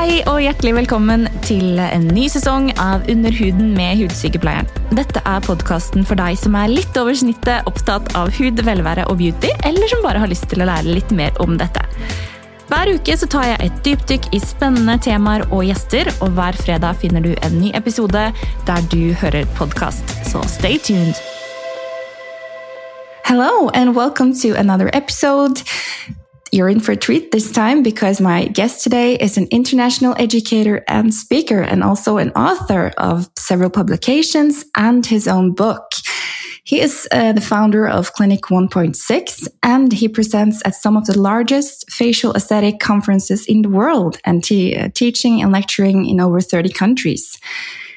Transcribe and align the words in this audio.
Hei 0.00 0.22
og 0.30 0.38
hjertelig 0.40 0.70
velkommen 0.78 1.26
til 1.44 1.76
en 1.76 2.06
ny 2.08 2.22
sesong 2.32 2.70
av 2.80 3.02
Under 3.12 3.34
huden 3.36 3.74
med 3.74 3.98
Hudsykepleieren. 4.00 4.70
Dette 4.96 5.20
er 5.28 5.42
podkasten 5.44 6.06
for 6.08 6.16
deg 6.16 6.38
som 6.40 6.54
er 6.56 6.70
litt 6.72 6.96
over 6.96 7.12
snittet 7.20 7.68
opptatt 7.68 8.08
av 8.16 8.30
hud, 8.32 8.62
velvære 8.64 9.04
og 9.12 9.18
beauty, 9.20 9.50
eller 9.68 9.92
som 9.92 10.00
bare 10.00 10.22
har 10.22 10.30
lyst 10.32 10.46
til 10.48 10.64
å 10.64 10.68
lære 10.70 10.94
litt 10.96 11.12
mer 11.12 11.36
om 11.44 11.52
dette. 11.60 11.84
Hver 12.70 12.94
uke 12.96 13.18
så 13.20 13.28
tar 13.28 13.44
jeg 13.50 13.66
et 13.66 13.82
dypdykk 13.90 14.30
i 14.32 14.40
spennende 14.40 14.96
temaer 15.04 15.44
og 15.50 15.66
gjester, 15.68 16.08
og 16.24 16.32
hver 16.38 16.56
fredag 16.56 16.96
finner 17.04 17.20
du 17.20 17.34
en 17.36 17.60
ny 17.60 17.74
episode 17.76 18.24
der 18.70 18.88
du 18.88 19.12
hører 19.20 19.44
podkast. 19.60 20.16
Så 20.30 20.40
stay 20.48 20.80
tuned! 20.80 21.20
Hello 23.28 23.68
and 23.74 23.92
welcome 23.94 24.32
to 24.40 24.56
another 24.56 24.88
episode. 24.96 25.60
You're 26.52 26.68
in 26.68 26.80
for 26.80 26.92
a 26.92 26.96
treat 26.96 27.30
this 27.30 27.52
time 27.52 27.82
because 27.82 28.20
my 28.20 28.46
guest 28.46 28.82
today 28.82 29.14
is 29.14 29.38
an 29.38 29.46
international 29.52 30.16
educator 30.18 30.82
and 30.88 31.14
speaker 31.14 31.60
and 31.60 31.84
also 31.84 32.16
an 32.16 32.30
author 32.30 32.92
of 32.98 33.30
several 33.36 33.70
publications 33.70 34.64
and 34.76 35.06
his 35.06 35.28
own 35.28 35.52
book. 35.52 35.92
He 36.64 36.80
is 36.80 37.08
uh, 37.12 37.32
the 37.32 37.40
founder 37.40 37.86
of 37.88 38.12
Clinic 38.14 38.42
1.6 38.42 39.48
and 39.62 39.92
he 39.92 40.08
presents 40.08 40.60
at 40.64 40.74
some 40.74 40.96
of 40.96 41.06
the 41.06 41.18
largest 41.18 41.90
facial 41.90 42.34
aesthetic 42.34 42.80
conferences 42.80 43.46
in 43.46 43.62
the 43.62 43.68
world 43.68 44.18
and 44.24 44.44
he, 44.44 44.76
uh, 44.76 44.88
teaching 44.92 45.40
and 45.42 45.52
lecturing 45.52 46.04
in 46.06 46.20
over 46.20 46.40
30 46.40 46.70
countries. 46.70 47.38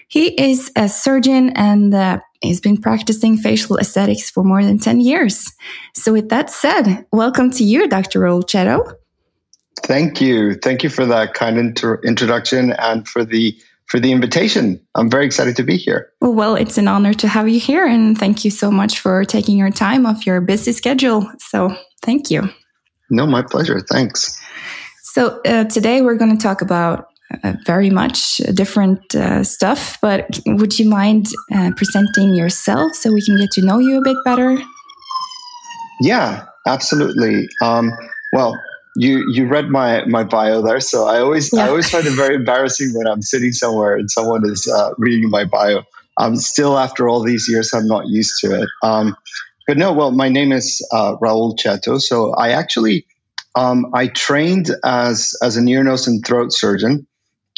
He 0.07 0.27
is 0.39 0.71
a 0.75 0.89
surgeon 0.89 1.49
and 1.55 1.93
uh, 1.93 2.19
he's 2.43 2.61
been 2.61 2.77
practicing 2.77 3.37
facial 3.37 3.77
aesthetics 3.77 4.29
for 4.29 4.43
more 4.43 4.63
than 4.63 4.77
10 4.77 5.01
years. 5.01 5.51
So, 5.95 6.13
with 6.13 6.29
that 6.29 6.49
said, 6.49 7.05
welcome 7.11 7.51
to 7.51 7.63
you, 7.63 7.87
Dr. 7.87 8.19
Raul 8.19 8.43
Thank 9.77 10.21
you. 10.21 10.55
Thank 10.55 10.83
you 10.83 10.89
for 10.89 11.05
that 11.05 11.33
kind 11.33 11.57
inter- 11.57 11.99
introduction 12.03 12.73
and 12.73 13.07
for 13.07 13.25
the 13.25 13.57
for 13.87 13.99
the 13.99 14.11
invitation. 14.11 14.79
I'm 14.95 15.09
very 15.09 15.25
excited 15.25 15.55
to 15.57 15.63
be 15.63 15.77
here. 15.77 16.11
Well, 16.21 16.33
well, 16.33 16.55
it's 16.55 16.77
an 16.77 16.87
honor 16.87 17.13
to 17.15 17.27
have 17.27 17.49
you 17.49 17.59
here, 17.59 17.85
and 17.85 18.17
thank 18.17 18.45
you 18.45 18.51
so 18.51 18.71
much 18.71 18.99
for 18.99 19.25
taking 19.25 19.57
your 19.57 19.71
time 19.71 20.05
off 20.05 20.25
your 20.25 20.39
busy 20.41 20.71
schedule. 20.71 21.29
So, 21.39 21.75
thank 22.01 22.31
you. 22.31 22.49
No, 23.09 23.27
my 23.27 23.41
pleasure. 23.41 23.81
Thanks. 23.81 24.39
So, 25.01 25.41
uh, 25.45 25.65
today 25.65 26.01
we're 26.01 26.15
going 26.15 26.35
to 26.35 26.41
talk 26.41 26.61
about 26.61 27.12
uh, 27.43 27.53
very 27.65 27.89
much 27.89 28.37
different 28.53 29.15
uh, 29.15 29.43
stuff. 29.43 29.97
But 30.01 30.39
would 30.45 30.77
you 30.77 30.89
mind 30.89 31.27
uh, 31.53 31.71
presenting 31.75 32.35
yourself 32.35 32.95
so 32.95 33.11
we 33.11 33.21
can 33.21 33.37
get 33.37 33.51
to 33.51 33.65
know 33.65 33.79
you 33.79 33.99
a 33.99 34.03
bit 34.03 34.17
better? 34.25 34.57
Yeah, 36.01 36.45
absolutely. 36.67 37.47
Um, 37.61 37.91
well, 38.33 38.59
you 38.95 39.25
you 39.31 39.47
read 39.47 39.69
my 39.69 40.05
my 40.05 40.23
bio 40.23 40.61
there, 40.61 40.79
so 40.79 41.05
I 41.07 41.19
always 41.19 41.51
yeah. 41.53 41.65
I 41.65 41.69
always 41.69 41.89
find 41.89 42.05
it 42.05 42.15
very 42.15 42.35
embarrassing 42.43 42.93
when 42.93 43.07
I'm 43.07 43.21
sitting 43.21 43.53
somewhere 43.53 43.95
and 43.95 44.09
someone 44.09 44.41
is 44.45 44.67
uh, 44.67 44.91
reading 44.97 45.29
my 45.29 45.45
bio. 45.45 45.83
I'm 46.17 46.35
still 46.35 46.77
after 46.77 47.09
all 47.09 47.23
these 47.23 47.49
years, 47.49 47.73
I'm 47.73 47.87
not 47.87 48.07
used 48.07 48.39
to 48.41 48.61
it. 48.61 48.69
Um, 48.83 49.15
but 49.65 49.77
no, 49.77 49.93
well, 49.93 50.11
my 50.11 50.29
name 50.29 50.51
is 50.51 50.85
uh, 50.91 51.15
Raul 51.15 51.57
Cetto. 51.57 51.99
So 51.99 52.33
I 52.33 52.51
actually 52.51 53.07
um, 53.55 53.87
I 53.93 54.07
trained 54.07 54.69
as 54.83 55.35
as 55.41 55.57
an 55.57 55.67
ear, 55.67 55.83
nose, 55.83 56.07
and 56.07 56.23
throat 56.25 56.51
surgeon 56.51 57.07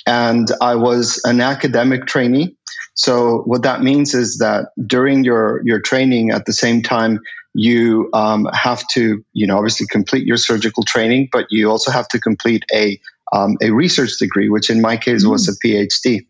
and 0.06 0.48
I 0.62 0.76
was 0.76 1.22
an 1.24 1.42
academic 1.42 2.06
trainee. 2.06 2.56
So 2.94 3.40
what 3.46 3.64
that 3.64 3.82
means 3.82 4.14
is 4.14 4.38
that 4.38 4.70
during 4.86 5.24
your 5.24 5.62
your 5.66 5.82
training, 5.82 6.32
at 6.32 6.46
the 6.46 6.54
same 6.54 6.82
time, 6.82 7.20
you 7.54 8.10
um, 8.14 8.48
have 8.54 8.86
to, 8.94 9.24
you 9.34 9.48
know, 9.48 9.58
obviously 9.58 9.88
complete 9.88 10.26
your 10.26 10.38
surgical 10.38 10.84
training, 10.84 11.30
but 11.32 11.46
you 11.50 11.70
also 11.70 11.92
have 11.92 12.08
to 12.10 12.20
complete 12.20 12.64
a 12.74 13.00
um, 13.34 13.58
a 13.62 13.72
research 13.72 14.18
degree, 14.20 14.50
which 14.50 14.70
in 14.70 14.82
my 14.82 14.98
case 14.98 15.26
mm. 15.26 15.32
was 15.32 15.50
a 15.50 15.68
PhD. 15.68 16.26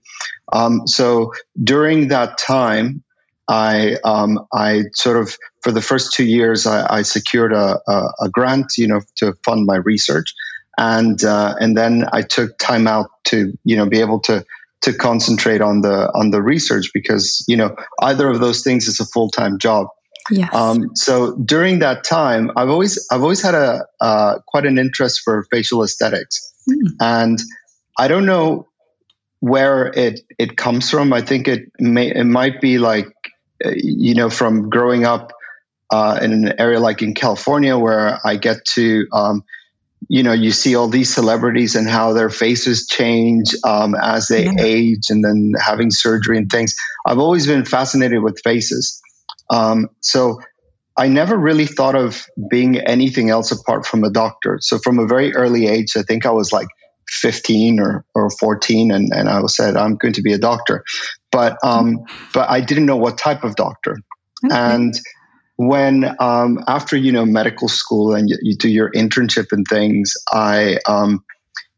Um, 0.54 0.88
so 0.88 1.34
during 1.62 2.08
that 2.10 2.38
time, 2.38 3.04
I 3.48 3.98
um, 4.04 4.40
I 4.54 4.84
sort 4.94 5.18
of 5.18 5.38
for 5.62 5.72
the 5.72 5.82
first 5.82 6.14
two 6.14 6.26
years 6.26 6.66
I, 6.66 6.98
I 6.98 7.02
secured 7.02 7.54
a, 7.54 7.80
a, 7.88 8.08
a, 8.22 8.30
grant, 8.30 8.74
you 8.78 8.88
know, 8.88 9.02
to 9.18 9.34
fund 9.44 9.66
my 9.66 9.78
research, 9.78 10.34
and 10.78 11.24
uh, 11.24 11.56
and 11.60 11.78
then 11.78 12.06
I 12.12 12.22
took 12.22 12.58
time 12.58 12.88
out 12.88 13.10
to 13.26 13.58
you 13.64 13.76
know 13.76 13.88
be 13.88 14.00
able 14.00 14.20
to 14.22 14.46
to 14.82 14.94
concentrate 14.94 15.62
on 15.62 15.82
the 15.82 16.12
on 16.14 16.32
the 16.32 16.42
research 16.42 16.92
because 16.94 17.44
you 17.48 17.58
know 17.58 17.76
either 18.02 18.30
of 18.30 18.40
those 18.40 18.64
things 18.64 18.88
is 18.88 19.00
a 19.00 19.06
full 19.06 19.30
time 19.30 19.58
job. 19.58 19.88
Yes. 20.32 20.54
Um, 20.56 20.96
so 20.96 21.36
during 21.36 21.80
that 21.80 22.04
time, 22.04 22.52
I've 22.56 22.70
always 22.70 23.08
I've 23.12 23.22
always 23.22 23.42
had 23.42 23.56
a 23.56 23.86
uh, 24.02 24.40
quite 24.48 24.66
an 24.66 24.78
interest 24.78 25.22
for 25.24 25.46
facial 25.52 25.84
aesthetics, 25.84 26.54
mm. 26.70 26.92
and 27.00 27.40
I 27.98 28.08
don't 28.08 28.26
know 28.26 28.68
where 29.40 29.88
it 29.88 30.22
it 30.38 30.58
comes 30.58 30.90
from. 30.90 31.14
I 31.14 31.22
think 31.22 31.48
it 31.48 31.72
may 31.80 32.12
it 32.14 32.24
might 32.24 32.60
be 32.60 32.80
like 32.80 33.08
uh, 33.64 33.72
you 33.76 34.16
know 34.16 34.30
from 34.30 34.70
growing 34.70 35.06
up 35.06 35.32
uh, 35.92 36.20
in 36.22 36.34
an 36.34 36.60
area 36.60 36.80
like 36.80 37.02
in 37.02 37.14
California 37.14 37.78
where 37.78 38.20
I 38.26 38.38
get 38.38 38.66
to 38.74 39.08
um, 39.14 39.44
you 40.10 40.24
know, 40.24 40.34
you 40.34 40.52
see 40.52 40.76
all 40.76 40.88
these 40.88 41.14
celebrities 41.14 41.76
and 41.76 41.88
how 41.88 42.14
their 42.14 42.30
faces 42.30 42.88
change 42.88 43.56
um, 43.64 43.96
as 43.96 44.28
they 44.28 44.46
yeah. 44.46 44.54
age 44.60 45.10
and 45.10 45.24
then 45.24 45.54
having 45.60 45.92
surgery 45.92 46.38
and 46.38 46.50
things. 46.50 46.76
I've 47.06 47.20
always 47.20 47.48
been 47.48 47.66
fascinated 47.66 48.22
with 48.22 48.40
faces. 48.44 49.02
Um, 49.50 49.90
so 50.02 50.42
I 50.98 51.08
never 51.08 51.38
really 51.38 51.66
thought 51.66 51.96
of 51.96 52.26
being 52.50 52.78
anything 52.80 53.30
else 53.30 53.52
apart 53.52 53.86
from 53.86 54.04
a 54.04 54.10
doctor. 54.10 54.60
So 54.62 54.78
from 54.78 55.00
a 55.00 55.08
very 55.08 55.36
early 55.36 55.68
age, 55.68 55.98
I 55.98 56.04
think 56.04 56.26
I 56.26 56.32
was 56.32 56.54
like 56.54 56.68
15 57.10 57.80
or, 57.80 58.06
or 58.16 58.30
14 58.30 58.92
and, 58.92 59.10
and 59.14 59.30
I 59.30 59.42
said, 59.48 59.76
I'm 59.76 59.96
going 59.96 60.14
to 60.14 60.22
be 60.22 60.34
a 60.34 60.38
doctor. 60.38 60.84
But, 61.32 61.58
um, 61.64 62.00
but 62.34 62.50
I 62.50 62.62
didn't 62.62 62.86
know 62.86 62.96
what 62.96 63.18
type 63.18 63.44
of 63.44 63.56
doctor. 63.56 64.00
Okay. 64.46 64.56
And 64.56 64.94
when 65.58 66.16
um, 66.20 66.60
after 66.68 66.98
you 66.98 67.12
know 67.12 67.26
medical 67.26 67.68
school 67.68 68.14
and 68.14 68.30
you, 68.30 68.38
you, 68.42 68.58
do 68.58 68.70
your 68.70 68.92
internship 68.92 69.52
and 69.52 69.66
things, 69.68 70.16
I 70.32 70.80
um, 70.88 71.24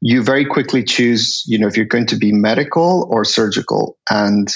you 0.02 0.24
very 0.24 0.46
quickly 0.46 0.84
choose 0.84 1.44
you 1.48 1.58
know 1.58 1.68
if 1.68 1.78
you're 1.78 1.86
going 1.86 2.08
to 2.08 2.18
be 2.18 2.32
medical 2.32 3.08
or 3.12 3.24
surgical, 3.26 3.98
and 4.10 4.48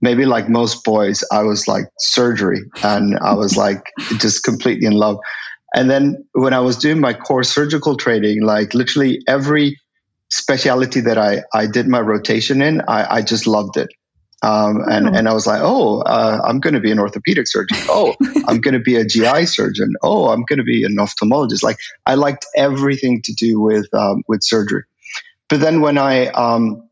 maybe 0.00 0.26
like 0.26 0.48
most 0.48 0.84
boys, 0.84 1.24
I 1.32 1.42
was 1.42 1.66
like 1.66 1.86
surgery, 1.98 2.62
and 2.82 3.18
I 3.18 3.34
was 3.34 3.56
like 3.56 3.82
just 4.18 4.44
completely 4.44 4.86
in 4.86 4.94
love. 4.94 5.18
And 5.74 5.90
then 5.90 6.26
when 6.32 6.52
I 6.52 6.60
was 6.60 6.76
doing 6.76 7.00
my 7.00 7.14
core 7.14 7.44
surgical 7.44 7.96
training, 7.96 8.42
like 8.42 8.74
literally 8.74 9.20
every 9.26 9.80
specialty 10.30 11.00
that 11.00 11.18
I, 11.18 11.42
I 11.54 11.66
did 11.66 11.88
my 11.88 12.00
rotation 12.00 12.62
in, 12.62 12.82
I, 12.82 13.16
I 13.16 13.22
just 13.22 13.46
loved 13.46 13.76
it. 13.76 13.88
Um, 14.42 14.82
and, 14.88 15.08
oh. 15.08 15.12
and 15.12 15.28
I 15.28 15.34
was 15.34 15.46
like, 15.46 15.60
oh, 15.62 16.00
uh, 16.00 16.40
I'm 16.44 16.58
going 16.58 16.74
to 16.74 16.80
be 16.80 16.90
an 16.90 16.98
orthopedic 16.98 17.46
surgeon. 17.46 17.78
Oh, 17.88 18.14
I'm 18.48 18.60
going 18.60 18.74
to 18.74 18.80
be 18.80 18.96
a 18.96 19.04
GI 19.04 19.46
surgeon. 19.46 19.94
Oh, 20.02 20.28
I'm 20.28 20.42
going 20.42 20.58
to 20.58 20.64
be 20.64 20.84
an 20.84 20.96
ophthalmologist. 20.96 21.62
Like 21.62 21.78
I 22.06 22.14
liked 22.14 22.46
everything 22.56 23.22
to 23.22 23.32
do 23.34 23.60
with 23.60 23.92
um, 23.94 24.24
with 24.26 24.42
surgery. 24.42 24.82
But 25.48 25.60
then 25.60 25.80
when 25.80 25.96
I 25.96 26.26
um, 26.28 26.88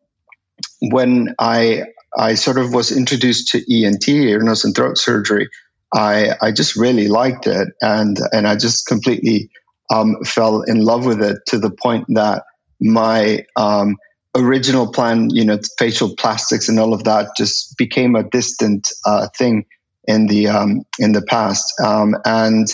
when 0.81 1.35
I 1.39 1.85
I 2.17 2.35
sort 2.35 2.59
of 2.59 2.73
was 2.73 2.93
introduced 2.93 3.49
to 3.49 3.59
ENT, 3.59 4.09
ear, 4.09 4.41
nose, 4.41 4.65
and 4.65 4.75
throat 4.75 4.99
surgery, 4.99 5.49
I 5.93 6.37
I 6.41 6.53
just 6.53 6.77
really 6.77 7.09
liked 7.09 7.47
it, 7.47 7.69
and 7.81 8.19
and 8.33 8.47
I 8.47 8.57
just 8.57 8.87
completely 8.87 9.51
um, 9.91 10.23
fell 10.25 10.63
in 10.63 10.81
love 10.81 11.05
with 11.05 11.23
it 11.23 11.39
to 11.49 11.59
the 11.59 11.71
point 11.71 12.07
that 12.11 12.45
my 12.81 13.45
um, 13.57 13.97
original 14.37 14.93
plan, 14.93 15.31
you 15.31 15.45
know, 15.45 15.59
facial 15.79 16.15
plastics 16.17 16.69
and 16.69 16.79
all 16.79 16.95
of 16.95 17.05
that 17.05 17.31
just 17.37 17.77
became 17.77 18.15
a 18.15 18.23
distant 18.23 18.89
uh, 19.07 19.29
thing 19.37 19.67
in 20.05 20.27
the 20.27 20.49
um, 20.49 20.83
in 20.99 21.13
the 21.13 21.23
past. 21.23 21.73
Um, 21.85 22.15
and 22.25 22.67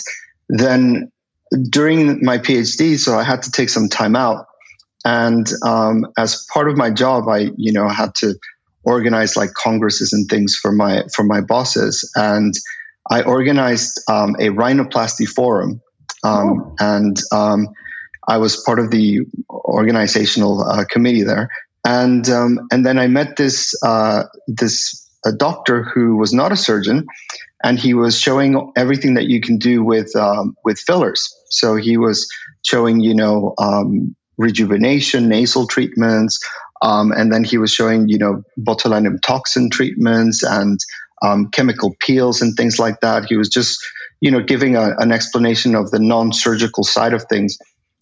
then 0.49 1.11
during 1.69 2.23
my 2.23 2.37
PhD, 2.37 2.97
so 2.97 3.17
I 3.17 3.23
had 3.23 3.43
to 3.43 3.51
take 3.51 3.69
some 3.69 3.89
time 3.89 4.15
out. 4.15 4.45
And 5.05 5.47
um, 5.65 6.05
as 6.17 6.45
part 6.53 6.69
of 6.69 6.77
my 6.77 6.89
job, 6.89 7.27
I 7.29 7.49
you 7.57 7.71
know 7.71 7.87
had 7.87 8.13
to 8.15 8.35
organize 8.83 9.35
like 9.35 9.53
congresses 9.53 10.13
and 10.13 10.29
things 10.29 10.55
for 10.55 10.71
my 10.71 11.03
for 11.13 11.23
my 11.23 11.41
bosses, 11.41 12.09
and 12.15 12.53
I 13.09 13.23
organized 13.23 14.01
um, 14.09 14.35
a 14.39 14.49
rhinoplasty 14.49 15.27
forum. 15.27 15.81
Um, 16.23 16.61
oh. 16.61 16.75
And 16.79 17.17
um, 17.31 17.67
I 18.27 18.37
was 18.37 18.61
part 18.63 18.79
of 18.79 18.91
the 18.91 19.21
organizational 19.49 20.61
uh, 20.61 20.83
committee 20.85 21.23
there, 21.23 21.49
and 21.85 22.27
um, 22.29 22.67
and 22.71 22.85
then 22.85 22.99
I 22.99 23.07
met 23.07 23.37
this 23.37 23.73
uh, 23.83 24.23
this 24.47 25.07
a 25.25 25.31
doctor 25.31 25.83
who 25.83 26.15
was 26.17 26.33
not 26.33 26.51
a 26.51 26.57
surgeon, 26.57 27.05
and 27.63 27.79
he 27.79 27.93
was 27.93 28.19
showing 28.19 28.71
everything 28.75 29.13
that 29.15 29.27
you 29.27 29.41
can 29.41 29.57
do 29.57 29.83
with 29.83 30.15
um, 30.15 30.55
with 30.65 30.79
fillers. 30.79 31.33
So 31.49 31.75
he 31.75 31.97
was 31.97 32.27
showing 32.63 32.99
you 32.99 33.15
know 33.15 33.53
um, 33.57 34.15
rejuvenation, 34.37 35.29
nasal 35.29 35.65
treatments, 35.65 36.39
um, 36.81 37.11
and 37.11 37.31
then 37.31 37.43
he 37.43 37.57
was 37.57 37.71
showing 37.71 38.09
you 38.09 38.17
know 38.17 38.43
botulinum 38.59 39.21
toxin 39.21 39.69
treatments 39.69 40.43
and 40.43 40.79
um, 41.21 41.49
chemical 41.49 41.95
peels 41.99 42.41
and 42.41 42.55
things 42.55 42.77
like 42.77 42.99
that. 42.99 43.25
He 43.25 43.37
was 43.37 43.47
just 43.47 43.79
you 44.19 44.31
know 44.31 44.41
giving 44.41 44.75
a, 44.75 44.95
an 44.97 45.13
explanation 45.13 45.75
of 45.75 45.91
the 45.91 45.99
non 45.99 46.33
surgical 46.33 46.83
side 46.83 47.13
of 47.13 47.23
things 47.29 47.57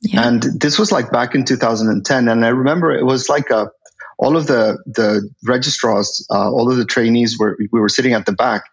Yeah. 0.06 0.28
And 0.28 0.42
this 0.42 0.78
was 0.78 0.92
like 0.92 1.12
back 1.12 1.36
in 1.36 1.46
2010. 1.46 2.28
And 2.28 2.46
I 2.46 2.50
remember 2.50 2.92
it 2.92 3.06
was 3.06 3.30
like 3.30 3.50
a, 3.50 3.70
all 4.18 4.38
of 4.38 4.48
the, 4.48 4.78
the 4.86 5.30
registrars, 5.46 6.26
uh, 6.30 6.50
all 6.50 6.72
of 6.72 6.78
the 6.78 6.86
trainees 6.86 7.38
were, 7.38 7.58
we 7.72 7.80
were 7.80 7.90
sitting 7.90 8.14
at 8.14 8.26
the 8.26 8.32
back 8.32 8.64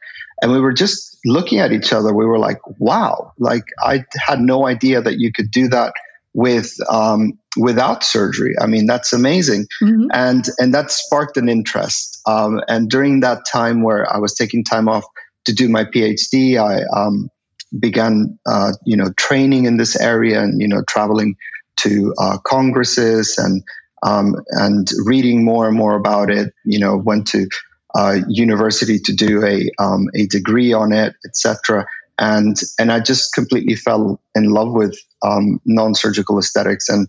and 0.41 0.53
we 0.53 0.61
were 0.61 0.73
just 0.73 1.19
looking 1.25 1.59
at 1.59 1.73
each 1.73 1.93
other. 1.93 2.13
We 2.13 2.27
were 2.27 2.39
like, 2.39 2.59
wow, 2.79 3.33
like 3.39 3.65
I 3.81 4.05
had 4.17 4.41
no 4.41 4.67
idea 4.67 5.01
that 5.01 5.19
you 5.19 5.33
could 5.33 5.51
do 5.51 5.69
that 5.69 5.95
with, 6.35 6.75
um, 6.91 7.39
without 7.57 8.05
surgery. 8.05 8.55
I 8.61 8.67
mean, 8.67 8.87
that's 8.87 9.13
amazing. 9.13 9.67
Mm-hmm. 9.83 10.07
And, 10.13 10.45
and 10.59 10.75
that 10.75 10.91
sparked 10.91 11.37
an 11.37 11.49
interest. 11.49 12.21
Um, 12.27 12.61
and 12.69 12.89
during 12.89 13.21
that 13.21 13.45
time 13.51 13.83
where 13.83 14.11
I 14.13 14.19
was 14.19 14.35
taking 14.35 14.65
time 14.65 14.89
off 14.89 15.05
to 15.45 15.53
do 15.53 15.69
my 15.69 15.85
PhD, 15.85 16.57
I, 16.57 16.83
um, 16.95 17.31
began, 17.79 18.39
uh, 18.47 18.73
you 18.85 18.97
know, 18.97 19.13
training 19.17 19.65
in 19.65 19.77
this 19.77 19.99
area 19.99 20.43
and, 20.43 20.61
you 20.61 20.69
know, 20.69 20.83
traveling 20.89 21.37
to 21.77 22.15
uh, 22.19 22.39
congresses 22.39 23.39
and, 23.39 23.63
um, 24.03 24.37
and 24.51 24.91
reading 25.05 25.45
more 25.45 25.67
and 25.69 25.77
more 25.77 25.95
about 25.95 26.31
it, 26.31 26.53
you 26.65 26.79
know, 26.79 26.97
went 26.97 27.27
to 27.29 27.49
uh, 27.95 28.19
university 28.29 28.99
to 28.99 29.15
do 29.15 29.45
a, 29.45 29.71
um, 29.79 30.09
a 30.15 30.27
degree 30.27 30.73
on 30.73 30.93
it, 30.93 31.15
etc. 31.25 31.87
And, 32.19 32.57
and 32.79 32.93
I 32.93 33.01
just 33.01 33.33
completely 33.33 33.75
fell 33.75 34.21
in 34.35 34.51
love 34.51 34.73
with 34.73 34.99
um, 35.23 35.61
non-surgical 35.65 36.39
aesthetics 36.39 36.89
and, 36.89 37.09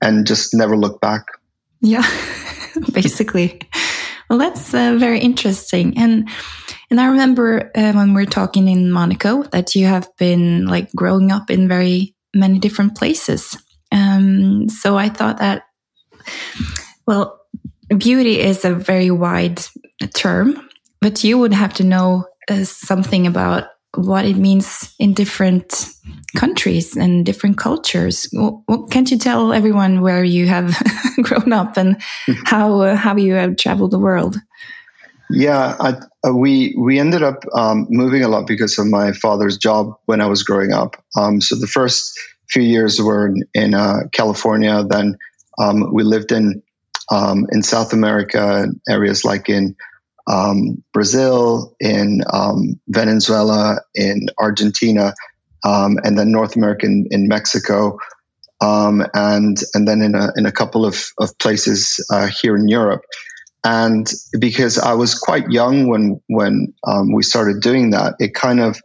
and 0.00 0.26
just 0.26 0.54
never 0.54 0.76
looked 0.76 1.00
back. 1.00 1.26
Yeah, 1.80 2.06
basically. 2.92 3.60
Well, 4.28 4.38
that's 4.38 4.72
uh, 4.74 4.96
very 4.98 5.20
interesting. 5.20 5.98
And 5.98 6.28
and 6.90 7.00
I 7.00 7.06
remember 7.06 7.70
uh, 7.74 7.92
when 7.92 8.14
we 8.14 8.22
were 8.22 8.30
talking 8.30 8.68
in 8.68 8.90
Monaco 8.90 9.42
that 9.44 9.74
you 9.74 9.86
have 9.86 10.08
been 10.18 10.66
like 10.66 10.92
growing 10.92 11.32
up 11.32 11.50
in 11.50 11.68
very 11.68 12.14
many 12.34 12.58
different 12.58 12.96
places. 12.96 13.56
Um, 13.92 14.68
so 14.68 14.96
I 14.96 15.08
thought 15.08 15.38
that, 15.38 15.64
well, 17.06 17.40
beauty 17.96 18.40
is 18.40 18.64
a 18.64 18.74
very 18.74 19.10
wide 19.10 19.60
term, 20.14 20.68
but 21.00 21.24
you 21.24 21.38
would 21.38 21.52
have 21.54 21.74
to 21.74 21.84
know 21.84 22.26
uh, 22.48 22.64
something 22.64 23.26
about 23.26 23.64
what 23.96 24.24
it 24.24 24.36
means 24.36 24.94
in 24.98 25.14
different 25.14 25.90
countries 26.36 26.96
and 26.96 27.24
different 27.24 27.58
cultures. 27.58 28.28
Well, 28.32 28.64
can't 28.90 29.10
you 29.10 29.18
tell 29.18 29.52
everyone 29.52 30.00
where 30.00 30.24
you 30.24 30.46
have 30.46 30.76
grown 31.22 31.52
up 31.52 31.76
and 31.76 31.96
how 32.44 32.80
uh, 32.80 32.96
how 32.96 33.16
you 33.16 33.34
have 33.34 33.56
traveled 33.56 33.90
the 33.90 33.98
world? 33.98 34.36
Yeah, 35.30 35.76
I, 35.80 36.28
uh, 36.28 36.34
we 36.34 36.74
we 36.78 36.98
ended 36.98 37.22
up 37.22 37.44
um, 37.54 37.86
moving 37.88 38.22
a 38.22 38.28
lot 38.28 38.46
because 38.46 38.78
of 38.78 38.86
my 38.86 39.12
father's 39.12 39.56
job 39.56 39.94
when 40.06 40.20
I 40.20 40.26
was 40.26 40.42
growing 40.42 40.72
up. 40.72 40.96
Um, 41.16 41.40
so 41.40 41.56
the 41.56 41.66
first 41.66 42.18
few 42.50 42.62
years 42.62 43.00
were 43.00 43.28
in, 43.28 43.42
in 43.54 43.74
uh, 43.74 44.00
California. 44.12 44.84
Then 44.84 45.16
um, 45.58 45.92
we 45.92 46.02
lived 46.02 46.30
in 46.30 46.62
um, 47.10 47.46
in 47.52 47.62
South 47.62 47.92
America, 47.92 48.62
and 48.62 48.80
areas 48.88 49.24
like 49.24 49.48
in 49.48 49.76
um, 50.26 50.82
Brazil, 50.92 51.74
in 51.80 52.22
um, 52.32 52.80
Venezuela, 52.88 53.80
in 53.94 54.26
Argentina, 54.38 55.14
and 56.04 56.18
then 56.18 56.30
North 56.30 56.56
America 56.56 56.86
in, 56.86 57.06
in 57.10 57.28
Mexico. 57.28 57.98
and 58.60 59.58
and 59.74 59.88
then 59.88 60.00
in 60.02 60.14
a 60.14 60.32
in 60.36 60.46
a 60.46 60.52
couple 60.52 60.86
of, 60.86 61.12
of 61.18 61.36
places 61.38 62.04
uh, 62.10 62.28
here 62.28 62.56
in 62.56 62.68
Europe. 62.68 63.02
And 63.64 64.06
because 64.38 64.78
I 64.78 64.92
was 64.92 65.14
quite 65.14 65.50
young 65.50 65.88
when 65.88 66.20
when 66.28 66.74
um, 66.86 67.12
we 67.12 67.22
started 67.22 67.62
doing 67.62 67.90
that, 67.90 68.14
it 68.18 68.34
kind 68.34 68.60
of 68.60 68.78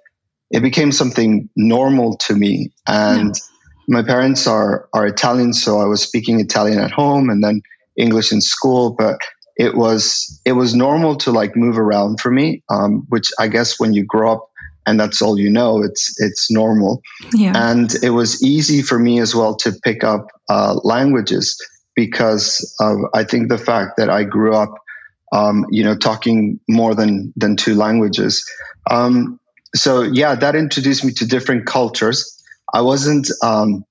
it 0.52 0.62
became 0.62 0.92
something 0.92 1.50
normal 1.56 2.18
to 2.18 2.36
me. 2.36 2.72
And 2.88 3.36
yeah. 3.36 4.00
my 4.00 4.04
parents 4.04 4.48
are 4.48 4.88
are 4.94 5.06
Italian, 5.06 5.54
so 5.54 5.80
I 5.80 5.86
was 5.86 6.02
speaking 6.02 6.40
Italian 6.40 6.80
at 6.80 6.92
home 6.92 7.30
and 7.30 7.44
then 7.44 7.62
English 7.98 8.32
in 8.32 8.42
school. 8.42 8.96
But 8.98 9.20
it 9.60 9.76
was 9.76 10.42
it 10.46 10.54
was 10.54 10.74
normal 10.74 11.18
to 11.18 11.32
like 11.32 11.56
move 11.56 11.78
around 11.78 12.22
for 12.22 12.32
me, 12.32 12.64
um, 12.70 13.06
which 13.10 13.32
I 13.38 13.50
guess 13.50 13.78
when 13.78 13.94
you 13.94 14.06
grow 14.06 14.32
up 14.32 14.50
and 14.88 14.98
that's 14.98 15.22
all 15.22 15.38
you 15.38 15.52
know, 15.52 15.84
it's 15.84 16.16
it's 16.20 16.50
normal. 16.50 17.02
Yeah. 17.34 17.52
And 17.56 17.94
it 18.02 18.12
was 18.12 18.42
easy 18.42 18.82
for 18.82 18.98
me 18.98 19.20
as 19.20 19.36
well 19.36 19.56
to 19.58 19.74
pick 19.84 20.04
up 20.06 20.28
uh, 20.50 20.80
languages 20.84 21.62
because 21.94 22.74
of 22.80 23.00
I 23.14 23.26
think 23.26 23.50
the 23.50 23.58
fact 23.58 23.98
that 23.98 24.10
I 24.10 24.24
grew 24.24 24.56
up, 24.56 24.76
um, 25.34 25.66
you 25.70 25.84
know, 25.84 25.98
talking 25.98 26.62
more 26.70 26.96
than 26.96 27.34
than 27.36 27.58
two 27.58 27.76
languages. 27.76 28.50
Um, 28.90 29.42
so 29.76 30.04
yeah, 30.04 30.36
that 30.36 30.56
introduced 30.56 31.04
me 31.04 31.12
to 31.16 31.28
different 31.28 31.66
cultures. 31.66 32.42
I 32.74 32.82
wasn't 32.82 33.30
um, 33.44 33.84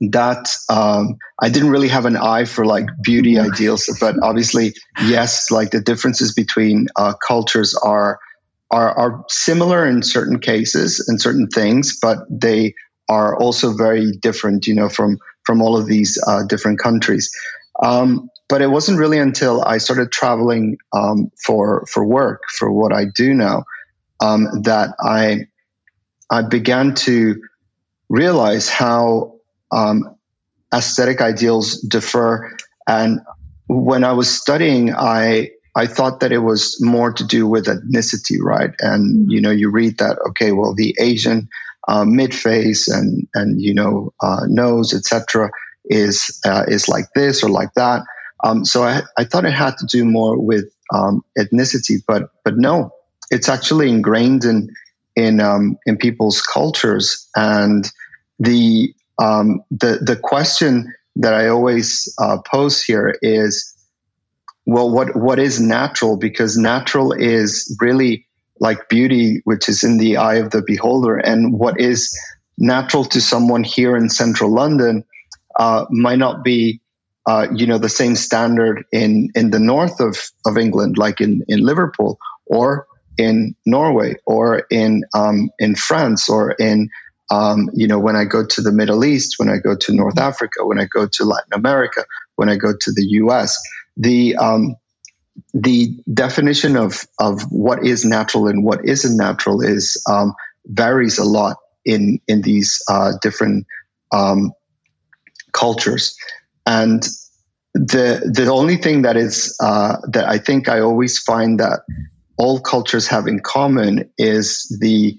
that 0.00 0.48
um, 0.68 1.16
I 1.40 1.48
didn't 1.48 1.70
really 1.70 1.88
have 1.88 2.06
an 2.06 2.16
eye 2.16 2.44
for 2.44 2.64
like 2.64 2.86
beauty 3.02 3.38
ideals, 3.38 3.94
but 4.00 4.16
obviously, 4.22 4.74
yes, 5.04 5.50
like 5.50 5.70
the 5.70 5.80
differences 5.80 6.34
between 6.34 6.88
uh, 6.96 7.14
cultures 7.14 7.74
are 7.74 8.18
are 8.70 8.98
are 8.98 9.24
similar 9.28 9.86
in 9.86 10.02
certain 10.02 10.40
cases 10.40 11.04
and 11.08 11.20
certain 11.20 11.48
things, 11.48 11.98
but 12.00 12.18
they 12.30 12.74
are 13.08 13.38
also 13.38 13.74
very 13.74 14.12
different. 14.20 14.66
You 14.66 14.74
know, 14.74 14.88
from 14.88 15.18
from 15.44 15.62
all 15.62 15.76
of 15.76 15.86
these 15.86 16.22
uh, 16.26 16.42
different 16.44 16.78
countries. 16.78 17.30
Um, 17.82 18.30
but 18.48 18.62
it 18.62 18.68
wasn't 18.68 18.98
really 18.98 19.18
until 19.18 19.62
I 19.64 19.78
started 19.78 20.12
traveling 20.12 20.78
um, 20.92 21.30
for 21.44 21.84
for 21.86 22.04
work 22.04 22.42
for 22.48 22.70
what 22.72 22.92
I 22.92 23.06
do 23.14 23.34
now 23.34 23.64
um, 24.20 24.62
that 24.62 24.90
I 25.00 25.46
I 26.30 26.42
began 26.42 26.94
to 27.06 27.40
realize 28.08 28.68
how 28.68 29.35
um, 29.72 30.16
aesthetic 30.74 31.20
ideals 31.20 31.80
differ. 31.82 32.56
And 32.88 33.20
when 33.66 34.04
I 34.04 34.12
was 34.12 34.28
studying, 34.28 34.94
I 34.94 35.50
I 35.74 35.86
thought 35.86 36.20
that 36.20 36.32
it 36.32 36.38
was 36.38 36.78
more 36.80 37.12
to 37.12 37.24
do 37.24 37.46
with 37.46 37.66
ethnicity, 37.66 38.38
right? 38.40 38.70
And 38.80 39.30
you 39.30 39.40
know, 39.40 39.50
you 39.50 39.70
read 39.70 39.98
that 39.98 40.18
okay, 40.30 40.52
well, 40.52 40.74
the 40.74 40.96
Asian 40.98 41.48
uh, 41.88 42.04
mid 42.04 42.34
face 42.34 42.88
and 42.88 43.28
and 43.34 43.60
you 43.60 43.74
know 43.74 44.12
uh, 44.22 44.46
nose, 44.48 44.94
etc., 44.94 45.50
is 45.84 46.40
uh, 46.44 46.64
is 46.68 46.88
like 46.88 47.06
this 47.14 47.42
or 47.42 47.50
like 47.50 47.72
that. 47.74 48.02
Um, 48.44 48.64
so 48.64 48.84
I, 48.84 49.02
I 49.16 49.24
thought 49.24 49.44
it 49.44 49.52
had 49.52 49.76
to 49.78 49.86
do 49.86 50.04
more 50.04 50.38
with 50.38 50.66
um, 50.94 51.22
ethnicity, 51.38 51.96
but 52.06 52.30
but 52.44 52.56
no, 52.56 52.92
it's 53.30 53.48
actually 53.48 53.88
ingrained 53.88 54.44
in 54.44 54.70
in 55.14 55.40
um, 55.40 55.78
in 55.86 55.96
people's 55.96 56.40
cultures. 56.40 57.28
And 57.34 57.90
the 58.38 58.94
um, 59.18 59.62
the 59.70 59.98
the 60.02 60.16
question 60.16 60.92
that 61.16 61.34
I 61.34 61.48
always 61.48 62.14
uh, 62.18 62.38
pose 62.46 62.82
here 62.82 63.16
is, 63.22 63.74
well, 64.66 64.90
what 64.90 65.16
what 65.16 65.38
is 65.38 65.60
natural? 65.60 66.16
Because 66.16 66.56
natural 66.56 67.12
is 67.12 67.76
really 67.80 68.26
like 68.60 68.88
beauty, 68.88 69.40
which 69.44 69.68
is 69.68 69.84
in 69.84 69.98
the 69.98 70.18
eye 70.18 70.36
of 70.36 70.50
the 70.50 70.62
beholder, 70.62 71.16
and 71.16 71.52
what 71.52 71.80
is 71.80 72.16
natural 72.58 73.04
to 73.04 73.20
someone 73.20 73.64
here 73.64 73.96
in 73.96 74.08
central 74.08 74.52
London 74.52 75.04
uh, 75.58 75.84
might 75.90 76.18
not 76.18 76.42
be, 76.42 76.80
uh, 77.26 77.46
you 77.54 77.66
know, 77.66 77.78
the 77.78 77.88
same 77.88 78.16
standard 78.16 78.84
in 78.92 79.30
in 79.34 79.50
the 79.50 79.60
north 79.60 80.00
of 80.00 80.18
of 80.44 80.58
England, 80.58 80.98
like 80.98 81.20
in 81.20 81.42
in 81.48 81.60
Liverpool 81.60 82.18
or 82.46 82.86
in 83.18 83.54
Norway 83.64 84.16
or 84.26 84.66
in 84.70 85.04
um, 85.14 85.50
in 85.58 85.74
France 85.74 86.28
or 86.28 86.52
in 86.52 86.90
um, 87.30 87.70
you 87.74 87.86
know 87.86 87.98
when 87.98 88.16
I 88.16 88.24
go 88.24 88.44
to 88.44 88.60
the 88.60 88.72
Middle 88.72 89.04
East, 89.04 89.34
when 89.38 89.48
I 89.48 89.58
go 89.58 89.76
to 89.76 89.92
North 89.94 90.18
Africa, 90.18 90.64
when 90.64 90.78
I 90.78 90.84
go 90.84 91.06
to 91.06 91.24
Latin 91.24 91.52
America, 91.52 92.04
when 92.36 92.48
I 92.48 92.56
go 92.56 92.72
to 92.72 92.92
the 92.92 93.04
U.S. 93.22 93.58
The 93.96 94.36
um, 94.36 94.76
the 95.52 95.96
definition 96.12 96.76
of 96.76 97.06
of 97.18 97.42
what 97.50 97.84
is 97.84 98.04
natural 98.04 98.48
and 98.48 98.64
what 98.64 98.84
isn't 98.84 99.16
natural 99.16 99.62
is 99.62 100.02
um, 100.08 100.34
varies 100.66 101.18
a 101.18 101.24
lot 101.24 101.56
in 101.84 102.20
in 102.28 102.42
these 102.42 102.82
uh, 102.88 103.12
different 103.20 103.66
um, 104.12 104.52
cultures, 105.52 106.16
and 106.64 107.02
the 107.74 108.30
the 108.32 108.50
only 108.50 108.76
thing 108.76 109.02
that 109.02 109.16
is 109.16 109.56
uh, 109.60 109.96
that 110.12 110.28
I 110.28 110.38
think 110.38 110.68
I 110.68 110.80
always 110.80 111.18
find 111.18 111.60
that 111.60 111.80
all 112.38 112.60
cultures 112.60 113.08
have 113.08 113.26
in 113.26 113.40
common 113.40 114.10
is 114.18 114.76
the 114.80 115.18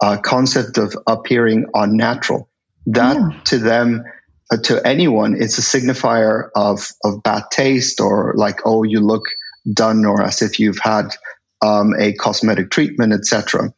uh, 0.00 0.16
concept 0.18 0.78
of 0.78 0.96
appearing 1.06 1.66
unnatural. 1.74 2.48
That 2.86 3.16
yeah. 3.16 3.40
to 3.44 3.58
them 3.58 4.04
uh, 4.50 4.56
to 4.64 4.86
anyone, 4.86 5.40
it's 5.40 5.58
a 5.58 5.62
signifier 5.62 6.48
of 6.54 6.88
of 7.04 7.22
bad 7.22 7.44
taste 7.50 8.00
or 8.00 8.34
like, 8.36 8.60
oh, 8.64 8.82
you 8.82 9.00
look 9.00 9.24
done 9.72 10.04
or 10.04 10.22
as 10.22 10.42
if 10.42 10.58
you've 10.58 10.78
had 10.78 11.14
um, 11.62 11.94
a 11.98 12.14
cosmetic 12.14 12.70
treatment, 12.70 13.12
etc. 13.12 13.72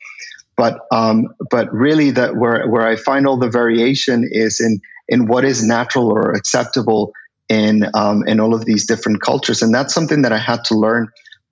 But 0.56 0.80
um, 0.92 1.34
but 1.50 1.72
really, 1.72 2.12
that 2.12 2.36
where 2.36 2.68
where 2.68 2.86
I 2.86 2.96
find 2.96 3.26
all 3.26 3.38
the 3.38 3.50
variation 3.50 4.28
is 4.30 4.60
in 4.60 4.80
in 5.08 5.26
what 5.26 5.44
is 5.44 5.64
natural 5.64 6.12
or 6.12 6.32
acceptable 6.32 7.12
in 7.48 7.84
um, 7.94 8.26
in 8.26 8.38
all 8.38 8.54
of 8.54 8.64
these 8.64 8.86
different 8.86 9.20
cultures, 9.20 9.62
and 9.62 9.74
that's 9.74 9.92
something 9.92 10.22
that 10.22 10.32
I 10.32 10.38
had 10.38 10.64
to 10.64 10.78
learn 10.78 11.08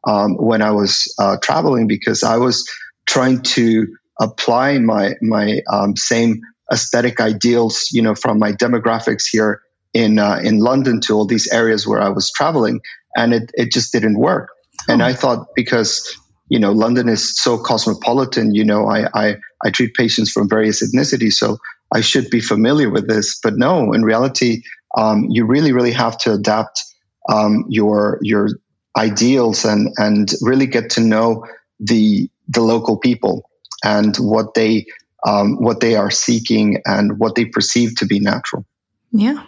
um, 0.07 0.37
when 0.37 0.63
I 0.63 0.71
was 0.71 1.13
uh, 1.19 1.37
traveling 1.43 1.87
because 1.87 2.23
I 2.23 2.37
was 2.37 2.69
trying 3.07 3.43
to 3.43 3.89
apply 4.21 4.79
my 4.79 5.15
my 5.23 5.61
um, 5.73 5.97
same 5.97 6.43
aesthetic 6.73 7.21
ideals, 7.21 7.89
you 7.91 8.03
know, 8.03 8.15
from 8.15 8.39
my 8.39 8.53
demographics 8.53 9.25
here 9.31 9.63
in 9.93 10.19
uh, 10.19 10.39
in 10.43 10.59
London 10.61 11.01
to 11.03 11.15
all 11.15 11.27
these 11.27 11.51
areas 11.53 11.87
where 11.87 12.01
I 12.01 12.11
was 12.11 12.31
traveling, 12.31 12.81
and 13.17 13.35
it 13.35 13.51
it 13.55 13.73
just 13.73 13.93
didn't 13.93 14.19
work. 14.19 14.51
Oh. 14.89 14.93
And 14.93 15.03
I 15.03 15.15
thought 15.15 15.49
because 15.57 16.17
you 16.49 16.59
know 16.59 16.73
London 16.73 17.09
is 17.09 17.37
so 17.37 17.59
cosmopolitan, 17.59 18.55
you 18.55 18.65
know, 18.65 18.87
I 18.87 19.09
I 19.15 19.37
I 19.65 19.71
treat 19.71 19.95
patients 19.95 20.31
from 20.31 20.49
various 20.49 20.83
ethnicities, 20.83 21.35
so 21.35 21.59
I 21.93 22.03
should 22.03 22.31
be 22.31 22.41
familiar 22.41 22.91
with 22.91 23.09
this. 23.09 23.41
But 23.43 23.57
no, 23.57 23.93
in 23.93 24.03
reality, 24.03 24.63
um, 24.97 25.27
you 25.31 25.47
really 25.47 25.73
really 25.73 25.93
have 25.93 26.19
to 26.19 26.35
adapt 26.35 26.85
um, 27.29 27.65
your 27.69 28.19
your 28.23 28.49
ideals 28.97 29.65
and 29.65 29.89
and 29.97 30.31
really 30.41 30.67
get 30.67 30.91
to 30.91 31.01
know 31.01 31.47
the 31.81 32.31
the 32.49 32.61
local 32.61 32.99
people 32.99 33.50
and 33.85 34.17
what 34.17 34.55
they 34.55 34.87
um, 35.27 35.57
what 35.63 35.81
they 35.81 35.97
are 35.97 36.11
seeking 36.11 36.81
and 36.87 37.19
what 37.19 37.35
they 37.35 37.45
perceive 37.45 37.97
to 37.97 38.07
be 38.07 38.21
natural. 38.21 38.65
Yeah, 39.13 39.45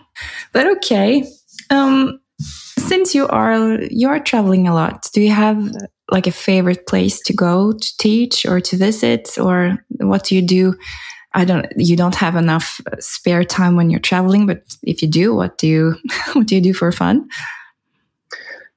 but 0.52 0.66
okay. 0.78 1.24
Um, 1.70 2.20
since 2.38 3.14
you 3.14 3.26
are 3.28 3.80
you 3.82 4.08
are 4.08 4.20
traveling 4.20 4.68
a 4.68 4.74
lot, 4.74 5.08
do 5.12 5.20
you 5.20 5.30
have 5.30 5.72
like 6.10 6.26
a 6.26 6.32
favorite 6.32 6.86
place 6.86 7.20
to 7.22 7.32
go 7.32 7.72
to 7.72 7.96
teach 7.98 8.44
or 8.44 8.60
to 8.60 8.76
visit, 8.76 9.38
or 9.38 9.84
what 9.98 10.24
do 10.24 10.34
you 10.34 10.42
do? 10.42 10.74
I 11.34 11.44
don't. 11.44 11.66
You 11.76 11.96
don't 11.96 12.16
have 12.16 12.36
enough 12.36 12.80
spare 12.98 13.44
time 13.44 13.76
when 13.76 13.88
you're 13.88 14.00
traveling, 14.00 14.46
but 14.46 14.62
if 14.82 15.00
you 15.00 15.08
do, 15.08 15.34
what 15.34 15.58
do 15.58 15.66
you 15.66 15.94
what 16.34 16.46
do 16.46 16.54
you 16.54 16.60
do 16.60 16.74
for 16.74 16.92
fun? 16.92 17.28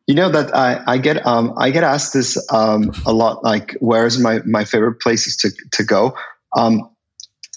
You 0.07 0.13
know 0.15 0.29
that 0.29 0.55
I, 0.55 0.83
I 0.85 0.97
get 1.00 1.25
um, 1.25 1.53
I 1.57 1.71
get 1.71 1.83
asked 1.83 2.13
this 2.13 2.38
um, 2.51 2.91
a 3.05 3.13
lot. 3.13 3.43
Like, 3.43 3.75
where's 3.79 4.19
my 4.19 4.39
my 4.45 4.63
favorite 4.63 5.00
places 5.01 5.38
to 5.38 5.51
to 5.71 5.83
go? 5.83 6.15
Um, 6.55 6.89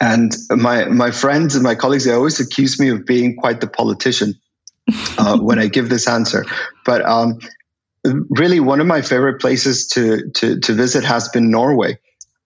and 0.00 0.34
my 0.50 0.86
my 0.86 1.10
friends 1.10 1.54
and 1.54 1.62
my 1.62 1.74
colleagues 1.74 2.04
they 2.04 2.12
always 2.12 2.40
accuse 2.40 2.78
me 2.80 2.88
of 2.88 3.04
being 3.04 3.36
quite 3.36 3.60
the 3.60 3.66
politician 3.66 4.34
uh, 5.18 5.38
when 5.40 5.58
I 5.58 5.66
give 5.66 5.88
this 5.88 6.08
answer. 6.08 6.44
But 6.84 7.02
um, 7.04 7.38
really, 8.04 8.60
one 8.60 8.80
of 8.80 8.86
my 8.86 9.02
favorite 9.02 9.40
places 9.40 9.88
to 9.88 10.30
to 10.36 10.60
to 10.60 10.72
visit 10.72 11.04
has 11.04 11.28
been 11.28 11.50
Norway. 11.50 11.98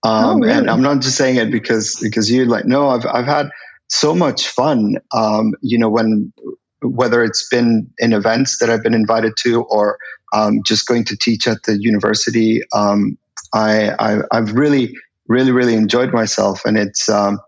Um, 0.03 0.25
oh, 0.25 0.39
really? 0.39 0.53
And 0.53 0.69
I'm 0.69 0.81
not 0.81 1.01
just 1.01 1.15
saying 1.15 1.37
it 1.37 1.51
because 1.51 1.97
because 2.01 2.29
you 2.29 2.45
like 2.45 2.65
no, 2.65 2.89
I've 2.89 3.05
I've 3.05 3.25
had 3.25 3.49
so 3.87 4.15
much 4.15 4.47
fun. 4.47 4.97
Um, 5.13 5.53
you 5.61 5.77
know 5.77 5.89
when 5.89 6.33
whether 6.83 7.23
it's 7.23 7.47
been 7.49 7.91
in 7.97 8.13
events 8.13 8.59
that 8.59 8.69
I've 8.69 8.83
been 8.83 8.93
invited 8.93 9.33
to 9.43 9.63
or 9.63 9.97
um, 10.33 10.61
just 10.65 10.87
going 10.87 11.05
to 11.05 11.17
teach 11.17 11.47
at 11.47 11.63
the 11.63 11.77
university. 11.79 12.61
Um, 12.73 13.17
I, 13.53 13.91
I, 13.99 14.37
have 14.37 14.53
really, 14.53 14.95
really, 15.27 15.51
really 15.51 15.75
enjoyed 15.75 16.11
myself, 16.11 16.65
and 16.65 16.77
it's 16.77 17.07
um, 17.07 17.39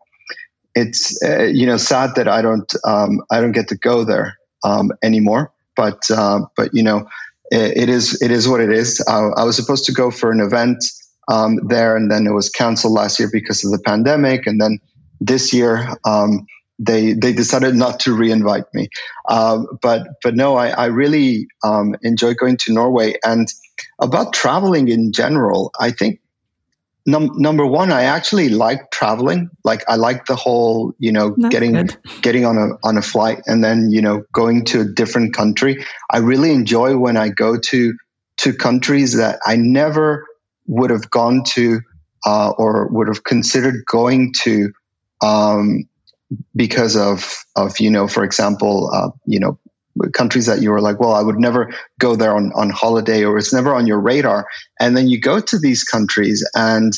it's 0.75 1.21
uh, 1.23 1.43
you 1.43 1.65
know 1.65 1.77
sad 1.77 2.15
that 2.15 2.27
I 2.27 2.41
don't 2.41 2.71
um, 2.85 3.21
I 3.31 3.41
don't 3.41 3.53
get 3.53 3.69
to 3.69 3.77
go 3.77 4.03
there 4.03 4.37
um, 4.63 4.91
anymore. 5.03 5.51
But 5.75 6.09
uh, 6.11 6.41
but 6.55 6.69
you 6.73 6.83
know 6.83 7.07
it, 7.51 7.77
it 7.77 7.89
is 7.89 8.21
it 8.21 8.31
is 8.31 8.47
what 8.47 8.61
it 8.61 8.71
is. 8.71 9.03
I, 9.07 9.19
I 9.37 9.43
was 9.43 9.55
supposed 9.55 9.85
to 9.85 9.93
go 9.93 10.11
for 10.11 10.31
an 10.31 10.39
event 10.39 10.83
um, 11.27 11.57
there, 11.67 11.95
and 11.97 12.11
then 12.11 12.27
it 12.27 12.33
was 12.33 12.49
canceled 12.49 12.93
last 12.93 13.19
year 13.19 13.29
because 13.31 13.65
of 13.65 13.71
the 13.71 13.79
pandemic, 13.79 14.45
and 14.45 14.61
then 14.61 14.79
this 15.19 15.53
year 15.53 15.89
um, 16.05 16.45
they 16.79 17.13
they 17.13 17.33
decided 17.33 17.75
not 17.75 18.01
to 18.01 18.15
reinvite 18.15 18.65
me. 18.73 18.89
Um, 19.29 19.67
but 19.81 20.07
but 20.23 20.35
no, 20.35 20.55
I, 20.55 20.69
I 20.69 20.85
really 20.87 21.47
um, 21.63 21.95
enjoy 22.01 22.33
going 22.33 22.57
to 22.57 22.73
Norway 22.73 23.15
and 23.23 23.47
about 23.99 24.33
traveling 24.33 24.87
in 24.87 25.11
general. 25.11 25.71
I 25.79 25.91
think 25.91 26.19
num- 27.05 27.37
number 27.37 27.65
one, 27.65 27.91
I 27.91 28.03
actually 28.03 28.49
like 28.49 28.91
traveling. 28.91 29.49
Like 29.63 29.83
I 29.87 29.95
like 29.95 30.25
the 30.25 30.35
whole 30.35 30.93
you 30.99 31.11
know 31.11 31.35
That's 31.37 31.51
getting 31.51 31.73
good. 31.73 31.97
getting 32.21 32.45
on 32.45 32.57
a 32.57 32.87
on 32.87 32.97
a 32.97 33.01
flight 33.01 33.41
and 33.45 33.63
then 33.63 33.91
you 33.91 34.01
know 34.01 34.23
going 34.33 34.65
to 34.65 34.81
a 34.81 34.85
different 34.85 35.33
country. 35.33 35.85
I 36.09 36.17
really 36.17 36.51
enjoy 36.51 36.97
when 36.97 37.17
I 37.17 37.29
go 37.29 37.57
to 37.57 37.93
to 38.37 38.53
countries 38.53 39.15
that 39.17 39.39
I 39.45 39.55
never 39.55 40.27
would 40.67 40.89
have 40.89 41.09
gone 41.09 41.43
to 41.45 41.79
uh, 42.25 42.49
or 42.57 42.87
would 42.87 43.07
have 43.07 43.23
considered 43.23 43.85
going 43.85 44.33
to. 44.43 44.73
Um, 45.21 45.85
because 46.55 46.95
of 46.95 47.45
of 47.55 47.79
you 47.79 47.89
know, 47.89 48.07
for 48.07 48.23
example, 48.23 48.89
uh, 48.93 49.09
you 49.25 49.39
know, 49.39 49.59
countries 50.13 50.45
that 50.47 50.61
you 50.61 50.71
were 50.71 50.81
like, 50.81 50.99
well, 50.99 51.13
I 51.13 51.21
would 51.21 51.39
never 51.39 51.73
go 51.99 52.15
there 52.15 52.35
on 52.35 52.51
on 52.53 52.69
holiday, 52.69 53.23
or 53.23 53.37
it's 53.37 53.53
never 53.53 53.73
on 53.73 53.87
your 53.87 53.99
radar, 53.99 54.47
and 54.79 54.95
then 54.95 55.07
you 55.07 55.19
go 55.19 55.39
to 55.39 55.59
these 55.59 55.83
countries, 55.83 56.47
and 56.55 56.93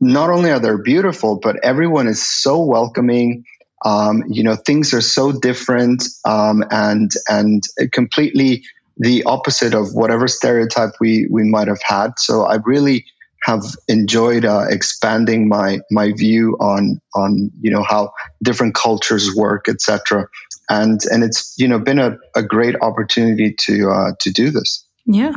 not 0.00 0.30
only 0.30 0.50
are 0.50 0.58
they 0.58 0.70
beautiful, 0.82 1.38
but 1.40 1.56
everyone 1.62 2.08
is 2.08 2.26
so 2.26 2.62
welcoming. 2.62 3.44
Um, 3.84 4.22
you 4.28 4.44
know, 4.44 4.54
things 4.54 4.94
are 4.94 5.00
so 5.00 5.32
different, 5.32 6.04
um, 6.24 6.64
and 6.70 7.10
and 7.28 7.62
completely 7.92 8.64
the 8.96 9.24
opposite 9.24 9.74
of 9.74 9.94
whatever 9.94 10.28
stereotype 10.28 10.92
we 11.00 11.26
we 11.30 11.44
might 11.44 11.68
have 11.68 11.82
had. 11.84 12.18
So 12.18 12.42
I 12.42 12.58
really 12.64 13.04
have 13.42 13.62
enjoyed 13.88 14.44
uh, 14.44 14.64
expanding 14.68 15.48
my 15.48 15.80
my 15.90 16.12
view 16.12 16.56
on 16.60 17.00
on 17.14 17.50
you 17.60 17.70
know 17.70 17.82
how 17.82 18.12
different 18.42 18.74
cultures 18.74 19.34
work, 19.36 19.68
etc. 19.68 20.28
And 20.68 21.00
and 21.10 21.24
it's 21.24 21.54
you 21.58 21.68
know 21.68 21.78
been 21.78 21.98
a, 21.98 22.16
a 22.34 22.42
great 22.42 22.76
opportunity 22.80 23.54
to 23.60 23.90
uh, 23.90 24.12
to 24.20 24.30
do 24.30 24.50
this. 24.50 24.84
Yeah, 25.06 25.34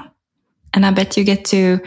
and 0.74 0.86
I 0.86 0.92
bet 0.92 1.18
you 1.18 1.24
get 1.24 1.46
to 1.46 1.80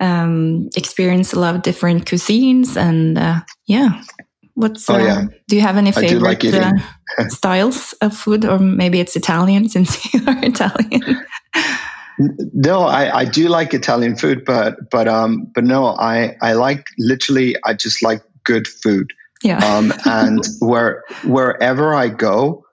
um, 0.00 0.68
experience 0.76 1.32
a 1.32 1.40
lot 1.40 1.54
of 1.54 1.62
different 1.62 2.06
cuisines 2.06 2.76
and 2.76 3.18
uh, 3.18 3.40
yeah. 3.66 4.02
What's 4.54 4.90
oh, 4.90 4.96
uh, 4.96 4.98
yeah. 4.98 5.24
do 5.46 5.54
you 5.54 5.62
have 5.62 5.76
any 5.76 5.92
favorite 5.92 6.20
like 6.20 6.44
uh, 6.44 6.72
styles 7.28 7.92
of 8.00 8.12
food, 8.16 8.44
or 8.44 8.58
maybe 8.58 8.98
it's 8.98 9.14
Italian 9.14 9.68
since 9.74 10.12
you 10.12 10.20
are 10.26 10.44
Italian? 10.44 11.24
No, 12.18 12.80
I, 12.82 13.20
I 13.20 13.24
do 13.24 13.48
like 13.48 13.74
Italian 13.74 14.16
food, 14.16 14.44
but 14.44 14.90
but 14.90 15.06
um 15.06 15.50
but 15.54 15.64
no, 15.64 15.86
I 15.86 16.36
I 16.42 16.54
like 16.54 16.86
literally 16.98 17.56
I 17.64 17.74
just 17.74 18.02
like 18.02 18.22
good 18.44 18.66
food. 18.66 19.12
Yeah. 19.42 19.64
Um 19.64 19.92
and 20.04 20.44
where 20.58 21.04
wherever 21.24 21.94
I 21.94 22.08
go, 22.08 22.64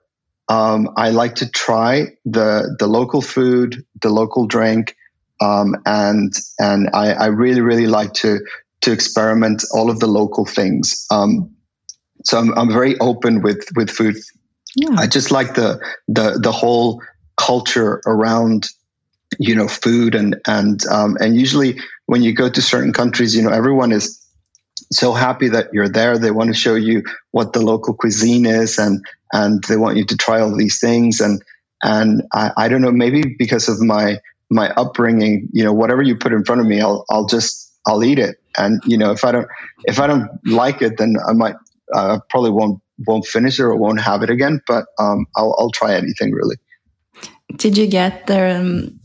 um 0.48 0.90
I 0.96 1.10
like 1.10 1.36
to 1.36 1.50
try 1.50 2.16
the 2.24 2.76
the 2.78 2.88
local 2.88 3.22
food, 3.22 3.84
the 4.02 4.10
local 4.10 4.46
drink, 4.46 4.96
um 5.40 5.76
and 5.86 6.32
and 6.58 6.90
I, 6.92 7.12
I 7.12 7.26
really 7.26 7.60
really 7.60 7.86
like 7.86 8.14
to 8.14 8.40
to 8.80 8.92
experiment 8.92 9.64
all 9.72 9.90
of 9.90 10.00
the 10.00 10.08
local 10.08 10.44
things. 10.44 11.06
Um 11.10 11.54
so 12.24 12.38
I'm 12.38 12.52
I'm 12.58 12.72
very 12.72 12.98
open 12.98 13.42
with 13.42 13.68
with 13.76 13.90
food. 13.90 14.16
Yeah. 14.74 14.96
I 14.98 15.06
just 15.06 15.30
like 15.30 15.54
the 15.54 15.78
the 16.08 16.40
the 16.42 16.52
whole 16.52 17.00
culture 17.36 18.00
around 18.06 18.66
you 19.38 19.54
know 19.54 19.68
food 19.68 20.14
and 20.14 20.40
and 20.46 20.86
um, 20.86 21.16
and 21.20 21.36
usually 21.36 21.78
when 22.06 22.22
you 22.22 22.32
go 22.32 22.48
to 22.48 22.62
certain 22.62 22.92
countries 22.92 23.34
you 23.34 23.42
know 23.42 23.50
everyone 23.50 23.92
is 23.92 24.26
so 24.92 25.12
happy 25.12 25.48
that 25.48 25.72
you're 25.72 25.88
there. 25.88 26.18
They 26.18 26.30
want 26.30 26.48
to 26.48 26.54
show 26.54 26.74
you 26.74 27.02
what 27.30 27.52
the 27.52 27.60
local 27.60 27.94
cuisine 27.94 28.46
is 28.46 28.78
and 28.78 29.04
and 29.32 29.62
they 29.64 29.76
want 29.76 29.96
you 29.96 30.04
to 30.06 30.16
try 30.16 30.40
all 30.40 30.56
these 30.56 30.80
things. 30.80 31.20
And 31.20 31.42
and 31.82 32.22
I, 32.32 32.52
I 32.56 32.68
don't 32.68 32.82
know 32.82 32.92
maybe 32.92 33.34
because 33.38 33.68
of 33.68 33.80
my 33.80 34.20
my 34.48 34.70
upbringing 34.70 35.48
you 35.52 35.64
know 35.64 35.72
whatever 35.72 36.02
you 36.02 36.16
put 36.16 36.32
in 36.32 36.44
front 36.44 36.60
of 36.60 36.66
me 36.66 36.80
I'll 36.80 37.04
I'll 37.10 37.26
just 37.26 37.72
I'll 37.86 38.04
eat 38.04 38.18
it. 38.18 38.36
And 38.56 38.80
you 38.84 38.98
know 38.98 39.10
if 39.10 39.24
I 39.24 39.32
don't 39.32 39.48
if 39.84 39.98
I 40.00 40.06
don't 40.06 40.28
like 40.46 40.82
it 40.82 40.98
then 40.98 41.16
I 41.26 41.32
might 41.32 41.56
uh, 41.92 42.20
probably 42.30 42.50
won't 42.50 42.80
won't 43.06 43.26
finish 43.26 43.58
it 43.58 43.64
or 43.64 43.76
won't 43.76 44.00
have 44.00 44.22
it 44.22 44.30
again. 44.30 44.60
But 44.66 44.86
um, 44.98 45.26
I'll 45.36 45.54
I'll 45.58 45.70
try 45.70 45.94
anything 45.94 46.32
really. 46.32 46.56
Did 47.56 47.76
you 47.76 47.86
get 47.86 48.26
the 48.26 48.56
um, 48.56 49.00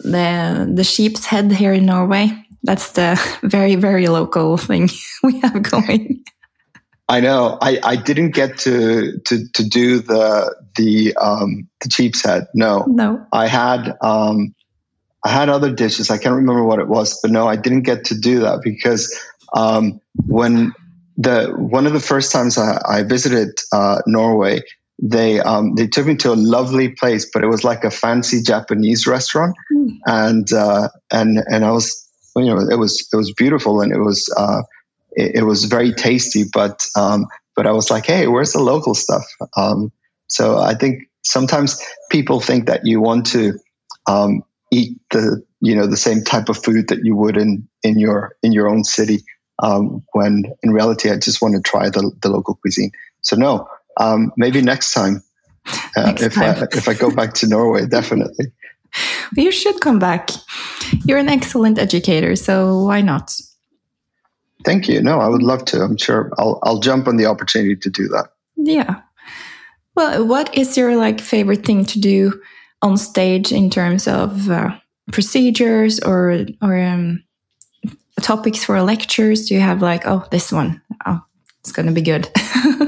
the 0.00 0.70
the 0.72 0.84
sheep's 0.84 1.26
head 1.26 1.52
here 1.52 1.72
in 1.72 1.86
Norway. 1.86 2.30
That's 2.62 2.92
the 2.92 3.20
very 3.42 3.74
very 3.74 4.08
local 4.08 4.56
thing 4.56 4.88
we 5.22 5.40
have 5.40 5.62
going. 5.62 6.24
I 7.06 7.20
know. 7.20 7.58
I, 7.60 7.78
I 7.82 7.96
didn't 7.96 8.30
get 8.30 8.58
to, 8.60 9.18
to 9.18 9.48
to 9.52 9.68
do 9.68 10.00
the 10.00 10.56
the 10.76 11.14
um 11.16 11.68
the 11.80 11.90
sheep's 11.90 12.24
head. 12.24 12.46
No. 12.54 12.84
No. 12.88 13.26
I 13.30 13.46
had 13.46 13.94
um 14.00 14.54
I 15.22 15.28
had 15.30 15.48
other 15.48 15.72
dishes. 15.72 16.10
I 16.10 16.18
can't 16.18 16.34
remember 16.34 16.64
what 16.64 16.78
it 16.78 16.88
was, 16.88 17.20
but 17.20 17.30
no, 17.30 17.46
I 17.46 17.56
didn't 17.56 17.82
get 17.82 18.06
to 18.06 18.18
do 18.18 18.40
that 18.40 18.60
because 18.62 19.14
um 19.54 20.00
when 20.26 20.72
the 21.16 21.52
one 21.56 21.86
of 21.86 21.92
the 21.92 22.00
first 22.00 22.32
times 22.32 22.58
I, 22.58 22.80
I 22.86 23.02
visited 23.02 23.60
uh, 23.72 24.02
Norway, 24.06 24.62
they 25.02 25.40
um, 25.40 25.74
they 25.74 25.86
took 25.86 26.06
me 26.06 26.16
to 26.16 26.32
a 26.32 26.34
lovely 26.34 26.90
place, 26.90 27.28
but 27.32 27.42
it 27.42 27.48
was 27.48 27.64
like 27.64 27.84
a 27.84 27.90
fancy 27.90 28.42
Japanese 28.42 29.06
restaurant, 29.06 29.56
mm. 29.72 29.98
and 30.06 30.52
uh, 30.52 30.88
and 31.12 31.38
and 31.46 31.64
I 31.64 31.72
was 31.72 32.08
you 32.36 32.46
know 32.46 32.58
it 32.58 32.78
was 32.78 33.08
it 33.12 33.16
was 33.16 33.32
beautiful 33.32 33.80
and 33.80 33.92
it 33.92 33.98
was 33.98 34.32
uh, 34.36 34.62
it, 35.12 35.36
it, 35.36 35.42
was 35.42 35.64
very 35.64 35.92
tasty, 35.92 36.44
but 36.52 36.86
um, 36.96 37.26
but 37.56 37.66
I 37.66 37.72
was 37.72 37.90
like, 37.90 38.06
hey, 38.06 38.26
where's 38.28 38.52
the 38.52 38.62
local 38.62 38.94
stuff? 38.94 39.24
Um, 39.56 39.92
so 40.28 40.58
I 40.58 40.74
think 40.74 41.08
sometimes 41.22 41.82
people 42.10 42.40
think 42.40 42.66
that 42.66 42.86
you 42.86 43.00
want 43.00 43.26
to 43.26 43.58
um, 44.06 44.42
eat 44.70 44.98
the 45.10 45.42
you 45.60 45.74
know 45.74 45.86
the 45.86 45.96
same 45.96 46.22
type 46.22 46.48
of 46.48 46.62
food 46.62 46.88
that 46.88 47.04
you 47.04 47.16
would 47.16 47.36
in 47.36 47.68
in 47.82 47.98
your 47.98 48.36
in 48.42 48.52
your 48.52 48.68
own 48.68 48.84
city, 48.84 49.24
um, 49.60 50.04
when 50.12 50.52
in 50.62 50.70
reality 50.70 51.10
I 51.10 51.16
just 51.16 51.42
want 51.42 51.56
to 51.56 51.60
try 51.60 51.90
the 51.90 52.12
the 52.22 52.28
local 52.28 52.54
cuisine. 52.54 52.92
so 53.22 53.34
no, 53.36 53.68
um, 53.98 54.32
maybe 54.36 54.62
next 54.62 54.92
time. 54.92 55.22
Uh, 55.96 56.06
next 56.06 56.22
if 56.22 56.34
time. 56.34 56.56
I 56.56 56.76
if 56.76 56.88
I 56.88 56.94
go 56.94 57.10
back 57.10 57.34
to 57.34 57.46
Norway, 57.46 57.86
definitely. 57.90 58.52
You 59.36 59.50
should 59.50 59.80
come 59.80 59.98
back. 59.98 60.30
You're 61.04 61.18
an 61.18 61.28
excellent 61.28 61.78
educator, 61.78 62.36
so 62.36 62.84
why 62.84 63.00
not? 63.00 63.34
Thank 64.64 64.88
you. 64.88 65.02
No, 65.02 65.20
I 65.20 65.28
would 65.28 65.42
love 65.42 65.64
to. 65.66 65.82
I'm 65.82 65.96
sure 65.96 66.30
I'll 66.38 66.58
I'll 66.62 66.80
jump 66.80 67.08
on 67.08 67.16
the 67.16 67.26
opportunity 67.26 67.76
to 67.76 67.90
do 67.90 68.08
that. 68.08 68.28
Yeah. 68.56 69.00
Well, 69.94 70.26
what 70.26 70.54
is 70.56 70.76
your 70.76 70.96
like 70.96 71.20
favorite 71.20 71.64
thing 71.64 71.84
to 71.86 72.00
do 72.00 72.40
on 72.82 72.96
stage 72.96 73.52
in 73.52 73.70
terms 73.70 74.08
of 74.08 74.50
uh, 74.50 74.76
procedures 75.12 76.00
or 76.00 76.46
or 76.62 76.78
um, 76.80 77.24
topics 78.20 78.64
for 78.64 78.80
lectures? 78.82 79.48
Do 79.48 79.54
you 79.54 79.60
have 79.60 79.82
like, 79.82 80.06
oh, 80.06 80.26
this 80.30 80.52
one, 80.52 80.82
oh, 81.06 81.20
it's 81.60 81.72
going 81.72 81.86
to 81.86 81.92
be 81.92 82.02
good? 82.02 82.28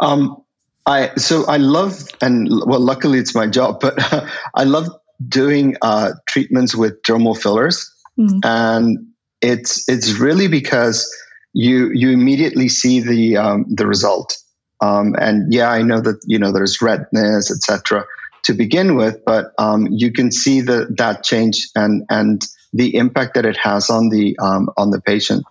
um, 0.00 0.42
I 0.86 1.14
so 1.16 1.46
I 1.46 1.56
love 1.56 2.08
and 2.20 2.48
well, 2.66 2.80
luckily 2.80 3.18
it's 3.18 3.34
my 3.34 3.46
job, 3.46 3.80
but 3.80 4.12
uh, 4.12 4.26
I 4.54 4.64
love 4.64 4.88
doing 5.26 5.76
uh, 5.82 6.12
treatments 6.26 6.74
with 6.74 7.00
dermal 7.02 7.40
fillers, 7.40 7.90
mm. 8.18 8.40
and 8.44 8.98
it's 9.40 9.88
it's 9.88 10.12
really 10.18 10.48
because 10.48 11.10
you 11.52 11.90
you 11.92 12.10
immediately 12.10 12.68
see 12.68 13.00
the 13.00 13.36
um, 13.36 13.66
the 13.68 13.86
result. 13.86 14.36
Um, 14.80 15.14
and 15.18 15.52
yeah, 15.52 15.70
I 15.70 15.82
know 15.82 16.00
that 16.00 16.20
you 16.26 16.38
know 16.38 16.52
there's 16.52 16.82
redness, 16.82 17.50
etc. 17.50 18.04
To 18.44 18.52
begin 18.52 18.96
with, 18.96 19.24
but 19.24 19.52
um, 19.58 19.86
you 19.90 20.12
can 20.12 20.30
see 20.30 20.60
the 20.60 20.86
that 20.98 21.22
change 21.22 21.68
and 21.74 22.04
and 22.10 22.44
the 22.74 22.96
impact 22.96 23.34
that 23.34 23.46
it 23.46 23.56
has 23.56 23.88
on 23.88 24.10
the 24.10 24.36
um, 24.38 24.68
on 24.76 24.90
the 24.90 25.00
patient. 25.00 25.44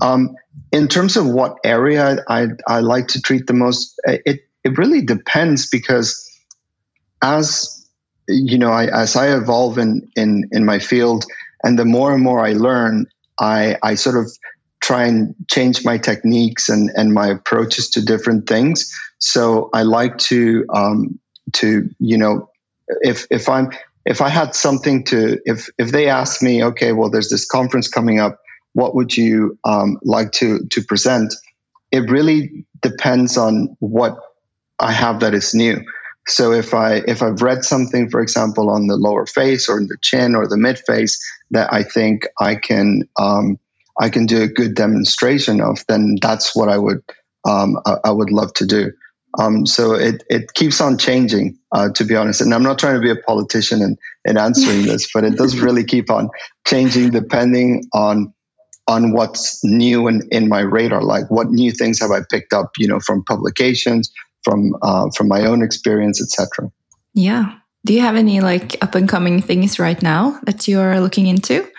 Um, 0.00 0.36
in 0.72 0.88
terms 0.88 1.16
of 1.16 1.26
what 1.26 1.58
area 1.64 2.18
I, 2.28 2.48
I 2.66 2.80
like 2.80 3.08
to 3.08 3.20
treat 3.20 3.46
the 3.46 3.54
most, 3.54 4.00
it 4.04 4.40
it 4.62 4.78
really 4.78 5.02
depends 5.02 5.68
because 5.68 6.26
as 7.22 7.76
you 8.28 8.58
know, 8.58 8.70
I, 8.70 8.86
as 8.86 9.16
I 9.16 9.36
evolve 9.36 9.78
in 9.78 10.08
in 10.16 10.48
in 10.52 10.64
my 10.64 10.78
field, 10.78 11.24
and 11.62 11.78
the 11.78 11.84
more 11.84 12.12
and 12.12 12.22
more 12.22 12.44
I 12.44 12.52
learn, 12.52 13.06
I 13.38 13.76
I 13.82 13.94
sort 13.96 14.16
of 14.16 14.30
try 14.80 15.06
and 15.06 15.34
change 15.50 15.84
my 15.84 15.98
techniques 15.98 16.68
and 16.68 16.90
and 16.94 17.12
my 17.12 17.28
approaches 17.28 17.90
to 17.90 18.04
different 18.04 18.48
things. 18.48 18.92
So 19.18 19.70
I 19.72 19.82
like 19.82 20.18
to 20.18 20.64
um, 20.72 21.18
to 21.54 21.90
you 21.98 22.18
know 22.18 22.50
if 23.02 23.26
if 23.30 23.48
I'm 23.48 23.70
if 24.06 24.20
I 24.20 24.28
had 24.28 24.54
something 24.54 25.04
to 25.04 25.40
if 25.44 25.68
if 25.78 25.92
they 25.92 26.08
ask 26.08 26.42
me, 26.42 26.64
okay, 26.64 26.92
well, 26.92 27.10
there's 27.10 27.28
this 27.28 27.46
conference 27.46 27.88
coming 27.88 28.18
up, 28.18 28.40
what 28.72 28.94
would 28.94 29.16
you 29.16 29.58
um, 29.64 29.98
like 30.02 30.32
to 30.32 30.60
to 30.70 30.82
present? 30.82 31.34
It 31.90 32.10
really 32.10 32.64
depends 32.80 33.36
on 33.36 33.76
what 33.80 34.16
I 34.78 34.92
have 34.92 35.20
that 35.20 35.34
is 35.34 35.54
new. 35.54 35.84
So 36.28 36.52
if 36.52 36.74
I 36.74 37.02
if 37.06 37.22
I've 37.22 37.42
read 37.42 37.64
something, 37.64 38.10
for 38.10 38.20
example, 38.20 38.70
on 38.70 38.86
the 38.86 38.96
lower 38.96 39.26
face 39.26 39.68
or 39.68 39.78
in 39.78 39.88
the 39.88 39.98
chin 40.00 40.34
or 40.34 40.46
the 40.46 40.56
mid 40.56 40.78
face 40.78 41.20
that 41.50 41.72
I 41.72 41.82
think 41.82 42.26
I 42.38 42.54
can 42.54 43.02
um, 43.18 43.58
I 43.98 44.10
can 44.10 44.26
do 44.26 44.42
a 44.42 44.48
good 44.48 44.74
demonstration 44.74 45.60
of, 45.60 45.84
then 45.88 46.16
that's 46.20 46.54
what 46.54 46.68
I 46.68 46.78
would 46.78 47.02
um, 47.46 47.78
I, 47.86 47.96
I, 48.04 48.10
would 48.10 48.30
love 48.30 48.52
to 48.54 48.66
do. 48.66 48.92
Um, 49.38 49.64
so 49.64 49.94
it 49.94 50.22
it 50.28 50.54
keeps 50.54 50.80
on 50.80 50.98
changing, 50.98 51.58
uh, 51.72 51.88
to 51.90 52.04
be 52.04 52.16
honest. 52.16 52.40
And 52.40 52.52
I'm 52.52 52.62
not 52.62 52.78
trying 52.78 52.94
to 52.96 53.00
be 53.00 53.10
a 53.10 53.16
politician 53.16 53.82
and 53.82 53.98
in, 54.24 54.32
in 54.32 54.36
answering 54.36 54.82
this, 54.82 55.10
but 55.12 55.24
it 55.24 55.36
does 55.36 55.58
really 55.66 55.84
keep 55.84 56.10
on 56.10 56.28
changing 56.66 57.10
depending 57.10 57.84
on 57.92 58.32
on 58.90 59.12
what's 59.12 59.64
new 59.64 60.08
in, 60.08 60.20
in 60.32 60.48
my 60.48 60.60
radar. 60.60 61.00
Like 61.00 61.30
what 61.30 61.50
new 61.50 61.70
things 61.70 62.00
have 62.00 62.10
I 62.10 62.22
picked 62.28 62.52
up, 62.52 62.72
you 62.76 62.88
know, 62.88 62.98
from 62.98 63.22
publications, 63.24 64.10
from 64.42 64.74
uh, 64.82 65.08
from 65.16 65.28
my 65.28 65.46
own 65.46 65.62
experience, 65.62 66.20
etc. 66.20 66.70
Yeah. 67.14 67.54
Do 67.84 67.94
you 67.94 68.00
have 68.00 68.16
any 68.16 68.40
like 68.40 68.76
up 68.82 68.96
and 68.96 69.08
coming 69.08 69.40
things 69.40 69.78
right 69.78 70.02
now 70.02 70.40
that 70.42 70.66
you 70.66 70.80
are 70.80 71.00
looking 71.00 71.28
into? 71.28 71.70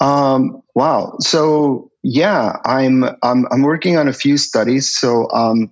Um, 0.00 0.62
wow. 0.74 1.16
So 1.20 1.90
yeah, 2.02 2.58
I'm 2.66 3.04
I'm 3.22 3.46
I'm 3.50 3.62
working 3.62 3.96
on 3.96 4.08
a 4.08 4.12
few 4.12 4.36
studies. 4.36 4.94
So 4.94 5.30
um, 5.30 5.70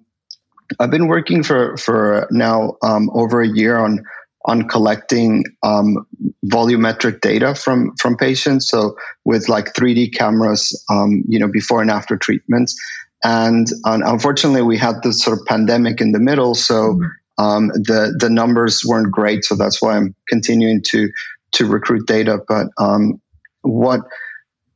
I've 0.78 0.90
been 0.90 1.06
working 1.06 1.42
for 1.42 1.76
for 1.76 2.26
now 2.30 2.78
um, 2.82 3.10
over 3.12 3.42
a 3.42 3.48
year 3.48 3.76
on 3.76 4.04
on 4.46 4.68
collecting 4.68 5.44
um, 5.62 6.06
volumetric 6.46 7.20
data 7.20 7.54
from 7.54 7.94
from 7.96 8.16
patients. 8.16 8.68
So 8.68 8.96
with 9.24 9.48
like 9.48 9.74
3D 9.74 10.14
cameras, 10.14 10.82
um, 10.90 11.22
you 11.28 11.38
know, 11.38 11.48
before 11.48 11.82
and 11.82 11.90
after 11.90 12.16
treatments. 12.16 12.80
And 13.22 13.66
unfortunately, 13.84 14.62
we 14.62 14.78
had 14.78 15.02
this 15.02 15.22
sort 15.22 15.38
of 15.38 15.46
pandemic 15.46 16.00
in 16.00 16.12
the 16.12 16.18
middle, 16.18 16.54
so 16.54 16.94
mm-hmm. 16.94 17.44
um, 17.44 17.68
the 17.68 18.16
the 18.18 18.30
numbers 18.30 18.82
weren't 18.86 19.12
great. 19.12 19.44
So 19.44 19.56
that's 19.56 19.82
why 19.82 19.96
I'm 19.96 20.14
continuing 20.28 20.82
to 20.88 21.10
to 21.52 21.66
recruit 21.66 22.06
data. 22.06 22.38
But 22.48 22.68
um, 22.78 23.20
what 23.60 24.00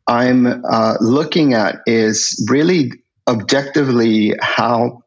I'm 0.07 0.46
uh, 0.46 0.96
looking 1.00 1.55
at 1.55 1.77
is 1.87 2.46
really 2.50 2.92
objectively 3.27 4.35
how 4.42 5.05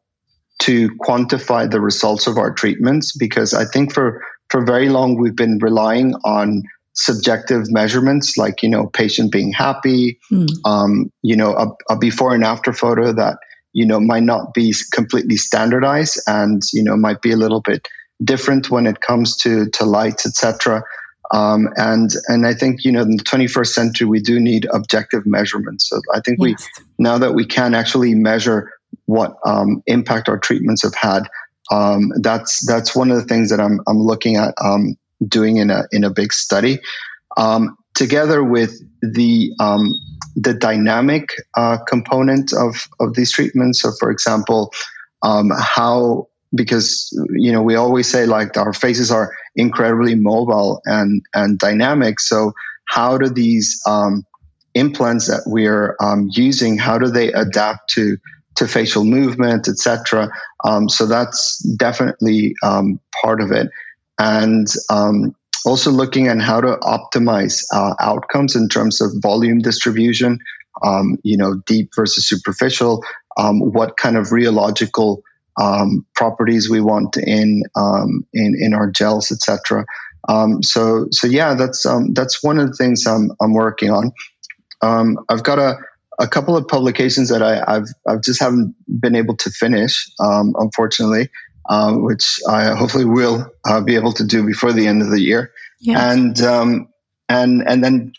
to 0.60 0.88
quantify 0.96 1.70
the 1.70 1.80
results 1.80 2.26
of 2.26 2.36
our 2.36 2.52
treatments 2.52 3.16
because 3.16 3.54
I 3.54 3.64
think 3.64 3.94
for 3.94 4.24
for 4.50 4.64
very 4.64 4.88
long 4.88 5.16
we've 5.16 5.36
been 5.36 5.58
relying 5.58 6.14
on 6.24 6.62
subjective 6.94 7.70
measurements 7.70 8.36
like 8.36 8.62
you 8.62 8.68
know 8.68 8.86
patient 8.86 9.30
being 9.30 9.52
happy 9.52 10.18
mm. 10.32 10.48
um, 10.64 11.12
you 11.22 11.36
know 11.36 11.52
a, 11.52 11.92
a, 11.92 11.96
before 11.96 12.34
and 12.34 12.44
after 12.44 12.72
photo 12.72 13.12
that 13.12 13.38
you 13.72 13.86
know 13.86 14.00
might 14.00 14.24
not 14.24 14.52
be 14.52 14.74
completely 14.92 15.36
standardized 15.36 16.20
and 16.26 16.62
you 16.72 16.82
know 16.82 16.96
might 16.96 17.22
be 17.22 17.30
a 17.30 17.36
little 17.36 17.60
bit 17.60 17.86
different 18.24 18.68
when 18.68 18.86
it 18.86 19.00
comes 19.00 19.36
to 19.36 19.70
to 19.70 19.84
lights 19.84 20.26
etc 20.26 20.82
um, 21.30 21.68
and 21.76 22.10
and 22.28 22.46
I 22.46 22.54
think 22.54 22.84
you 22.84 22.92
know 22.92 23.02
in 23.02 23.16
the 23.16 23.22
21st 23.22 23.68
century 23.68 24.06
we 24.06 24.20
do 24.20 24.40
need 24.40 24.66
objective 24.72 25.26
measurements. 25.26 25.88
So 25.88 26.00
I 26.14 26.20
think 26.20 26.38
yes. 26.40 26.66
we 26.78 26.84
now 26.98 27.18
that 27.18 27.34
we 27.34 27.44
can 27.44 27.74
actually 27.74 28.14
measure 28.14 28.72
what 29.04 29.36
um, 29.44 29.82
impact 29.86 30.28
our 30.28 30.38
treatments 30.38 30.82
have 30.82 30.94
had, 30.94 31.24
um, 31.70 32.10
that's 32.20 32.66
that's 32.66 32.94
one 32.94 33.10
of 33.10 33.16
the 33.16 33.24
things 33.24 33.50
that 33.50 33.60
I'm 33.60 33.80
I'm 33.86 33.98
looking 33.98 34.36
at 34.36 34.54
um, 34.62 34.96
doing 35.26 35.56
in 35.56 35.70
a 35.70 35.84
in 35.92 36.04
a 36.04 36.10
big 36.10 36.32
study, 36.32 36.78
um, 37.36 37.76
together 37.94 38.42
with 38.42 38.80
the 39.02 39.52
um, 39.60 39.92
the 40.36 40.54
dynamic 40.54 41.28
uh, 41.56 41.78
component 41.86 42.52
of 42.52 42.88
of 43.00 43.14
these 43.14 43.32
treatments. 43.32 43.82
So, 43.82 43.92
for 43.98 44.10
example, 44.10 44.72
um, 45.22 45.50
how 45.58 46.28
because 46.54 47.10
you 47.30 47.52
know 47.52 47.62
we 47.62 47.74
always 47.74 48.08
say 48.08 48.24
like 48.26 48.56
our 48.56 48.72
faces 48.72 49.10
are 49.10 49.34
incredibly 49.54 50.14
mobile 50.14 50.80
and 50.86 51.22
and 51.34 51.58
dynamic. 51.58 52.20
So, 52.20 52.52
how 52.86 53.18
do 53.18 53.28
these 53.28 53.80
um, 53.86 54.24
implants 54.74 55.26
that 55.26 55.42
we're 55.46 55.96
using 56.30 56.78
how 56.78 56.98
do 56.98 57.10
they 57.10 57.32
adapt 57.32 57.90
to 57.90 58.16
to 58.58 58.68
facial 58.68 59.04
movement, 59.04 59.68
etc. 59.68 60.30
Um, 60.64 60.88
so 60.88 61.06
that's 61.06 61.58
definitely 61.76 62.54
um, 62.62 63.00
part 63.22 63.40
of 63.40 63.50
it 63.50 63.70
and 64.18 64.66
um, 64.90 65.34
also 65.64 65.90
looking 65.90 66.26
at 66.26 66.40
how 66.40 66.60
to 66.60 66.76
optimize 66.82 67.64
uh, 67.72 67.94
outcomes 68.00 68.56
in 68.56 68.68
terms 68.68 69.00
of 69.00 69.12
volume 69.16 69.60
distribution, 69.60 70.38
um, 70.82 71.18
you 71.22 71.36
know, 71.36 71.54
deep 71.66 71.90
versus 71.94 72.28
superficial, 72.28 73.02
um, 73.36 73.60
what 73.60 73.96
kind 73.96 74.16
of 74.16 74.28
rheological 74.28 75.22
um, 75.60 76.04
properties 76.14 76.68
we 76.68 76.80
want 76.80 77.16
in 77.16 77.62
in 78.32 78.56
in 78.60 78.74
our 78.74 78.90
gels, 78.90 79.32
etc. 79.32 79.84
So 80.62 81.06
so 81.10 81.26
yeah, 81.26 81.54
that's 81.54 81.86
that's 82.12 82.42
one 82.42 82.58
of 82.58 82.68
the 82.68 82.74
things 82.74 83.06
I'm 83.06 83.30
I'm 83.40 83.54
working 83.54 83.90
on. 83.90 84.12
I've 85.28 85.42
got 85.42 85.58
a 85.58 85.78
a 86.18 86.26
couple 86.26 86.56
of 86.56 86.66
publications 86.66 87.28
that 87.28 87.42
I, 87.42 87.72
have 87.72 87.86
I've 88.06 88.22
just 88.22 88.40
haven't 88.40 88.74
been 88.88 89.14
able 89.14 89.36
to 89.36 89.50
finish, 89.50 90.10
unfortunately 90.18 91.30
um, 91.68 92.02
which 92.02 92.40
I 92.48 92.74
hopefully 92.74 93.04
will 93.04 93.52
uh, 93.64 93.80
be 93.80 93.94
able 93.94 94.12
to 94.14 94.24
do 94.24 94.44
before 94.44 94.72
the 94.72 94.86
end 94.86 95.02
of 95.02 95.10
the 95.10 95.20
year. 95.20 95.52
Yes. 95.80 96.00
And 96.00 96.40
um, 96.40 96.88
and 97.28 97.62
and 97.66 97.84
then 97.84 98.12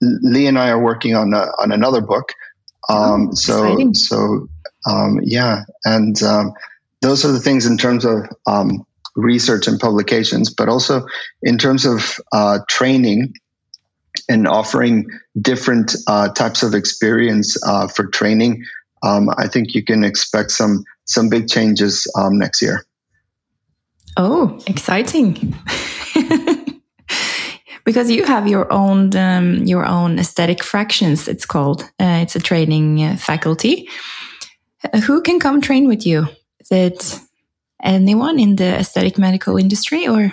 Lee 0.00 0.46
and 0.46 0.58
I 0.58 0.70
are 0.70 0.82
working 0.82 1.14
on 1.14 1.34
a, 1.34 1.48
on 1.58 1.72
another 1.72 2.00
book. 2.00 2.32
Um, 2.88 3.28
oh, 3.30 3.34
so 3.34 3.64
exciting. 3.64 3.94
so 3.94 4.48
um, 4.88 5.20
yeah, 5.22 5.64
and 5.84 6.20
um, 6.22 6.52
those 7.00 7.24
are 7.24 7.32
the 7.32 7.40
things 7.40 7.66
in 7.66 7.76
terms 7.76 8.04
of 8.04 8.28
um, 8.46 8.86
research 9.16 9.66
and 9.66 9.78
publications, 9.78 10.52
but 10.54 10.68
also 10.68 11.06
in 11.42 11.58
terms 11.58 11.84
of 11.84 12.18
uh, 12.32 12.60
training 12.68 13.34
and 14.28 14.46
offering 14.46 15.08
different 15.40 15.94
uh, 16.06 16.28
types 16.28 16.62
of 16.62 16.74
experience 16.74 17.56
uh, 17.66 17.88
for 17.88 18.06
training. 18.06 18.64
Um, 19.02 19.28
I 19.36 19.48
think 19.48 19.74
you 19.74 19.84
can 19.84 20.04
expect 20.04 20.50
some 20.50 20.84
some 21.04 21.28
big 21.28 21.48
changes 21.48 22.06
um, 22.16 22.38
next 22.38 22.62
year. 22.62 22.84
Oh, 24.16 24.60
exciting. 24.66 25.54
because 27.84 28.10
you 28.10 28.24
have 28.24 28.46
your 28.46 28.72
own 28.72 29.16
um, 29.16 29.64
your 29.64 29.84
own 29.84 30.18
aesthetic 30.18 30.62
fractions 30.62 31.26
it's 31.26 31.44
called 31.44 31.82
uh, 31.98 32.20
it's 32.22 32.36
a 32.36 32.40
training 32.40 33.02
uh, 33.02 33.16
faculty 33.16 33.88
Who 35.06 35.22
can 35.22 35.38
come 35.38 35.60
train 35.60 35.86
with 35.88 36.06
you? 36.06 36.26
Is 36.60 36.70
it 36.70 37.20
anyone 37.82 38.38
in 38.38 38.56
the 38.56 38.78
aesthetic 38.78 39.18
medical 39.18 39.56
industry 39.56 40.08
or? 40.08 40.32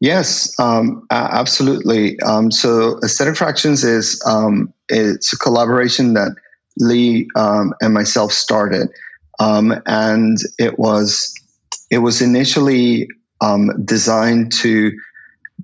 Yes, 0.00 0.58
um, 0.60 1.06
absolutely. 1.10 2.20
Um, 2.20 2.50
so 2.50 2.98
aesthetic 3.02 3.36
fractions 3.36 3.82
is 3.82 4.22
um, 4.26 4.72
it's 4.88 5.32
a 5.32 5.38
collaboration 5.38 6.14
that 6.14 6.36
Lee 6.78 7.28
um, 7.34 7.72
and 7.80 7.94
myself 7.94 8.32
started, 8.32 8.88
um, 9.40 9.74
and 9.86 10.36
it 10.58 10.78
was 10.78 11.32
it 11.90 11.98
was 11.98 12.20
initially 12.20 13.08
um, 13.40 13.70
designed 13.86 14.52
to 14.52 14.92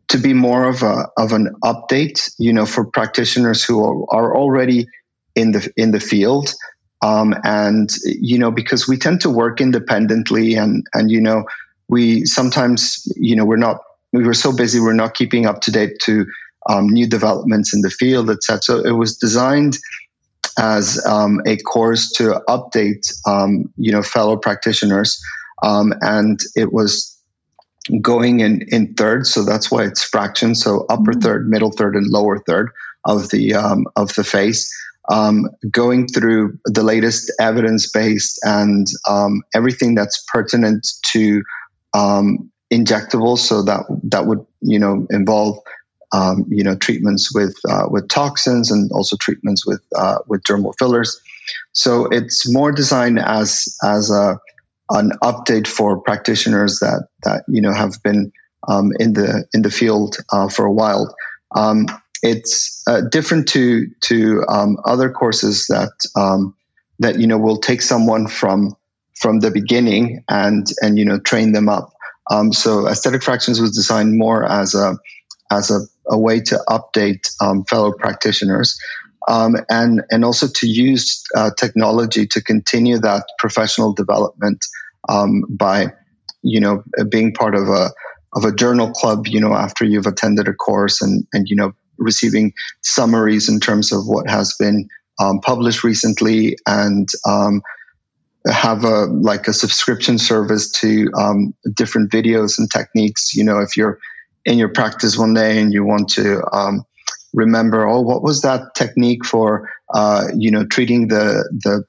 to 0.08 0.18
be 0.18 0.32
more 0.32 0.64
of 0.68 0.82
a 0.82 1.08
of 1.18 1.32
an 1.32 1.54
update, 1.64 2.32
you 2.38 2.52
know, 2.52 2.66
for 2.66 2.86
practitioners 2.86 3.64
who 3.64 3.84
are, 3.84 4.16
are 4.16 4.36
already 4.36 4.86
in 5.34 5.52
the 5.52 5.70
in 5.76 5.90
the 5.90 6.00
field, 6.00 6.54
um, 7.02 7.34
and 7.44 7.90
you 8.04 8.38
know, 8.38 8.50
because 8.50 8.88
we 8.88 8.96
tend 8.96 9.20
to 9.22 9.30
work 9.30 9.60
independently, 9.60 10.54
and 10.54 10.86
and 10.94 11.10
you 11.10 11.20
know, 11.20 11.44
we 11.88 12.24
sometimes 12.24 13.02
you 13.16 13.36
know 13.36 13.44
we're 13.44 13.56
not 13.56 13.78
we 14.12 14.24
were 14.24 14.34
so 14.34 14.54
busy 14.54 14.80
we're 14.80 14.92
not 14.92 15.14
keeping 15.14 15.46
up 15.46 15.60
to 15.62 15.70
date 15.70 15.98
to 16.02 16.26
um, 16.68 16.88
new 16.88 17.08
developments 17.08 17.74
in 17.74 17.80
the 17.80 17.90
field, 17.90 18.30
etc. 18.30 18.62
So 18.62 18.78
it 18.80 18.92
was 18.92 19.16
designed 19.16 19.78
as 20.58 21.04
um, 21.06 21.40
a 21.46 21.56
course 21.58 22.12
to 22.12 22.42
update 22.48 23.12
um, 23.26 23.72
you 23.76 23.92
know 23.92 24.02
fellow 24.02 24.36
practitioners, 24.36 25.20
um, 25.62 25.92
and 26.00 26.40
it 26.54 26.72
was 26.72 27.16
going 28.00 28.40
in 28.40 28.62
in 28.68 28.94
thirds, 28.94 29.32
so 29.32 29.44
that's 29.44 29.70
why 29.70 29.84
it's 29.84 30.04
fractions. 30.04 30.62
So 30.62 30.86
upper 30.88 31.12
mm-hmm. 31.12 31.20
third, 31.20 31.48
middle 31.48 31.72
third, 31.72 31.96
and 31.96 32.06
lower 32.06 32.38
third 32.38 32.70
of 33.04 33.30
the 33.30 33.54
um, 33.54 33.86
of 33.96 34.14
the 34.14 34.24
face. 34.24 34.72
Um, 35.10 35.48
going 35.68 36.06
through 36.06 36.56
the 36.64 36.84
latest 36.84 37.32
evidence 37.40 37.90
based 37.90 38.38
and 38.44 38.86
um, 39.08 39.42
everything 39.52 39.96
that's 39.96 40.24
pertinent 40.32 40.86
to 41.06 41.42
um, 41.92 42.51
injectables. 42.72 43.38
So 43.38 43.62
that 43.62 43.84
that 44.04 44.26
would 44.26 44.44
you 44.60 44.78
know 44.78 45.06
involve 45.10 45.58
um, 46.12 46.46
you 46.48 46.64
know 46.64 46.76
treatments 46.76 47.34
with 47.34 47.56
uh, 47.68 47.86
with 47.90 48.08
toxins 48.08 48.70
and 48.70 48.90
also 48.92 49.16
treatments 49.16 49.66
with 49.66 49.82
uh, 49.96 50.18
with 50.26 50.42
dermal 50.42 50.74
fillers. 50.78 51.20
So 51.72 52.06
it's 52.06 52.50
more 52.50 52.72
designed 52.72 53.18
as 53.18 53.76
as 53.82 54.10
a 54.10 54.38
an 54.90 55.12
update 55.22 55.66
for 55.66 56.00
practitioners 56.00 56.80
that 56.80 57.08
that 57.24 57.44
you 57.48 57.62
know 57.62 57.72
have 57.72 58.02
been 58.02 58.32
um, 58.68 58.90
in 58.98 59.12
the 59.12 59.46
in 59.52 59.62
the 59.62 59.70
field 59.70 60.16
uh, 60.32 60.48
for 60.48 60.64
a 60.64 60.72
while. 60.72 61.14
Um, 61.54 61.86
it's 62.22 62.82
uh, 62.86 63.02
different 63.10 63.48
to 63.48 63.88
to 64.02 64.44
um, 64.48 64.76
other 64.84 65.10
courses 65.10 65.66
that 65.68 65.92
um, 66.16 66.54
that 67.00 67.18
you 67.18 67.26
know 67.26 67.38
will 67.38 67.58
take 67.58 67.82
someone 67.82 68.28
from 68.28 68.76
from 69.14 69.40
the 69.40 69.50
beginning 69.50 70.24
and 70.28 70.66
and 70.80 70.98
you 70.98 71.04
know 71.04 71.18
train 71.18 71.52
them 71.52 71.68
up. 71.68 71.91
Um, 72.30 72.52
so 72.52 72.86
aesthetic 72.86 73.22
fractions 73.22 73.60
was 73.60 73.72
designed 73.72 74.16
more 74.16 74.44
as 74.44 74.74
a 74.74 74.96
as 75.50 75.70
a, 75.70 75.80
a 76.08 76.18
way 76.18 76.40
to 76.40 76.60
update 76.68 77.30
um, 77.40 77.64
fellow 77.64 77.92
practitioners. 77.92 78.78
Um, 79.28 79.56
and 79.68 80.02
and 80.10 80.24
also 80.24 80.48
to 80.48 80.66
use 80.66 81.22
uh, 81.36 81.50
technology 81.56 82.26
to 82.28 82.42
continue 82.42 82.98
that 82.98 83.24
professional 83.38 83.92
development 83.92 84.64
um, 85.08 85.44
by 85.48 85.92
you 86.42 86.60
know 86.60 86.82
being 87.08 87.32
part 87.32 87.54
of 87.54 87.68
a 87.68 87.90
of 88.34 88.44
a 88.44 88.52
journal 88.52 88.90
club 88.90 89.28
you 89.28 89.40
know 89.40 89.54
after 89.54 89.84
you've 89.84 90.06
attended 90.06 90.48
a 90.48 90.52
course 90.52 91.02
and 91.02 91.24
and 91.32 91.46
you 91.48 91.54
know 91.54 91.72
receiving 91.98 92.52
summaries 92.80 93.48
in 93.48 93.60
terms 93.60 93.92
of 93.92 94.06
what 94.06 94.28
has 94.28 94.56
been 94.58 94.88
um, 95.20 95.38
published 95.40 95.84
recently 95.84 96.56
and 96.66 97.08
um, 97.24 97.62
have 98.46 98.84
a 98.84 99.06
like 99.06 99.48
a 99.48 99.52
subscription 99.52 100.18
service 100.18 100.70
to 100.70 101.10
um, 101.16 101.54
different 101.74 102.10
videos 102.10 102.58
and 102.58 102.70
techniques 102.70 103.34
you 103.34 103.44
know 103.44 103.58
if 103.60 103.76
you're 103.76 103.98
in 104.44 104.58
your 104.58 104.68
practice 104.68 105.16
one 105.16 105.34
day 105.34 105.60
and 105.60 105.72
you 105.72 105.84
want 105.84 106.08
to 106.08 106.42
um, 106.52 106.84
remember 107.32 107.86
oh 107.86 108.00
what 108.00 108.22
was 108.22 108.42
that 108.42 108.74
technique 108.74 109.24
for 109.24 109.70
uh, 109.94 110.26
you 110.36 110.50
know 110.50 110.66
treating 110.66 111.08
the 111.08 111.48
the 111.64 111.84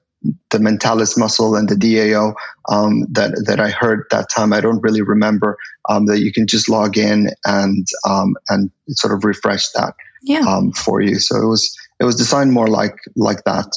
the 0.52 0.58
mentalis 0.58 1.18
muscle 1.18 1.56
and 1.56 1.68
the 1.68 1.76
DAO 1.76 2.34
um, 2.70 3.06
that 3.12 3.44
that 3.46 3.60
I 3.60 3.70
heard 3.70 4.06
that 4.12 4.30
time. 4.30 4.54
I 4.54 4.62
don't 4.62 4.82
really 4.82 5.02
remember 5.02 5.58
um, 5.90 6.06
that 6.06 6.20
you 6.20 6.32
can 6.32 6.48
just 6.48 6.70
log 6.70 6.98
in 6.98 7.30
and 7.46 7.86
um, 8.08 8.36
and 8.50 8.72
sort 8.90 9.14
of 9.14 9.26
refresh 9.26 9.70
that 9.72 9.96
yeah. 10.24 10.46
Um, 10.48 10.72
for 10.72 11.02
you. 11.02 11.20
So 11.20 11.36
it 11.36 11.46
was 11.46 11.78
it 12.00 12.06
was 12.06 12.16
designed 12.16 12.54
more 12.54 12.68
like 12.68 12.96
like 13.16 13.44
that. 13.44 13.68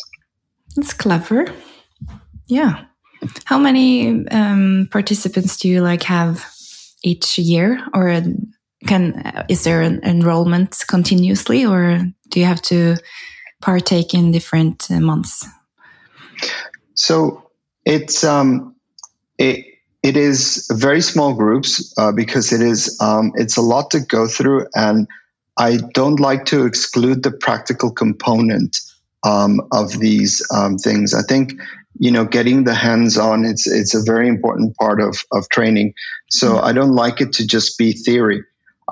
That's 0.77 0.93
clever. 0.93 1.47
Yeah. 2.47 2.85
How 3.45 3.59
many 3.59 4.27
um, 4.29 4.89
participants 4.91 5.57
do 5.57 5.69
you 5.69 5.81
like 5.81 6.03
have 6.05 6.45
each 7.03 7.39
year, 7.39 7.81
or 7.95 8.23
can 8.87 9.45
is 9.49 9.65
there 9.65 9.83
an 9.83 10.01
enrollment 10.05 10.77
continuously, 10.89 11.65
or 11.65 12.01
do 12.29 12.41
you 12.41 12.47
have 12.47 12.63
to 12.63 12.97
partake 13.61 14.15
in 14.15 14.33
different 14.33 14.87
uh, 14.91 15.01
months? 15.01 15.47
So 16.95 17.51
it's 17.85 18.25
um, 18.25 18.77
it 19.39 19.65
it 20.03 20.17
is 20.17 20.69
very 20.71 21.01
small 21.01 21.35
groups 21.35 21.95
uh, 21.99 22.13
because 22.13 22.53
it 22.53 22.61
is 22.61 22.99
um, 23.01 23.33
it's 23.35 23.57
a 23.57 23.63
lot 23.63 23.91
to 23.93 24.01
go 24.01 24.27
through, 24.27 24.67
and 24.75 25.09
I 25.57 25.79
don't 25.95 26.21
like 26.21 26.45
to 26.47 26.67
exclude 26.67 27.23
the 27.23 27.33
practical 27.33 27.91
component 27.91 28.79
um, 29.25 29.61
of 29.73 29.99
these 29.99 30.47
um, 30.55 30.77
things. 30.77 31.15
I 31.15 31.23
think 31.23 31.55
you 31.99 32.11
know 32.11 32.25
getting 32.25 32.65
the 32.65 32.75
hands 32.75 33.19
on 33.19 33.45
it's 33.45 33.67
it's 33.67 33.95
a 33.95 34.03
very 34.05 34.29
important 34.29 34.77
part 34.77 35.01
of 35.01 35.17
of 35.33 35.49
training. 35.49 35.95
So 36.31 36.55
mm-hmm. 36.55 36.65
I 36.65 36.73
don't 36.73 36.95
like 36.95 37.21
it 37.21 37.33
to 37.35 37.47
just 37.47 37.79
be 37.79 37.93
theory. 37.93 38.43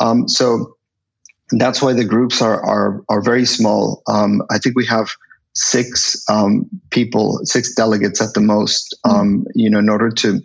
Um, 0.01 0.29
so 0.29 0.77
that's 1.51 1.83
why 1.83 1.93
the 1.93 2.05
groups 2.05 2.43
are 2.43 2.61
are 2.65 3.05
are 3.09 3.23
very 3.23 3.45
small. 3.45 4.03
Um, 4.07 4.43
I 4.51 4.59
think 4.59 4.77
we 4.77 4.87
have 4.87 5.11
six 5.55 6.25
um, 6.29 6.69
people, 6.91 7.41
six 7.45 7.75
delegates 7.75 8.21
at 8.21 8.35
the 8.35 8.41
most, 8.41 8.97
hmm. 9.05 9.11
um, 9.11 9.47
you 9.55 9.71
know, 9.71 9.79
in 9.79 9.89
order 9.89 10.11
to 10.11 10.41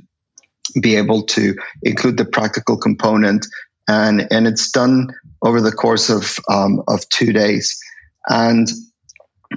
be 0.82 0.96
able 0.96 1.24
to 1.24 1.56
include 1.82 2.18
the 2.18 2.26
practical 2.26 2.78
component. 2.78 3.46
And, 3.88 4.28
and 4.32 4.48
it's 4.48 4.70
done 4.70 5.10
over 5.42 5.62
the 5.62 5.72
course 5.72 6.10
of, 6.12 6.38
um, 6.48 6.84
of 6.88 7.10
two 7.10 7.34
days. 7.34 7.80
And 8.28 8.68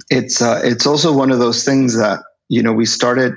it's, 0.09 0.41
uh, 0.41 0.61
it's 0.63 0.87
also 0.87 1.13
one 1.15 1.29
of 1.29 1.37
those 1.37 1.63
things 1.63 1.97
that, 1.97 2.21
you 2.53 2.63
know, 2.63 2.73
we 2.73 2.85
started 2.85 3.33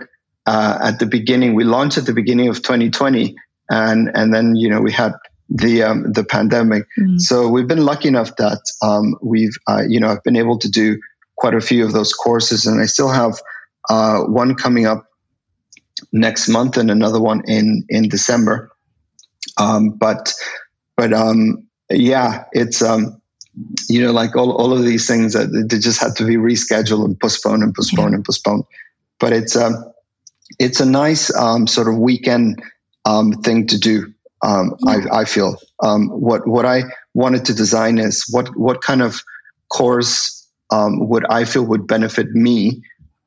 uh, 0.46 0.78
at 0.82 0.98
the 0.98 1.06
beginning, 1.06 1.54
we 1.54 1.64
launched 1.64 1.98
at 1.98 2.06
the 2.06 2.12
beginning 2.12 2.48
of 2.48 2.56
2020. 2.56 3.36
And, 3.68 4.10
and 4.14 4.32
then, 4.32 4.54
you 4.54 4.68
know, 4.68 4.80
we 4.80 4.92
had 4.92 5.12
the 5.48 5.82
um, 5.84 6.12
the 6.12 6.24
pandemic. 6.24 6.86
Mm. 6.98 7.20
So 7.20 7.48
we've 7.48 7.68
been 7.68 7.84
lucky 7.84 8.08
enough 8.08 8.36
that 8.36 8.60
um, 8.82 9.16
we've 9.22 9.56
uh, 9.66 9.82
you 9.86 10.00
know 10.00 10.08
I've 10.08 10.22
been 10.22 10.36
able 10.36 10.58
to 10.58 10.68
do 10.68 11.00
quite 11.36 11.54
a 11.54 11.60
few 11.60 11.84
of 11.84 11.92
those 11.92 12.12
courses, 12.12 12.66
and 12.66 12.80
I 12.80 12.86
still 12.86 13.10
have 13.10 13.40
uh, 13.88 14.22
one 14.22 14.54
coming 14.54 14.86
up 14.86 15.06
next 16.12 16.48
month 16.48 16.76
and 16.76 16.90
another 16.90 17.20
one 17.20 17.42
in 17.46 17.84
in 17.88 18.08
December. 18.08 18.70
Um, 19.58 19.90
but 19.90 20.34
but 20.96 21.12
um, 21.12 21.68
yeah, 21.90 22.44
it's 22.52 22.82
um, 22.82 23.22
you 23.88 24.04
know 24.04 24.12
like 24.12 24.34
all, 24.36 24.50
all 24.52 24.72
of 24.72 24.84
these 24.84 25.06
things 25.06 25.34
that 25.34 25.46
they 25.70 25.78
just 25.78 26.00
had 26.00 26.16
to 26.16 26.24
be 26.24 26.36
rescheduled 26.36 27.04
and 27.04 27.18
postponed 27.18 27.62
and 27.62 27.74
postponed 27.74 28.10
yeah. 28.10 28.16
and 28.16 28.24
postponed. 28.24 28.64
But 29.18 29.32
it's 29.32 29.56
um, 29.56 29.92
it's 30.58 30.80
a 30.80 30.86
nice 30.86 31.34
um, 31.34 31.66
sort 31.66 31.88
of 31.88 31.96
weekend 31.96 32.62
um, 33.04 33.32
thing 33.32 33.66
to 33.68 33.78
do. 33.78 34.12
Um. 34.42 34.76
I, 34.86 35.20
I 35.20 35.24
feel 35.24 35.56
um, 35.82 36.08
what 36.08 36.46
what 36.46 36.66
I 36.66 36.84
wanted 37.14 37.46
to 37.46 37.54
design 37.54 37.98
is 37.98 38.26
what 38.30 38.56
what 38.56 38.82
kind 38.82 39.02
of 39.02 39.22
course 39.70 40.46
um, 40.70 41.08
what 41.08 41.30
I 41.30 41.44
feel 41.44 41.64
would 41.64 41.86
benefit 41.86 42.30
me 42.30 42.82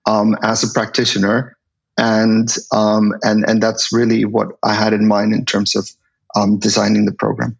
um, 0.06 0.38
as 0.44 0.64
a 0.64 0.74
practitioner, 0.74 1.58
and 1.98 2.48
um, 2.72 3.14
and 3.24 3.44
and 3.48 3.62
that's 3.62 3.92
really 3.92 4.26
what 4.26 4.50
I 4.64 4.74
had 4.74 4.94
in 4.94 5.08
mind 5.08 5.34
in 5.34 5.46
terms 5.46 5.76
of 5.76 5.90
um, 6.36 6.60
designing 6.60 7.06
the 7.06 7.14
program. 7.14 7.58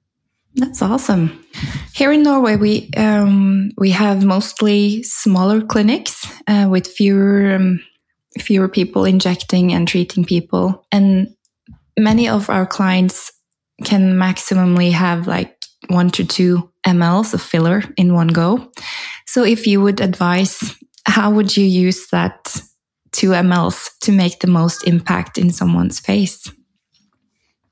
That's 0.56 0.82
awesome. 0.82 1.46
Here 1.94 2.12
in 2.12 2.24
Norway, 2.24 2.56
we 2.56 2.90
um, 2.98 3.72
we 3.78 3.92
have 3.92 4.26
mostly 4.26 5.04
smaller 5.04 5.62
clinics 5.62 6.26
uh, 6.48 6.68
with 6.70 6.88
fewer 6.88 7.56
um, 7.56 7.80
fewer 8.38 8.68
people 8.68 9.06
injecting 9.06 9.74
and 9.74 9.88
treating 9.88 10.24
people, 10.24 10.86
and 10.92 11.36
many 11.98 12.30
of 12.30 12.50
our 12.50 12.66
clients 12.66 13.32
can 13.84 14.14
maximally 14.14 14.92
have 14.92 15.28
like 15.28 15.56
one 15.88 16.10
to 16.12 16.26
two 16.26 16.72
mLs 16.86 17.34
of 17.34 17.42
filler 17.42 17.84
in 17.98 18.14
one 18.14 18.28
go. 18.28 18.72
So 19.26 19.44
if 19.44 19.68
you 19.68 19.82
would 19.82 20.02
advise, 20.02 20.76
how 21.06 21.32
would 21.32 21.56
you 21.56 21.66
use 21.66 22.08
that 22.08 22.62
two 23.12 23.30
mLs 23.30 23.90
to 24.02 24.12
make 24.12 24.40
the 24.40 24.48
most 24.48 24.88
impact 24.88 25.38
in 25.38 25.52
someone's 25.52 26.00
face? 26.00 26.52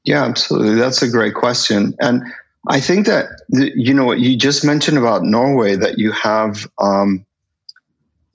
Yeah, 0.04 0.24
absolutely. 0.24 0.76
That's 0.76 1.02
a 1.02 1.10
great 1.10 1.36
question. 1.36 1.94
And 2.00 2.24
I 2.68 2.80
think 2.80 3.08
that, 3.08 3.26
you 3.50 3.94
know, 3.94 4.06
what 4.06 4.20
you 4.20 4.38
just 4.38 4.66
mentioned 4.66 4.98
about 4.98 5.24
Norway, 5.24 5.76
that 5.76 6.00
you 6.00 6.12
have 6.12 6.68
um, 6.80 7.26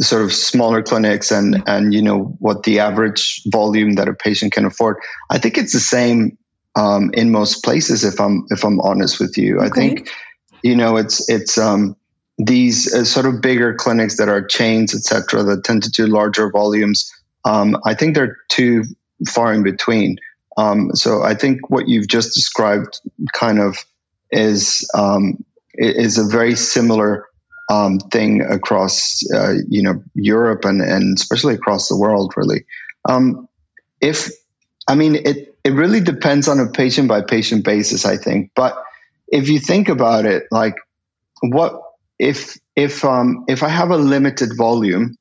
sort 0.03 0.23
of 0.23 0.33
smaller 0.33 0.83
clinics 0.83 1.31
and 1.31 1.63
and 1.67 1.95
you 1.95 2.03
know 2.03 2.37
what 2.39 2.63
the 2.63 2.81
average 2.81 3.43
volume 3.47 3.95
that 3.95 4.09
a 4.09 4.15
patient 4.15 4.53
can 4.53 4.65
afford. 4.65 4.97
I 5.31 5.39
think 5.39 5.59
it's 5.59 5.73
the 5.73 5.81
same 5.81 6.39
um, 6.75 7.11
in 7.15 7.31
most 7.31 7.65
places. 7.65 8.05
If 8.05 8.21
I'm 8.21 8.47
if 8.51 8.65
I'm 8.65 8.81
honest 8.81 9.21
with 9.21 9.37
you, 9.39 9.59
okay. 9.59 9.67
I 9.67 9.71
think 9.71 10.11
you 10.63 10.77
know 10.77 10.97
it's 10.97 11.29
it's 11.29 11.59
um, 11.59 11.97
these 12.39 12.93
uh, 12.93 13.05
sort 13.05 13.27
of 13.27 13.41
bigger 13.41 13.75
clinics 13.75 14.17
that 14.17 14.29
are 14.29 14.45
chains, 14.45 14.95
etc., 14.95 15.43
that 15.45 15.65
tend 15.65 15.85
to 15.85 15.91
do 15.91 16.07
larger 16.07 16.51
volumes. 16.51 17.11
Um, 17.45 17.77
I 17.85 17.95
think 17.95 18.15
they're 18.15 18.39
too 18.49 18.85
far 19.29 19.53
in 19.53 19.63
between. 19.63 20.19
Um, 20.57 20.95
so 20.95 21.23
I 21.23 21.35
think 21.35 21.71
what 21.71 21.89
you've 21.89 22.09
just 22.09 22.35
described 22.35 23.01
kind 23.33 23.59
of 23.59 23.79
is 24.31 24.89
um, 24.95 25.45
is 25.75 26.19
a 26.19 26.25
very 26.25 26.57
similar 26.57 27.27
um, 27.71 27.99
thing 27.99 28.43
across 28.43 29.23
uh, 29.35 29.55
you 29.69 29.83
know 29.83 30.03
Europe 30.15 30.65
and 30.65 30.81
and 30.81 31.19
especially 31.19 31.55
across 31.55 31.89
the 31.89 31.97
world 31.97 32.35
really. 32.37 32.65
Um, 33.09 33.49
if 34.01 34.31
I 34.89 34.95
mean 34.95 35.17
it 35.17 35.57
it 35.65 35.73
really 35.73 36.01
depends 36.01 36.49
on 36.49 36.61
a 36.61 36.71
patient 36.71 37.09
by 37.09 37.23
patient 37.23 37.65
basis 37.65 38.05
I 38.05 38.17
think, 38.17 38.51
but 38.55 38.83
if 39.29 39.49
you 39.49 39.59
think 39.59 39.89
about 39.89 40.27
it, 40.27 40.45
like 40.51 40.75
what 41.41 41.81
if 42.19 42.59
if 42.77 43.05
um, 43.05 43.45
if 43.49 43.63
I 43.63 43.69
have 43.69 43.91
a 43.91 43.97
limited 43.97 44.51
volume, 44.57 45.17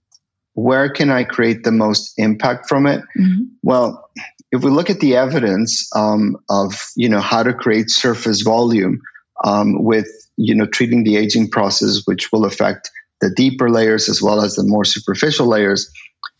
where 0.54 0.90
can 0.90 1.10
I 1.10 1.24
create 1.24 1.64
the 1.64 1.72
most 1.72 2.14
impact 2.18 2.68
from 2.68 2.86
it? 2.86 3.02
Mm-hmm. 3.18 3.44
Well, 3.64 4.10
if 4.52 4.64
we 4.64 4.70
look 4.70 4.90
at 4.90 5.00
the 5.00 5.16
evidence 5.16 5.90
um, 5.96 6.38
of 6.50 6.76
you 6.96 7.10
know 7.10 7.22
how 7.22 7.44
to 7.44 7.54
create 7.54 7.90
surface 7.90 8.42
volume 8.42 9.02
um, 9.44 9.84
with 9.84 10.08
you 10.38 10.56
know 10.56 10.65
treating 10.65 11.04
the 11.04 11.17
aging 11.17 11.50
process, 11.50 12.02
which 12.06 12.32
will 12.32 12.46
affect 12.46 12.89
the 13.22 13.30
deeper 13.30 13.70
layers 13.70 14.10
as 14.10 14.22
well 14.22 14.41
as 14.41 14.56
the 14.56 14.63
more 14.63 14.84
superficial 14.84 15.48
layers, 15.48 15.91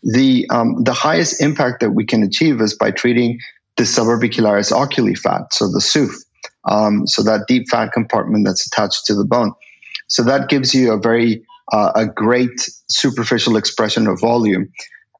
the 0.02 0.46
um, 0.50 0.82
the 0.82 0.92
highest 0.92 1.42
impact 1.42 1.80
that 1.80 1.90
we 1.90 2.04
can 2.04 2.22
achieve 2.22 2.60
is 2.60 2.74
by 2.76 2.90
treating 2.90 3.38
the 3.76 3.84
suborbicularis 3.84 4.72
oculi 4.72 5.14
fat, 5.14 5.52
so 5.52 5.70
the 5.70 5.80
SOOF, 5.80 6.12
um, 6.68 7.06
so 7.06 7.22
that 7.22 7.46
deep 7.48 7.68
fat 7.70 7.92
compartment 7.92 8.44
that's 8.46 8.66
attached 8.66 9.06
to 9.06 9.14
the 9.14 9.24
bone. 9.24 9.52
So 10.08 10.22
that 10.24 10.48
gives 10.48 10.74
you 10.74 10.92
a 10.92 10.98
very 10.98 11.44
uh, 11.72 11.92
a 11.94 12.06
great 12.06 12.68
superficial 12.88 13.56
expression 13.56 14.06
of 14.06 14.20
volume. 14.20 14.68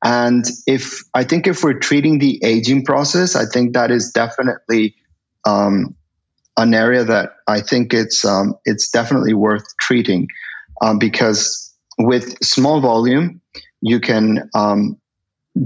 And 0.04 0.44
if 0.66 1.00
I 1.14 1.22
think 1.24 1.46
if 1.46 1.62
we're 1.62 1.78
treating 1.78 2.18
the 2.18 2.40
aging 2.44 2.84
process, 2.84 3.36
I 3.36 3.46
think 3.46 3.74
that 3.74 3.92
is 3.92 4.10
definitely 4.10 4.96
um, 5.46 5.94
an 6.62 6.74
area 6.74 7.04
that 7.04 7.30
I 7.46 7.60
think 7.60 7.92
it's 7.92 8.24
um, 8.24 8.54
it's 8.64 8.90
definitely 8.90 9.34
worth 9.34 9.64
treating 9.80 10.28
um, 10.80 10.98
because 10.98 11.74
with 11.98 12.42
small 12.42 12.80
volume, 12.80 13.40
you 13.80 14.00
can 14.00 14.48
um, 14.54 14.98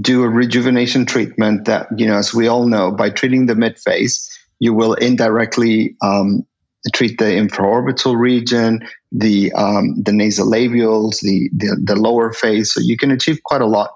do 0.01 0.23
a 0.23 0.29
rejuvenation 0.29 1.05
treatment 1.05 1.65
that 1.65 1.87
you 1.97 2.07
know, 2.07 2.17
as 2.17 2.33
we 2.33 2.47
all 2.47 2.67
know, 2.67 2.91
by 2.91 3.09
treating 3.09 3.45
the 3.45 3.53
midface, 3.53 4.27
you 4.59 4.73
will 4.73 4.93
indirectly 4.93 5.95
um, 6.01 6.45
treat 6.93 7.17
the 7.17 7.25
infraorbital 7.25 8.17
region, 8.17 8.87
the 9.11 9.53
um, 9.53 10.01
the 10.01 10.11
nasolabials, 10.11 11.21
the, 11.21 11.49
the, 11.55 11.79
the 11.83 11.95
lower 11.95 12.33
face. 12.33 12.73
So 12.73 12.81
you 12.81 12.97
can 12.97 13.11
achieve 13.11 13.43
quite 13.43 13.61
a 13.61 13.67
lot 13.67 13.91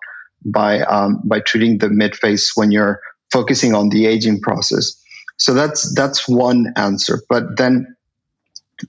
by 0.46 0.82
um, 0.82 1.22
by 1.26 1.40
treating 1.40 1.80
the 1.80 1.90
mid 1.90 2.16
face 2.16 2.52
when 2.56 2.72
you're 2.72 3.02
focusing 3.32 3.74
on 3.74 3.90
the 3.90 4.06
aging 4.06 4.42
process. 4.42 5.01
So 5.42 5.54
that's 5.54 5.94
that's 5.96 6.28
one 6.28 6.74
answer. 6.76 7.22
But 7.30 7.58
then 7.58 7.96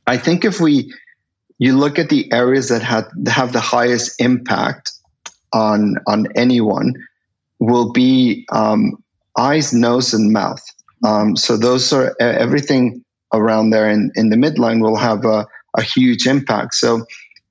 I 0.06 0.18
think 0.18 0.44
if 0.44 0.60
we 0.60 0.92
you 1.58 1.76
look 1.76 1.98
at 1.98 2.08
the 2.08 2.32
areas 2.32 2.68
that 2.68 2.82
have 2.82 3.10
have 3.26 3.52
the 3.52 3.60
highest 3.60 4.20
impact 4.20 4.92
on 5.52 5.96
on 6.06 6.26
anyone 6.34 6.94
will 7.58 7.92
be 7.92 8.44
um, 8.50 9.02
eyes, 9.36 9.72
nose, 9.72 10.14
and 10.14 10.32
mouth. 10.32 10.62
Um, 11.04 11.36
so 11.36 11.56
those 11.56 11.92
are 11.92 12.14
everything 12.20 13.04
around 13.32 13.70
there 13.70 13.88
in, 13.88 14.10
in 14.14 14.28
the 14.28 14.36
midline 14.36 14.80
will 14.80 14.96
have 14.96 15.24
a, 15.24 15.46
a 15.76 15.82
huge 15.82 16.26
impact. 16.26 16.74
So 16.74 17.06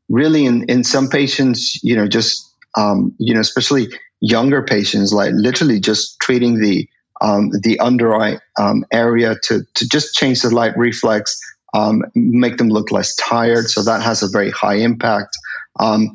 really 0.10 0.46
in, 0.46 0.64
in 0.70 0.84
some 0.84 1.10
patients, 1.10 1.80
you 1.84 1.96
know, 1.96 2.08
just, 2.08 2.54
um, 2.78 3.16
you 3.18 3.34
know, 3.34 3.40
especially 3.40 3.88
younger 4.20 4.62
patients, 4.62 5.14
like 5.14 5.32
literally 5.34 5.80
just 5.80 6.20
treating 6.20 6.60
the, 6.60 6.88
um, 7.22 7.52
the 7.62 7.80
under 7.80 8.16
eye 8.16 8.40
um, 8.60 8.84
area 8.92 9.36
to, 9.44 9.62
to 9.76 9.88
just 9.88 10.16
change 10.16 10.42
the 10.42 10.50
light 10.50 10.76
reflex, 10.78 11.40
um, 11.74 12.04
make 12.16 12.58
them 12.58 12.70
look 12.70 12.92
less 12.92 13.16
tired. 13.16 13.70
So 13.70 13.84
that 13.84 14.02
has 14.02 14.24
a 14.24 14.30
very 14.30 14.52
high 14.52 14.76
impact. 14.76 15.38
Um, 15.80 16.12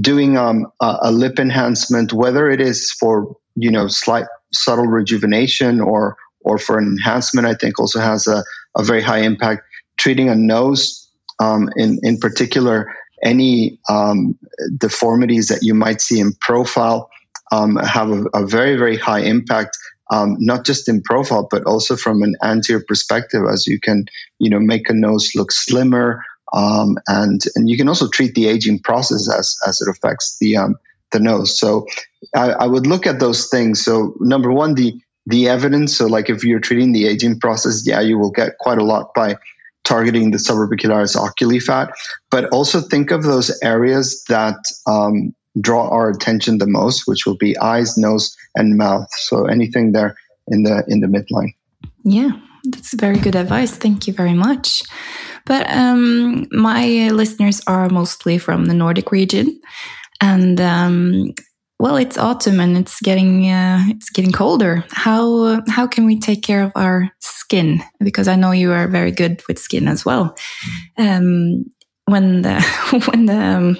doing 0.00 0.36
um, 0.36 0.66
a, 0.80 0.98
a 1.02 1.12
lip 1.12 1.38
enhancement, 1.38 2.12
whether 2.12 2.50
it 2.50 2.60
is 2.60 2.90
for, 2.90 3.36
you 3.54 3.70
know, 3.70 3.88
slight 3.88 4.26
subtle 4.52 4.86
rejuvenation 4.86 5.80
or, 5.80 6.16
or 6.40 6.58
for 6.58 6.78
an 6.78 6.86
enhancement, 6.86 7.46
I 7.46 7.54
think 7.54 7.78
also 7.78 8.00
has 8.00 8.26
a, 8.26 8.42
a 8.76 8.82
very 8.82 9.02
high 9.02 9.20
impact. 9.20 9.62
Treating 9.96 10.28
a 10.28 10.34
nose, 10.34 11.08
um, 11.38 11.70
in 11.76 11.98
in 12.02 12.18
particular, 12.18 12.94
any 13.22 13.78
um, 13.88 14.38
deformities 14.76 15.48
that 15.48 15.62
you 15.62 15.74
might 15.74 16.00
see 16.00 16.20
in 16.20 16.32
profile 16.40 17.10
um, 17.50 17.76
have 17.76 18.10
a, 18.10 18.24
a, 18.34 18.46
very 18.46 18.76
very 18.76 18.96
high 18.96 19.20
impact. 19.20 19.76
Um, 20.10 20.36
not 20.38 20.64
just 20.64 20.88
in 20.88 21.02
profile, 21.02 21.48
but 21.50 21.64
also 21.64 21.96
from 21.96 22.22
an 22.22 22.36
anterior 22.42 22.84
perspective, 22.86 23.42
as 23.50 23.66
you 23.66 23.80
can, 23.80 24.06
you 24.38 24.50
know, 24.50 24.60
make 24.60 24.88
a 24.88 24.94
nose 24.94 25.32
look 25.34 25.50
slimmer, 25.50 26.22
um, 26.52 26.96
and 27.08 27.42
and 27.56 27.68
you 27.68 27.76
can 27.76 27.88
also 27.88 28.08
treat 28.08 28.34
the 28.34 28.46
aging 28.46 28.78
process 28.80 29.28
as 29.32 29.56
as 29.66 29.80
it 29.80 29.88
affects 29.90 30.38
the 30.38 30.56
um, 30.56 30.76
the 31.12 31.20
nose. 31.20 31.58
So 31.58 31.86
I, 32.34 32.50
I, 32.50 32.66
would 32.66 32.86
look 32.86 33.06
at 33.06 33.20
those 33.20 33.48
things. 33.48 33.84
So 33.84 34.14
number 34.20 34.52
one, 34.52 34.74
the 34.74 35.00
the 35.26 35.48
evidence. 35.48 35.96
So, 35.96 36.06
like 36.06 36.30
if 36.30 36.44
you're 36.44 36.60
treating 36.60 36.92
the 36.92 37.06
aging 37.06 37.40
process, 37.40 37.82
yeah, 37.86 38.00
you 38.00 38.18
will 38.18 38.30
get 38.30 38.58
quite 38.58 38.78
a 38.78 38.84
lot 38.84 39.12
by 39.14 39.36
targeting 39.84 40.30
the 40.30 40.38
suborbicularis 40.38 41.16
oculi 41.16 41.60
fat. 41.60 41.90
But 42.30 42.46
also 42.50 42.80
think 42.80 43.10
of 43.10 43.22
those 43.22 43.56
areas 43.62 44.24
that 44.28 44.56
um, 44.86 45.34
draw 45.60 45.88
our 45.88 46.10
attention 46.10 46.58
the 46.58 46.66
most, 46.66 47.06
which 47.06 47.26
will 47.26 47.36
be 47.36 47.58
eyes, 47.58 47.96
nose, 47.96 48.36
and 48.54 48.76
mouth. 48.76 49.08
So 49.18 49.46
anything 49.46 49.92
there 49.92 50.16
in 50.48 50.62
the 50.62 50.84
in 50.88 51.00
the 51.00 51.06
midline. 51.06 51.54
Yeah, 52.04 52.32
that's 52.64 52.94
very 52.94 53.18
good 53.18 53.34
advice. 53.34 53.72
Thank 53.72 54.06
you 54.06 54.12
very 54.12 54.34
much. 54.34 54.82
But 55.44 55.70
um, 55.70 56.46
my 56.50 57.08
listeners 57.10 57.62
are 57.66 57.88
mostly 57.88 58.38
from 58.38 58.66
the 58.66 58.74
Nordic 58.74 59.12
region, 59.12 59.60
and 60.20 60.60
um, 60.60 61.34
well, 61.78 61.96
it's 61.96 62.16
autumn 62.16 62.58
and 62.58 62.76
it's 62.76 63.00
getting 63.00 63.48
uh, 63.50 63.84
it's 63.88 64.10
getting 64.10 64.32
colder. 64.32 64.84
How 64.90 65.42
uh, 65.42 65.60
how 65.68 65.86
can 65.86 66.06
we 66.06 66.18
take 66.18 66.42
care 66.42 66.62
of 66.62 66.72
our 66.74 67.10
skin? 67.20 67.82
Because 68.00 68.28
I 68.28 68.36
know 68.36 68.52
you 68.52 68.72
are 68.72 68.88
very 68.88 69.12
good 69.12 69.42
with 69.46 69.58
skin 69.58 69.88
as 69.88 70.04
well. 70.04 70.36
Um, 70.96 71.66
when 72.06 72.42
the 72.42 72.60
when 73.10 73.26
the 73.26 73.36
um, 73.36 73.78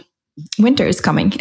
winter 0.58 0.86
is 0.86 1.00
coming. 1.00 1.32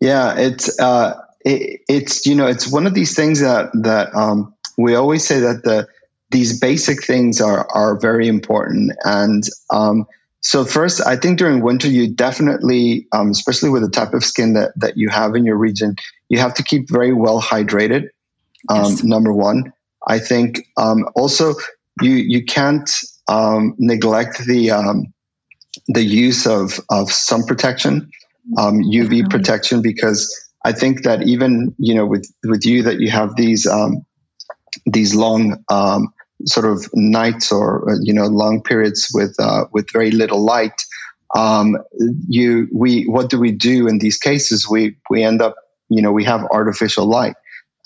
yeah, 0.00 0.38
it's 0.38 0.78
uh, 0.80 1.20
it, 1.44 1.80
it's 1.88 2.26
you 2.26 2.34
know 2.34 2.46
it's 2.46 2.70
one 2.70 2.86
of 2.86 2.94
these 2.94 3.14
things 3.14 3.40
that 3.40 3.70
that 3.82 4.14
um, 4.14 4.54
we 4.78 4.94
always 4.94 5.26
say 5.26 5.40
that 5.40 5.62
the 5.64 5.88
these 6.30 6.58
basic 6.60 7.04
things 7.04 7.40
are 7.40 7.68
are 7.70 7.98
very 7.98 8.28
important 8.28 8.92
and 9.04 9.44
um, 9.70 10.06
so 10.42 10.64
first, 10.64 11.00
I 11.06 11.16
think 11.16 11.38
during 11.38 11.62
winter, 11.62 11.88
you 11.88 12.12
definitely, 12.12 13.06
um, 13.12 13.30
especially 13.30 13.70
with 13.70 13.82
the 13.82 13.88
type 13.88 14.12
of 14.12 14.24
skin 14.24 14.54
that, 14.54 14.72
that 14.76 14.96
you 14.96 15.08
have 15.08 15.36
in 15.36 15.44
your 15.44 15.56
region, 15.56 15.94
you 16.28 16.38
have 16.40 16.54
to 16.54 16.64
keep 16.64 16.90
very 16.90 17.12
well 17.12 17.40
hydrated. 17.40 18.08
Um, 18.68 18.90
yes. 18.90 19.04
Number 19.04 19.32
one, 19.32 19.72
I 20.06 20.18
think 20.18 20.66
um, 20.76 21.08
also 21.14 21.54
you 22.00 22.10
you 22.10 22.44
can't 22.44 22.90
um, 23.28 23.76
neglect 23.78 24.44
the 24.44 24.72
um, 24.72 25.14
the 25.88 26.04
use 26.04 26.46
of 26.46 26.80
of 26.90 27.10
sun 27.10 27.44
protection, 27.44 28.10
UV 28.56 29.22
um, 29.24 29.28
protection, 29.28 29.82
because 29.82 30.50
I 30.64 30.72
think 30.72 31.02
that 31.04 31.22
even 31.22 31.74
you 31.78 31.94
know 31.94 32.06
with 32.06 32.30
with 32.44 32.64
you 32.64 32.82
that 32.84 33.00
you 33.00 33.10
have 33.10 33.36
these 33.36 33.66
these 34.86 35.14
long 35.14 35.62
sort 36.46 36.66
of 36.66 36.88
nights 36.94 37.52
or 37.52 37.90
uh, 37.90 37.96
you 38.02 38.12
know 38.12 38.26
long 38.26 38.62
periods 38.62 39.10
with 39.12 39.34
uh, 39.38 39.66
with 39.72 39.90
very 39.92 40.10
little 40.10 40.44
light, 40.44 40.82
um, 41.36 41.76
you 42.28 42.68
we 42.72 43.04
what 43.04 43.30
do 43.30 43.38
we 43.38 43.52
do 43.52 43.86
in 43.86 43.98
these 43.98 44.18
cases? 44.18 44.68
We 44.68 44.96
we 45.10 45.22
end 45.22 45.42
up 45.42 45.54
you 45.88 46.02
know 46.02 46.12
we 46.12 46.24
have 46.24 46.44
artificial 46.50 47.06
light, 47.06 47.34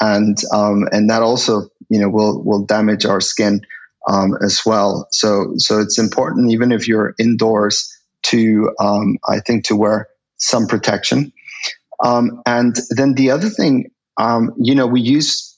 and 0.01 0.37
um, 0.53 0.89
and 0.93 1.11
that 1.11 1.23
also 1.23 1.69
you 1.89 2.01
know 2.01 2.09
will 2.09 2.43
will 2.43 2.65
damage 2.65 3.05
our 3.05 3.21
skin 3.21 3.61
um, 4.07 4.37
as 4.43 4.63
well. 4.65 5.09
So 5.11 5.55
so 5.57 5.81
it's 5.81 5.99
important 5.99 6.53
even 6.53 6.73
if 6.73 6.89
you're 6.89 7.15
indoors 7.19 7.93
to 8.25 8.75
um, 8.79 9.19
I 9.29 9.41
think 9.41 9.67
to 9.67 9.77
wear 9.77 10.09
some 10.37 10.67
protection. 10.67 11.33
Um, 12.05 12.43
and 12.45 12.77
then 12.91 13.15
the 13.15 13.31
other 13.31 13.49
thing, 13.49 13.91
um, 14.19 14.53
you 14.59 14.75
know, 14.75 14.87
we 14.87 15.01
use 15.01 15.57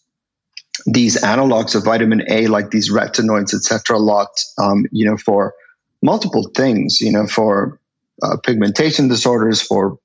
these 0.87 1.21
analogs 1.21 1.75
of 1.75 1.85
vitamin 1.85 2.23
A, 2.31 2.47
like 2.47 2.71
these 2.71 2.93
retinoids, 2.93 3.55
etc., 3.55 3.97
a 3.97 3.99
lot, 3.99 4.29
um, 4.59 4.85
you 4.93 5.05
know, 5.05 5.17
for 5.17 5.55
multiple 6.03 6.49
things, 6.55 7.01
you 7.01 7.13
know, 7.13 7.27
for 7.27 7.81
uh, 8.23 8.37
pigmentation 8.45 9.09
disorders, 9.09 9.61
for 9.61 9.99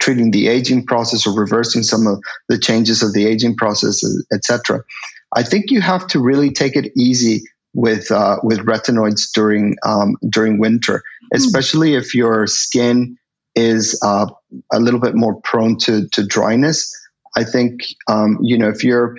treating 0.00 0.30
the 0.30 0.48
aging 0.48 0.86
process 0.86 1.26
or 1.26 1.38
reversing 1.38 1.82
some 1.82 2.06
of 2.06 2.20
the 2.48 2.58
changes 2.58 3.02
of 3.02 3.12
the 3.12 3.26
aging 3.26 3.54
process, 3.56 4.02
etc. 4.32 4.82
I 5.34 5.42
think 5.42 5.70
you 5.70 5.80
have 5.80 6.06
to 6.08 6.20
really 6.20 6.50
take 6.50 6.74
it 6.74 6.92
easy 6.96 7.42
with 7.74 8.10
uh, 8.10 8.38
with 8.42 8.58
retinoids 8.60 9.30
during 9.32 9.76
um, 9.84 10.16
during 10.28 10.58
winter, 10.58 11.02
hmm. 11.20 11.36
especially 11.36 11.94
if 11.94 12.14
your 12.14 12.46
skin 12.46 13.18
is 13.54 13.98
uh, 14.02 14.26
a 14.72 14.80
little 14.80 15.00
bit 15.00 15.14
more 15.14 15.40
prone 15.42 15.78
to 15.78 16.08
to 16.08 16.26
dryness. 16.26 16.94
I 17.36 17.44
think 17.44 17.80
um, 18.08 18.38
you 18.42 18.58
know 18.58 18.68
if 18.68 18.84
you're 18.84 19.16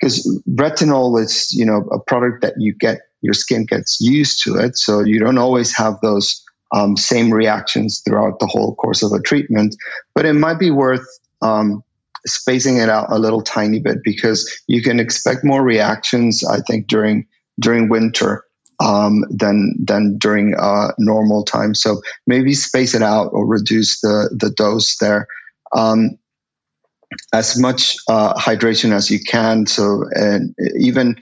because 0.00 0.42
retinol 0.48 1.20
is 1.20 1.52
you 1.52 1.64
know 1.64 1.88
a 1.92 1.98
product 1.98 2.42
that 2.42 2.54
you 2.58 2.74
get 2.74 3.00
your 3.22 3.34
skin 3.34 3.64
gets 3.64 4.00
used 4.00 4.42
to 4.44 4.56
it, 4.56 4.76
so 4.76 5.00
you 5.00 5.18
don't 5.18 5.38
always 5.38 5.76
have 5.76 6.00
those 6.00 6.42
um, 6.74 6.96
same 6.96 7.32
reactions 7.32 8.02
throughout 8.04 8.38
the 8.40 8.46
whole 8.46 8.74
course 8.74 9.02
of 9.02 9.12
a 9.12 9.20
treatment. 9.20 9.76
But 10.14 10.26
it 10.26 10.34
might 10.34 10.58
be 10.58 10.70
worth 10.70 11.06
um, 11.42 11.82
spacing 12.26 12.78
it 12.78 12.88
out 12.88 13.06
a 13.10 13.18
little 13.18 13.42
tiny 13.42 13.80
bit 13.80 13.98
because 14.02 14.62
you 14.66 14.82
can 14.82 15.00
expect 15.00 15.44
more 15.44 15.62
reactions. 15.62 16.44
I 16.44 16.60
think 16.60 16.88
during 16.88 17.26
during 17.58 17.88
winter 17.88 18.44
um, 18.80 19.24
than 19.30 19.74
than 19.78 20.18
during 20.18 20.54
uh, 20.54 20.92
normal 20.98 21.44
time. 21.44 21.74
So 21.74 22.02
maybe 22.26 22.54
space 22.54 22.94
it 22.94 23.02
out 23.02 23.30
or 23.32 23.46
reduce 23.46 24.00
the 24.00 24.34
the 24.38 24.50
dose 24.50 24.96
there. 24.98 25.26
Um, 25.74 26.18
as 27.32 27.58
much 27.58 27.96
uh, 28.08 28.34
hydration 28.34 28.92
as 28.92 29.10
you 29.10 29.20
can. 29.20 29.66
So 29.66 30.04
and 30.12 30.54
even 30.78 31.16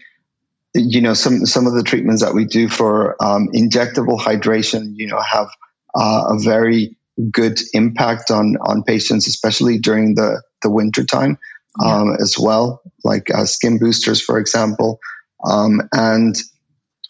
you 0.75 1.01
know 1.01 1.15
some 1.15 1.47
some 1.47 1.67
of 1.67 1.75
the 1.75 1.83
treatments 1.83 2.23
that 2.23 2.35
we 2.35 2.45
do 2.45 2.69
for 2.69 3.23
um, 3.23 3.49
injectable 3.55 4.19
hydration, 4.19 4.93
you 4.95 5.07
know, 5.07 5.21
have 5.21 5.49
uh, 5.95 6.25
a 6.31 6.39
very 6.39 6.97
good 7.31 7.61
impact 7.73 8.31
on 8.31 8.57
on 8.61 8.83
patients, 8.83 9.29
especially 9.29 9.79
during 9.79 10.15
the 10.15 10.43
the 10.63 10.71
winter 10.71 11.05
time 11.05 11.39
um, 11.83 12.09
yeah. 12.09 12.17
as 12.21 12.37
well, 12.39 12.83
like 13.05 13.33
uh, 13.33 13.45
skin 13.45 13.79
boosters, 13.79 14.21
for 14.21 14.39
example, 14.39 14.99
um, 15.45 15.81
and 15.93 16.37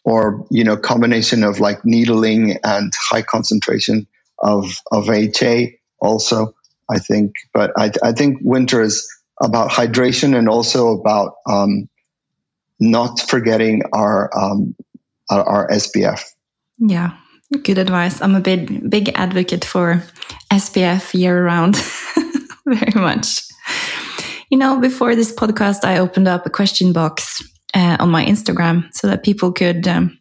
or 0.04 0.46
you 0.50 0.64
know 0.64 0.76
combination 0.76 1.44
of 1.44 1.60
like 1.60 1.84
needling 1.84 2.58
and 2.62 2.92
high 3.10 3.22
concentration 3.22 4.06
of 4.38 4.76
of 4.90 5.08
HA 5.08 5.78
also. 6.00 6.54
I 6.90 6.98
think, 6.98 7.32
but 7.52 7.72
I, 7.76 7.90
I 8.02 8.12
think 8.12 8.38
winter 8.42 8.82
is 8.82 9.08
about 9.42 9.70
hydration 9.70 10.36
and 10.36 10.48
also 10.48 10.88
about 10.88 11.34
um, 11.48 11.88
not 12.78 13.20
forgetting 13.20 13.82
our, 13.92 14.30
um, 14.36 14.74
our, 15.30 15.44
our 15.44 15.68
SPF. 15.68 16.22
Yeah, 16.78 17.16
good 17.62 17.78
advice. 17.78 18.20
I'm 18.20 18.34
a 18.34 18.40
big 18.40 18.90
big 18.90 19.10
advocate 19.14 19.64
for 19.64 20.02
SPF 20.52 21.14
year 21.14 21.42
round, 21.44 21.76
very 22.66 23.00
much. 23.00 23.40
You 24.50 24.58
know, 24.58 24.80
before 24.80 25.14
this 25.14 25.34
podcast, 25.34 25.84
I 25.84 25.98
opened 25.98 26.28
up 26.28 26.46
a 26.46 26.50
question 26.50 26.92
box 26.92 27.42
uh, 27.74 27.96
on 28.00 28.10
my 28.10 28.24
Instagram 28.24 28.88
so 28.94 29.06
that 29.08 29.24
people 29.24 29.52
could 29.52 29.86
um, 29.88 30.18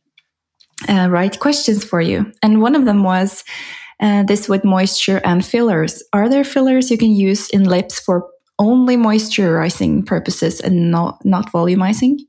uh, 0.89 1.07
write 1.09 1.39
questions 1.39 1.83
for 1.85 2.01
you, 2.01 2.31
and 2.41 2.61
one 2.61 2.75
of 2.75 2.85
them 2.85 3.03
was. 3.03 3.43
Uh, 3.99 4.23
this 4.23 4.49
with 4.49 4.65
moisture 4.65 5.21
and 5.23 5.45
fillers. 5.45 6.03
Are 6.11 6.27
there 6.27 6.43
fillers 6.43 6.91
you 6.91 6.97
can 6.97 7.11
use 7.11 7.47
in 7.51 7.63
lips 7.63 7.99
for 7.99 8.27
only 8.59 8.97
moisturizing 8.97 10.05
purposes 10.05 10.59
and 10.59 10.91
not 10.91 11.23
not 11.23 11.51
volumizing? 11.53 12.19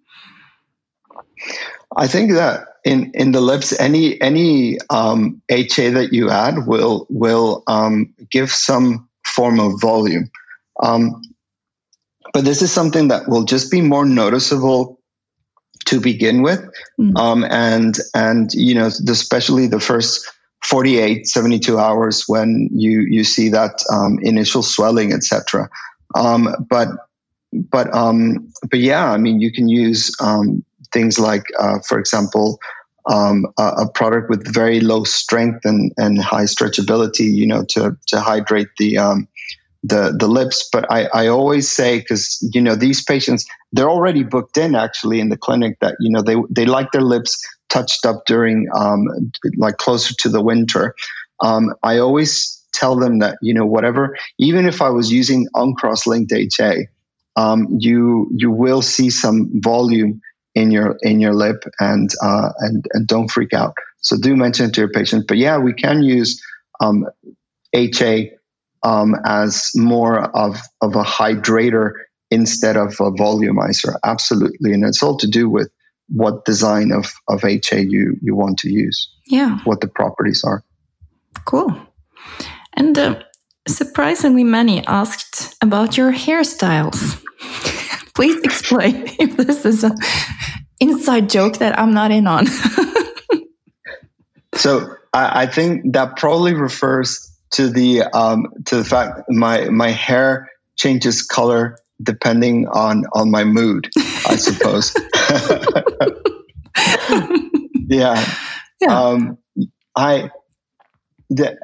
I 1.96 2.06
think 2.06 2.32
that 2.32 2.66
in 2.84 3.12
in 3.14 3.32
the 3.32 3.40
lips, 3.40 3.78
any 3.78 4.20
any 4.20 4.78
um, 4.90 5.42
HA 5.48 5.90
that 5.90 6.12
you 6.12 6.30
add 6.30 6.66
will 6.66 7.06
will 7.08 7.62
um, 7.66 8.14
give 8.30 8.50
some 8.50 9.08
form 9.24 9.60
of 9.60 9.80
volume. 9.80 10.30
Um, 10.82 11.22
but 12.32 12.44
this 12.44 12.62
is 12.62 12.72
something 12.72 13.08
that 13.08 13.28
will 13.28 13.44
just 13.44 13.70
be 13.70 13.80
more 13.80 14.04
noticeable 14.04 15.00
to 15.94 16.00
begin 16.00 16.42
with, 16.42 16.60
mm. 17.00 17.16
um, 17.16 17.44
and 17.44 17.96
and 18.14 18.52
you 18.52 18.74
know, 18.74 18.86
especially 18.86 19.66
the 19.66 19.80
first 19.80 20.30
48, 20.64 21.26
72 21.26 21.78
hours 21.78 22.24
when 22.26 22.68
you 22.72 23.06
you 23.08 23.24
see 23.24 23.50
that 23.50 23.82
um, 23.92 24.18
initial 24.22 24.62
swelling, 24.62 25.12
etc. 25.12 25.68
Um, 26.14 26.48
but 26.68 26.88
but 27.52 27.94
um, 27.94 28.52
but 28.70 28.80
yeah, 28.80 29.10
I 29.10 29.16
mean, 29.18 29.40
you 29.40 29.52
can 29.52 29.68
use 29.68 30.14
um, 30.20 30.64
things 30.92 31.18
like, 31.18 31.44
uh, 31.58 31.78
for 31.86 31.98
example, 31.98 32.58
um, 33.10 33.46
a, 33.58 33.84
a, 33.84 33.90
product 33.90 34.30
with 34.30 34.52
very 34.52 34.80
low 34.80 35.04
strength 35.04 35.60
and, 35.64 35.92
and 35.98 36.22
high 36.22 36.44
stretchability, 36.44 37.30
you 37.30 37.46
know, 37.46 37.64
to 37.70 37.96
to 38.08 38.20
hydrate 38.20 38.68
the 38.78 38.98
um, 38.98 39.28
the 39.84 40.16
the 40.18 40.26
lips. 40.26 40.68
But 40.72 40.90
I, 40.90 41.04
I 41.14 41.26
always 41.28 41.70
say 41.70 42.00
because 42.00 42.38
you 42.54 42.60
know 42.60 42.74
these 42.74 43.04
patients 43.04 43.46
they're 43.72 43.90
already 43.90 44.24
booked 44.24 44.58
in 44.58 44.74
actually 44.74 45.20
in 45.20 45.28
the 45.28 45.36
clinic 45.36 45.78
that 45.80 45.96
you 46.00 46.10
know 46.10 46.22
they 46.22 46.36
they 46.50 46.66
like 46.66 46.90
their 46.92 47.02
lips 47.02 47.38
touched 47.68 48.06
up 48.06 48.24
during 48.26 48.68
um, 48.74 49.04
like 49.56 49.76
closer 49.76 50.14
to 50.20 50.28
the 50.28 50.42
winter. 50.42 50.94
Um, 51.40 51.74
I 51.82 51.98
always 51.98 52.60
tell 52.72 52.96
them 52.96 53.20
that 53.20 53.38
you 53.42 53.54
know 53.54 53.66
whatever 53.66 54.16
even 54.38 54.66
if 54.66 54.82
I 54.82 54.90
was 54.90 55.12
using 55.12 55.48
uncross 55.54 56.06
linked 56.06 56.32
HA, 56.32 56.88
um, 57.36 57.68
you 57.78 58.28
you 58.34 58.50
will 58.50 58.82
see 58.82 59.10
some 59.10 59.50
volume 59.54 60.20
in 60.54 60.70
your 60.70 60.96
in 61.02 61.20
your 61.20 61.34
lip 61.34 61.64
and 61.78 62.10
uh, 62.22 62.50
and 62.58 62.86
and 62.92 63.06
don't 63.06 63.30
freak 63.30 63.52
out. 63.52 63.74
So 64.00 64.16
do 64.18 64.36
mention 64.36 64.66
it 64.66 64.74
to 64.74 64.82
your 64.82 64.90
patient. 64.90 65.26
But 65.26 65.38
yeah, 65.38 65.58
we 65.58 65.72
can 65.74 66.02
use 66.02 66.42
um, 66.80 67.06
HA 67.74 68.32
um, 68.84 69.16
as 69.24 69.72
more 69.74 70.20
of 70.20 70.60
of 70.80 70.94
a 70.94 71.02
hydrator 71.02 71.92
instead 72.30 72.76
of 72.76 72.92
a 73.00 73.10
volumizer. 73.10 73.96
Absolutely, 74.04 74.72
and 74.72 74.84
it's 74.84 75.02
all 75.02 75.16
to 75.16 75.26
do 75.26 75.48
with 75.48 75.70
what 76.08 76.44
design 76.44 76.92
of 76.92 77.12
of 77.28 77.44
HA 77.44 77.80
you 77.80 78.16
you 78.22 78.36
want 78.36 78.58
to 78.58 78.70
use. 78.70 79.10
Yeah, 79.26 79.58
what 79.64 79.80
the 79.80 79.88
properties 79.88 80.44
are. 80.44 80.62
Cool. 81.46 81.74
And 82.76 82.98
uh, 82.98 83.22
surprisingly, 83.66 84.44
many 84.44 84.86
asked 84.86 85.56
about 85.62 85.96
your 85.96 86.12
hairstyles. 86.12 87.22
Please 88.14 88.40
explain 88.42 89.06
if 89.18 89.36
this 89.36 89.64
is 89.64 89.84
an 89.84 89.96
inside 90.80 91.30
joke 91.30 91.58
that 91.58 91.78
I'm 91.78 91.94
not 91.94 92.10
in 92.10 92.26
on. 92.26 92.46
so 94.54 94.94
I, 95.12 95.42
I, 95.42 95.46
think 95.46 95.94
that 95.94 96.16
probably 96.16 96.54
refers 96.54 97.33
to 97.54 97.68
the 97.68 98.02
um, 98.02 98.46
to 98.66 98.76
the 98.76 98.84
fact 98.84 99.22
my 99.28 99.68
my 99.68 99.90
hair 99.90 100.50
changes 100.76 101.22
color 101.22 101.78
depending 102.02 102.66
on 102.68 103.04
on 103.12 103.30
my 103.30 103.44
mood, 103.44 103.90
I 103.96 104.36
suppose. 104.36 104.94
yeah. 107.88 108.24
yeah. 108.80 109.00
Um, 109.00 109.38
I 109.96 110.30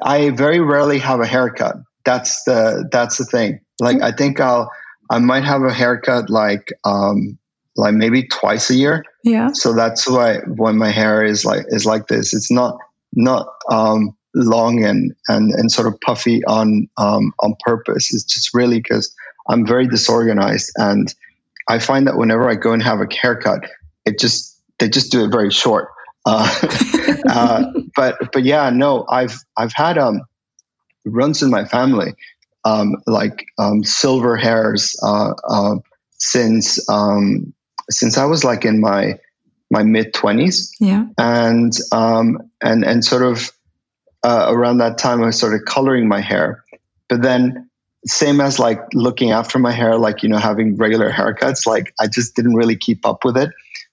I 0.01 0.29
very 0.29 0.59
rarely 0.59 0.99
have 0.99 1.19
a 1.19 1.25
haircut. 1.25 1.75
That's 2.05 2.43
the 2.43 2.87
that's 2.91 3.17
the 3.17 3.25
thing. 3.25 3.59
Like 3.79 3.97
mm-hmm. 3.97 4.05
I 4.05 4.11
think 4.13 4.39
I'll 4.39 4.71
I 5.09 5.19
might 5.19 5.43
have 5.43 5.63
a 5.63 5.73
haircut 5.73 6.29
like 6.29 6.71
um 6.85 7.37
like 7.75 7.93
maybe 7.93 8.27
twice 8.27 8.69
a 8.69 8.75
year. 8.75 9.03
Yeah. 9.23 9.49
So 9.53 9.73
that's 9.73 10.07
why 10.07 10.37
when 10.47 10.77
my 10.77 10.89
hair 10.89 11.23
is 11.23 11.43
like 11.43 11.65
is 11.67 11.85
like 11.85 12.07
this. 12.07 12.33
It's 12.33 12.51
not 12.51 12.77
not 13.13 13.47
um 13.69 14.15
long 14.33 14.83
and 14.83 15.13
and 15.27 15.51
and 15.51 15.71
sort 15.71 15.87
of 15.87 15.99
puffy 16.01 16.43
on 16.45 16.89
um 16.97 17.33
on 17.39 17.55
purpose. 17.59 18.13
It's 18.13 18.23
just 18.23 18.53
really 18.53 18.79
because 18.79 19.13
I'm 19.47 19.65
very 19.65 19.87
disorganized 19.87 20.71
and 20.77 21.13
I 21.67 21.79
find 21.79 22.07
that 22.07 22.17
whenever 22.17 22.49
I 22.49 22.55
go 22.55 22.73
and 22.73 22.83
have 22.83 22.99
a 22.99 23.07
haircut, 23.13 23.65
it 24.05 24.19
just 24.19 24.59
they 24.79 24.89
just 24.89 25.11
do 25.11 25.23
it 25.23 25.31
very 25.31 25.51
short. 25.51 25.89
Uh, 26.25 26.49
uh, 27.29 27.63
but 27.95 28.31
but 28.31 28.43
yeah, 28.43 28.69
no, 28.69 29.05
I've 29.07 29.37
I've 29.57 29.73
had 29.73 29.97
um 29.97 30.21
runs 31.05 31.41
in 31.41 31.49
my 31.49 31.65
family 31.65 32.13
um, 32.63 32.97
like 33.07 33.45
um, 33.57 33.83
silver 33.83 34.37
hairs 34.37 34.95
uh, 35.01 35.33
uh, 35.47 35.75
since 36.17 36.87
um, 36.89 37.53
since 37.89 38.17
I 38.17 38.25
was 38.25 38.43
like 38.43 38.65
in 38.65 38.79
my 38.79 39.19
my 39.69 39.83
mid 39.83 40.13
twenties. 40.13 40.75
Yeah, 40.79 41.05
and 41.17 41.73
um, 41.91 42.49
and 42.61 42.85
and 42.85 43.03
sort 43.03 43.23
of 43.23 43.51
uh, 44.23 44.47
around 44.49 44.77
that 44.77 44.97
time, 44.97 45.23
I 45.23 45.31
started 45.31 45.65
coloring 45.65 46.07
my 46.07 46.21
hair. 46.21 46.63
But 47.09 47.21
then, 47.21 47.69
same 48.05 48.41
as 48.41 48.57
like 48.57 48.79
looking 48.93 49.31
after 49.31 49.59
my 49.59 49.71
hair, 49.71 49.97
like 49.97 50.23
you 50.23 50.29
know 50.29 50.37
having 50.37 50.75
regular 50.75 51.11
haircuts, 51.11 51.67
like 51.67 51.93
I 51.99 52.07
just 52.07 52.35
didn't 52.35 52.55
really 52.55 52.75
keep 52.75 53.05
up 53.05 53.23
with 53.23 53.37
it. 53.37 53.49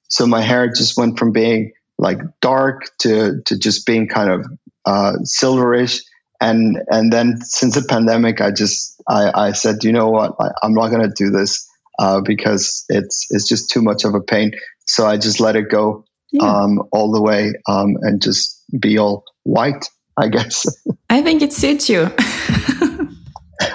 So 0.08 0.26
my 0.26 0.40
hair 0.40 0.68
just 0.68 0.96
went 0.96 1.18
from 1.18 1.32
being 1.32 1.72
like 1.98 2.18
dark 2.40 2.90
to 2.98 3.42
to 3.46 3.58
just 3.58 3.86
being 3.86 4.08
kind 4.08 4.30
of 4.30 4.46
uh, 4.86 5.12
silverish 5.24 6.00
and 6.40 6.80
and 6.88 7.12
then 7.12 7.40
since 7.40 7.74
the 7.74 7.82
pandemic, 7.82 8.40
I 8.40 8.50
just 8.50 9.00
I, 9.08 9.48
I 9.48 9.52
said, 9.52 9.82
you 9.82 9.92
know 9.92 10.10
what, 10.10 10.36
I, 10.38 10.50
am 10.62 10.74
not 10.74 10.88
going 10.88 11.02
to 11.02 11.14
do 11.14 11.30
this 11.30 11.68
uh, 11.98 12.20
because 12.20 12.84
it's 12.88 13.26
it's 13.30 13.48
just 13.48 13.70
too 13.70 13.82
much 13.82 14.04
of 14.04 14.14
a 14.14 14.20
pain. 14.20 14.52
So 14.86 15.06
I 15.06 15.16
just 15.16 15.40
let 15.40 15.56
it 15.56 15.68
go 15.68 16.04
yeah. 16.30 16.44
um, 16.44 16.82
all 16.92 17.10
the 17.12 17.20
way 17.20 17.54
um, 17.66 17.96
and 18.02 18.22
just 18.22 18.62
be 18.78 18.98
all 18.98 19.24
white, 19.42 19.88
I 20.18 20.28
guess. 20.28 20.66
I 21.08 21.22
think 21.22 21.42
it 21.42 21.52
suits 21.52 21.88
you. 21.88 22.10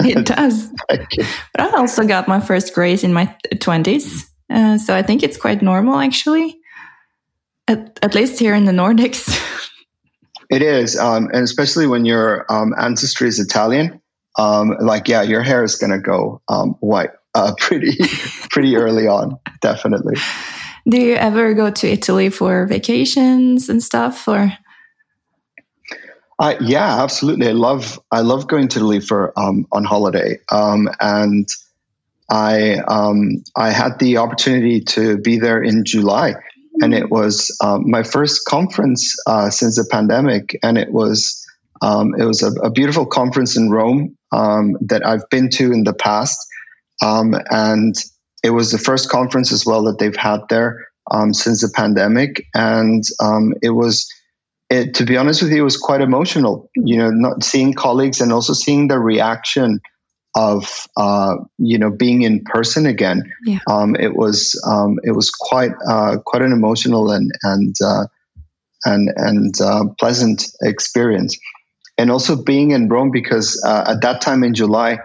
it 0.02 0.26
does. 0.26 0.70
but 0.90 1.60
I 1.60 1.70
also 1.78 2.06
got 2.06 2.28
my 2.28 2.40
first 2.40 2.74
grace 2.74 3.04
in 3.04 3.14
my 3.14 3.34
20s. 3.56 4.30
Uh, 4.50 4.78
so 4.78 4.94
I 4.96 5.02
think 5.02 5.24
it's 5.24 5.38
quite 5.38 5.62
normal, 5.62 5.98
actually, 5.98 6.60
at, 7.68 7.98
at 8.02 8.14
least 8.14 8.40
here 8.40 8.54
in 8.54 8.66
the 8.66 8.72
Nordics. 8.72 9.30
it 10.50 10.62
is. 10.62 10.98
Um, 10.98 11.30
and 11.34 11.44
especially 11.44 11.88
when 11.88 12.06
your 12.06 12.46
um, 12.52 12.74
ancestry 12.78 13.30
is 13.30 13.40
Italian, 13.40 14.02
um, 14.38 14.76
like, 14.80 15.08
yeah, 15.08 15.22
your 15.22 15.42
hair 15.42 15.64
is 15.64 15.76
going 15.76 15.92
to 15.92 16.00
go 16.00 16.42
um, 16.50 16.76
white 16.82 17.12
uh, 17.36 17.54
pretty, 17.60 17.98
pretty 18.50 18.76
early 18.76 19.08
on, 19.08 19.40
definitely. 19.62 20.16
Do 20.90 21.00
you 21.00 21.16
ever 21.16 21.54
go 21.54 21.72
to 21.72 21.88
Italy 21.88 22.30
for 22.30 22.68
vacations 22.68 23.70
and 23.70 23.82
stuff 23.82 24.28
or? 24.28 24.52
Uh, 26.40 26.56
yeah, 26.62 27.04
absolutely. 27.04 27.48
I 27.48 27.52
love 27.52 28.00
I 28.12 28.22
love 28.22 28.48
going 28.48 28.70
to 28.70 28.80
for 29.02 29.38
um, 29.40 29.68
on 29.72 29.84
holiday, 29.84 30.40
um, 30.52 30.90
and 31.00 31.48
I 32.30 32.78
um, 32.80 33.44
I 33.56 33.70
had 33.70 34.00
the 34.00 34.18
opportunity 34.18 34.82
to 34.82 35.18
be 35.18 35.38
there 35.38 35.62
in 35.62 35.86
July, 35.86 36.34
and 36.82 36.94
it 36.94 37.12
was 37.12 37.56
um, 37.64 37.90
my 37.90 38.02
first 38.04 38.46
conference 38.46 39.16
uh, 39.28 39.52
since 39.52 39.76
the 39.76 39.88
pandemic, 39.90 40.58
and 40.64 40.78
it 40.78 40.92
was 40.92 41.46
um, 41.84 42.16
it 42.18 42.26
was 42.26 42.42
a, 42.42 42.52
a, 42.62 42.72
beautiful 42.72 43.06
conference 43.06 43.56
in 43.56 43.70
Rome 43.70 44.18
um, 44.32 44.78
that 44.82 45.06
I've 45.06 45.30
been 45.30 45.50
to 45.52 45.72
in 45.72 45.84
the 45.84 45.94
past, 45.94 46.40
and 47.00 47.96
it 48.44 48.50
was 48.50 48.72
the 48.72 48.80
first 48.80 49.10
conference 49.10 49.52
as 49.52 49.66
well 49.68 49.84
that 49.84 50.00
they've 50.00 50.16
had 50.16 50.42
there 50.50 50.88
since 51.32 51.62
the 51.62 51.72
pandemic, 51.76 52.48
and 52.56 53.04
it 53.62 53.70
was 53.70 54.10
it, 54.70 54.96
to 54.96 55.06
be 55.06 55.18
honest 55.18 55.42
with 55.42 55.52
you, 55.52 55.60
it 55.60 55.64
was 55.64 55.78
quite 55.78 56.02
emotional. 56.02 56.70
You 56.76 56.98
know, 56.98 57.10
not 57.10 57.44
seeing 57.44 57.74
colleagues 57.74 58.22
and 58.22 58.32
also 58.32 58.54
seeing 58.54 58.88
the 58.88 59.00
reaction 59.00 59.82
of 60.36 60.88
uh, 60.98 61.36
you 61.58 61.78
know 61.78 61.92
being 61.92 62.24
in 62.24 62.44
person 62.44 62.86
again. 62.86 63.24
Yeah. 63.46 63.60
Um, 63.70 63.96
it 63.96 64.16
was 64.16 64.60
um, 64.66 65.00
it 65.04 65.12
was 65.12 65.30
quite 65.30 65.72
uh, 65.88 66.18
quite 66.26 66.42
an 66.42 66.52
emotional 66.52 67.12
and 67.12 67.32
and 67.44 67.76
uh, 67.84 68.08
and 68.86 69.10
and 69.16 69.62
uh, 69.62 69.86
pleasant 70.00 70.46
experience, 70.62 71.38
and 71.98 72.10
also 72.10 72.42
being 72.42 72.72
in 72.72 72.90
Rome 72.90 73.12
because 73.12 73.62
uh, 73.66 73.86
at 73.88 74.02
that 74.02 74.22
time 74.22 74.44
in 74.44 74.54
July. 74.54 75.00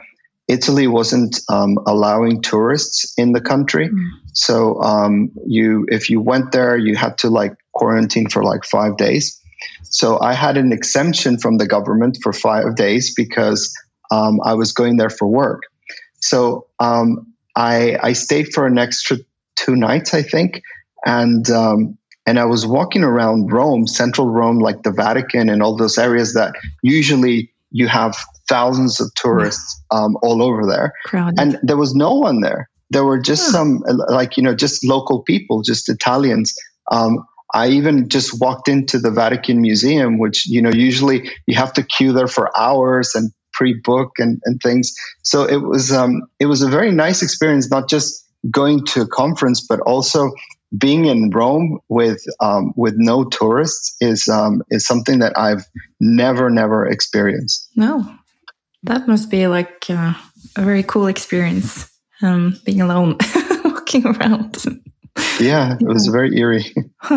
Italy 0.50 0.86
wasn't 0.86 1.42
um, 1.50 1.76
allowing 1.86 2.40
tourists 2.40 3.12
in 3.18 3.32
the 3.32 3.40
country, 3.42 3.90
mm. 3.90 4.08
so 4.32 4.80
um, 4.80 5.30
you 5.46 5.84
if 5.90 6.08
you 6.08 6.22
went 6.22 6.52
there, 6.52 6.74
you 6.74 6.96
had 6.96 7.18
to 7.18 7.28
like 7.28 7.54
quarantine 7.72 8.30
for 8.30 8.42
like 8.42 8.64
five 8.64 8.96
days. 8.96 9.37
So 9.84 10.20
I 10.20 10.34
had 10.34 10.56
an 10.56 10.72
exemption 10.72 11.38
from 11.38 11.58
the 11.58 11.66
government 11.66 12.18
for 12.22 12.32
five 12.32 12.76
days 12.76 13.14
because 13.14 13.74
um, 14.10 14.40
I 14.44 14.54
was 14.54 14.72
going 14.72 14.96
there 14.96 15.10
for 15.10 15.28
work. 15.28 15.62
So 16.20 16.66
um, 16.78 17.32
I, 17.54 17.98
I 18.02 18.12
stayed 18.12 18.52
for 18.52 18.66
an 18.66 18.78
extra 18.78 19.18
two 19.56 19.76
nights, 19.76 20.14
I 20.14 20.22
think, 20.22 20.62
and 21.04 21.48
um, 21.50 21.98
and 22.26 22.38
I 22.38 22.44
was 22.44 22.66
walking 22.66 23.04
around 23.04 23.52
Rome, 23.52 23.86
central 23.86 24.28
Rome, 24.28 24.58
like 24.58 24.82
the 24.82 24.92
Vatican 24.92 25.48
and 25.48 25.62
all 25.62 25.76
those 25.76 25.96
areas 25.98 26.34
that 26.34 26.54
usually 26.82 27.52
you 27.70 27.88
have 27.88 28.16
thousands 28.48 29.00
of 29.00 29.12
tourists 29.14 29.82
um, 29.90 30.16
all 30.22 30.42
over 30.42 30.66
there, 30.66 30.92
Crowded. 31.04 31.38
and 31.38 31.58
there 31.62 31.76
was 31.76 31.94
no 31.94 32.14
one 32.14 32.40
there. 32.40 32.68
There 32.90 33.04
were 33.04 33.18
just 33.18 33.50
some, 33.50 33.82
like 34.08 34.36
you 34.36 34.42
know, 34.42 34.54
just 34.54 34.84
local 34.84 35.22
people, 35.22 35.62
just 35.62 35.88
Italians. 35.88 36.54
Um, 36.90 37.26
I 37.52 37.68
even 37.68 38.08
just 38.08 38.40
walked 38.40 38.68
into 38.68 38.98
the 38.98 39.10
Vatican 39.10 39.60
Museum, 39.60 40.18
which, 40.18 40.46
you 40.46 40.60
know, 40.60 40.70
usually 40.70 41.30
you 41.46 41.56
have 41.56 41.72
to 41.74 41.82
queue 41.82 42.12
there 42.12 42.28
for 42.28 42.56
hours 42.56 43.14
and 43.14 43.32
pre-book 43.52 44.12
and, 44.18 44.40
and 44.44 44.60
things. 44.62 44.94
So 45.22 45.44
it 45.44 45.56
was, 45.56 45.90
um, 45.90 46.22
it 46.38 46.46
was 46.46 46.62
a 46.62 46.68
very 46.68 46.92
nice 46.92 47.22
experience, 47.22 47.70
not 47.70 47.88
just 47.88 48.24
going 48.50 48.84
to 48.86 49.02
a 49.02 49.06
conference, 49.06 49.66
but 49.66 49.80
also 49.80 50.32
being 50.76 51.06
in 51.06 51.30
Rome 51.30 51.80
with, 51.88 52.22
um, 52.40 52.72
with 52.76 52.94
no 52.96 53.24
tourists 53.24 53.96
is, 54.00 54.28
um, 54.28 54.62
is 54.70 54.86
something 54.86 55.20
that 55.20 55.38
I've 55.38 55.64
never, 55.98 56.50
never 56.50 56.86
experienced. 56.86 57.70
No, 57.74 58.06
that 58.82 59.08
must 59.08 59.30
be 59.30 59.46
like 59.46 59.86
uh, 59.88 60.12
a 60.54 60.62
very 60.62 60.82
cool 60.82 61.06
experience, 61.06 61.90
um, 62.20 62.60
being 62.64 62.82
alone, 62.82 63.16
walking 63.64 64.06
around 64.06 64.56
yeah, 65.40 65.76
it 65.80 65.86
was 65.86 66.06
very 66.06 66.36
eerie. 66.38 66.74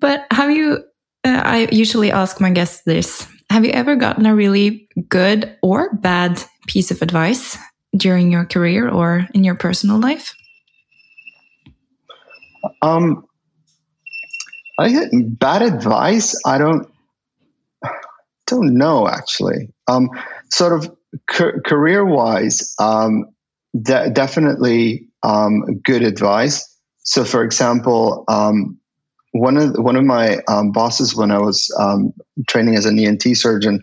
But 0.00 0.26
have 0.30 0.50
you? 0.50 0.82
Uh, 1.24 1.42
I 1.44 1.68
usually 1.70 2.10
ask 2.10 2.40
my 2.40 2.50
guests 2.50 2.82
this: 2.84 3.28
Have 3.50 3.64
you 3.64 3.70
ever 3.70 3.94
gotten 3.96 4.26
a 4.26 4.34
really 4.34 4.88
good 5.08 5.56
or 5.62 5.94
bad 5.94 6.42
piece 6.66 6.90
of 6.90 7.02
advice 7.02 7.58
during 7.94 8.32
your 8.32 8.46
career 8.46 8.88
or 8.88 9.26
in 9.34 9.44
your 9.44 9.54
personal 9.54 9.98
life? 9.98 10.34
Um, 12.80 13.26
I 14.78 14.88
get 14.88 15.10
bad 15.12 15.62
advice. 15.62 16.40
I 16.46 16.58
don't 16.58 16.88
don't 18.46 18.74
know 18.74 19.06
actually. 19.06 19.68
Um, 19.86 20.10
sort 20.50 20.72
of 20.72 20.96
career 21.28 22.04
wise, 22.04 22.74
um, 22.78 23.26
de 23.80 24.10
definitely 24.10 25.08
um, 25.22 25.80
good 25.84 26.02
advice. 26.02 26.69
So, 27.02 27.24
for 27.24 27.42
example, 27.42 28.24
um, 28.28 28.78
one 29.32 29.56
of 29.56 29.76
one 29.76 29.96
of 29.96 30.04
my 30.04 30.38
um, 30.48 30.72
bosses 30.72 31.14
when 31.14 31.30
I 31.30 31.38
was 31.38 31.74
um, 31.78 32.12
training 32.48 32.76
as 32.76 32.86
an 32.86 32.98
ENT 32.98 33.22
surgeon, 33.36 33.82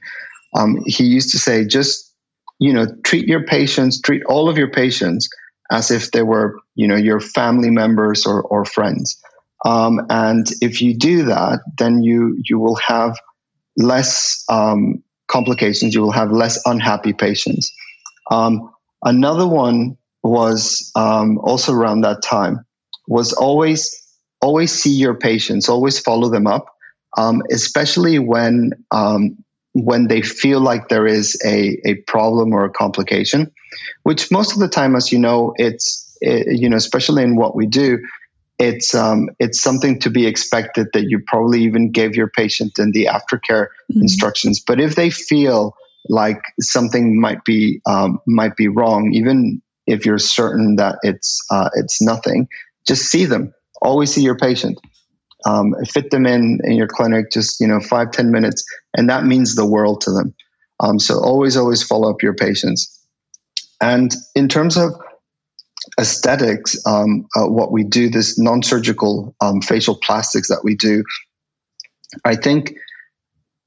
um, 0.55 0.83
he 0.85 1.05
used 1.05 1.31
to 1.31 1.37
say, 1.37 1.65
just 1.65 2.13
you 2.59 2.73
know, 2.73 2.87
treat 3.03 3.27
your 3.27 3.43
patients, 3.45 4.01
treat 4.01 4.23
all 4.25 4.49
of 4.49 4.57
your 4.57 4.71
patients 4.71 5.29
as 5.71 5.91
if 5.91 6.11
they 6.11 6.21
were 6.21 6.59
you 6.75 6.87
know 6.87 6.95
your 6.95 7.19
family 7.19 7.71
members 7.71 8.25
or, 8.25 8.41
or 8.41 8.65
friends. 8.65 9.21
Um, 9.65 10.01
and 10.09 10.47
if 10.61 10.81
you 10.81 10.97
do 10.97 11.25
that, 11.25 11.59
then 11.77 12.03
you 12.03 12.39
you 12.43 12.59
will 12.59 12.75
have 12.75 13.17
less 13.77 14.43
um, 14.49 15.03
complications. 15.27 15.93
You 15.93 16.01
will 16.01 16.11
have 16.11 16.31
less 16.31 16.59
unhappy 16.65 17.13
patients. 17.13 17.73
another 18.29 19.47
one 19.47 19.97
was 20.23 20.91
also 20.95 21.73
around 21.73 22.01
that 22.01 22.21
time 22.21 22.66
was 23.07 23.33
always 23.33 24.03
always 24.41 24.71
see 24.71 24.93
your 24.93 25.15
patients, 25.15 25.67
always 25.69 25.99
follow 25.99 26.29
them 26.29 26.47
up, 26.47 26.67
um, 27.17 27.41
especially 27.51 28.19
when 28.19 28.71
um, 28.91 29.37
when 29.73 30.07
they 30.07 30.21
feel 30.21 30.59
like 30.59 30.89
there 30.89 31.05
is 31.05 31.39
a, 31.45 31.79
a 31.85 31.95
problem 32.07 32.53
or 32.53 32.65
a 32.65 32.69
complication, 32.69 33.51
which 34.03 34.31
most 34.31 34.53
of 34.53 34.59
the 34.59 34.67
time, 34.67 34.95
as 34.95 35.11
you 35.11 35.19
know, 35.19 35.53
it's 35.57 36.17
it, 36.21 36.59
you 36.59 36.69
know, 36.69 36.77
especially 36.77 37.23
in 37.23 37.35
what 37.35 37.55
we 37.55 37.67
do, 37.67 37.99
it's 38.59 38.95
um, 38.95 39.29
it's 39.39 39.61
something 39.61 39.99
to 39.99 40.09
be 40.09 40.25
expected 40.25 40.87
that 40.93 41.03
you 41.03 41.19
probably 41.25 41.61
even 41.63 41.91
gave 41.91 42.15
your 42.15 42.29
patient 42.29 42.79
in 42.79 42.91
the 42.91 43.05
aftercare 43.05 43.67
mm-hmm. 43.91 44.01
instructions. 44.01 44.61
But 44.65 44.79
if 44.79 44.95
they 44.95 45.09
feel 45.09 45.75
like 46.09 46.41
something 46.59 47.19
might 47.19 47.43
be 47.43 47.81
um, 47.85 48.19
might 48.25 48.55
be 48.55 48.67
wrong, 48.67 49.13
even 49.13 49.61
if 49.85 50.05
you're 50.05 50.17
certain 50.17 50.77
that 50.77 50.97
it's 51.03 51.45
uh, 51.51 51.69
it's 51.75 52.01
nothing, 52.01 52.47
just 52.87 53.03
see 53.03 53.25
them. 53.25 53.53
Always 53.81 54.13
see 54.13 54.23
your 54.23 54.37
patient. 54.37 54.79
Um, 55.45 55.75
fit 55.85 56.09
them 56.09 56.25
in 56.25 56.59
in 56.63 56.73
your 56.73 56.87
clinic, 56.87 57.31
just 57.31 57.59
you 57.59 57.67
know, 57.67 57.79
five 57.79 58.11
ten 58.11 58.31
minutes, 58.31 58.65
and 58.95 59.09
that 59.09 59.23
means 59.23 59.55
the 59.55 59.65
world 59.65 60.01
to 60.01 60.11
them. 60.11 60.33
Um, 60.79 60.99
so 60.99 61.19
always, 61.19 61.57
always 61.57 61.83
follow 61.83 62.09
up 62.09 62.21
your 62.21 62.35
patients. 62.35 62.93
And 63.81 64.13
in 64.35 64.47
terms 64.47 64.77
of 64.77 64.93
aesthetics, 65.99 66.77
um, 66.85 67.27
uh, 67.35 67.47
what 67.47 67.71
we 67.71 67.83
do, 67.83 68.09
this 68.09 68.37
non-surgical 68.39 69.35
um, 69.39 69.61
facial 69.61 69.95
plastics 69.95 70.49
that 70.49 70.61
we 70.63 70.75
do, 70.75 71.03
I 72.25 72.35
think 72.35 72.73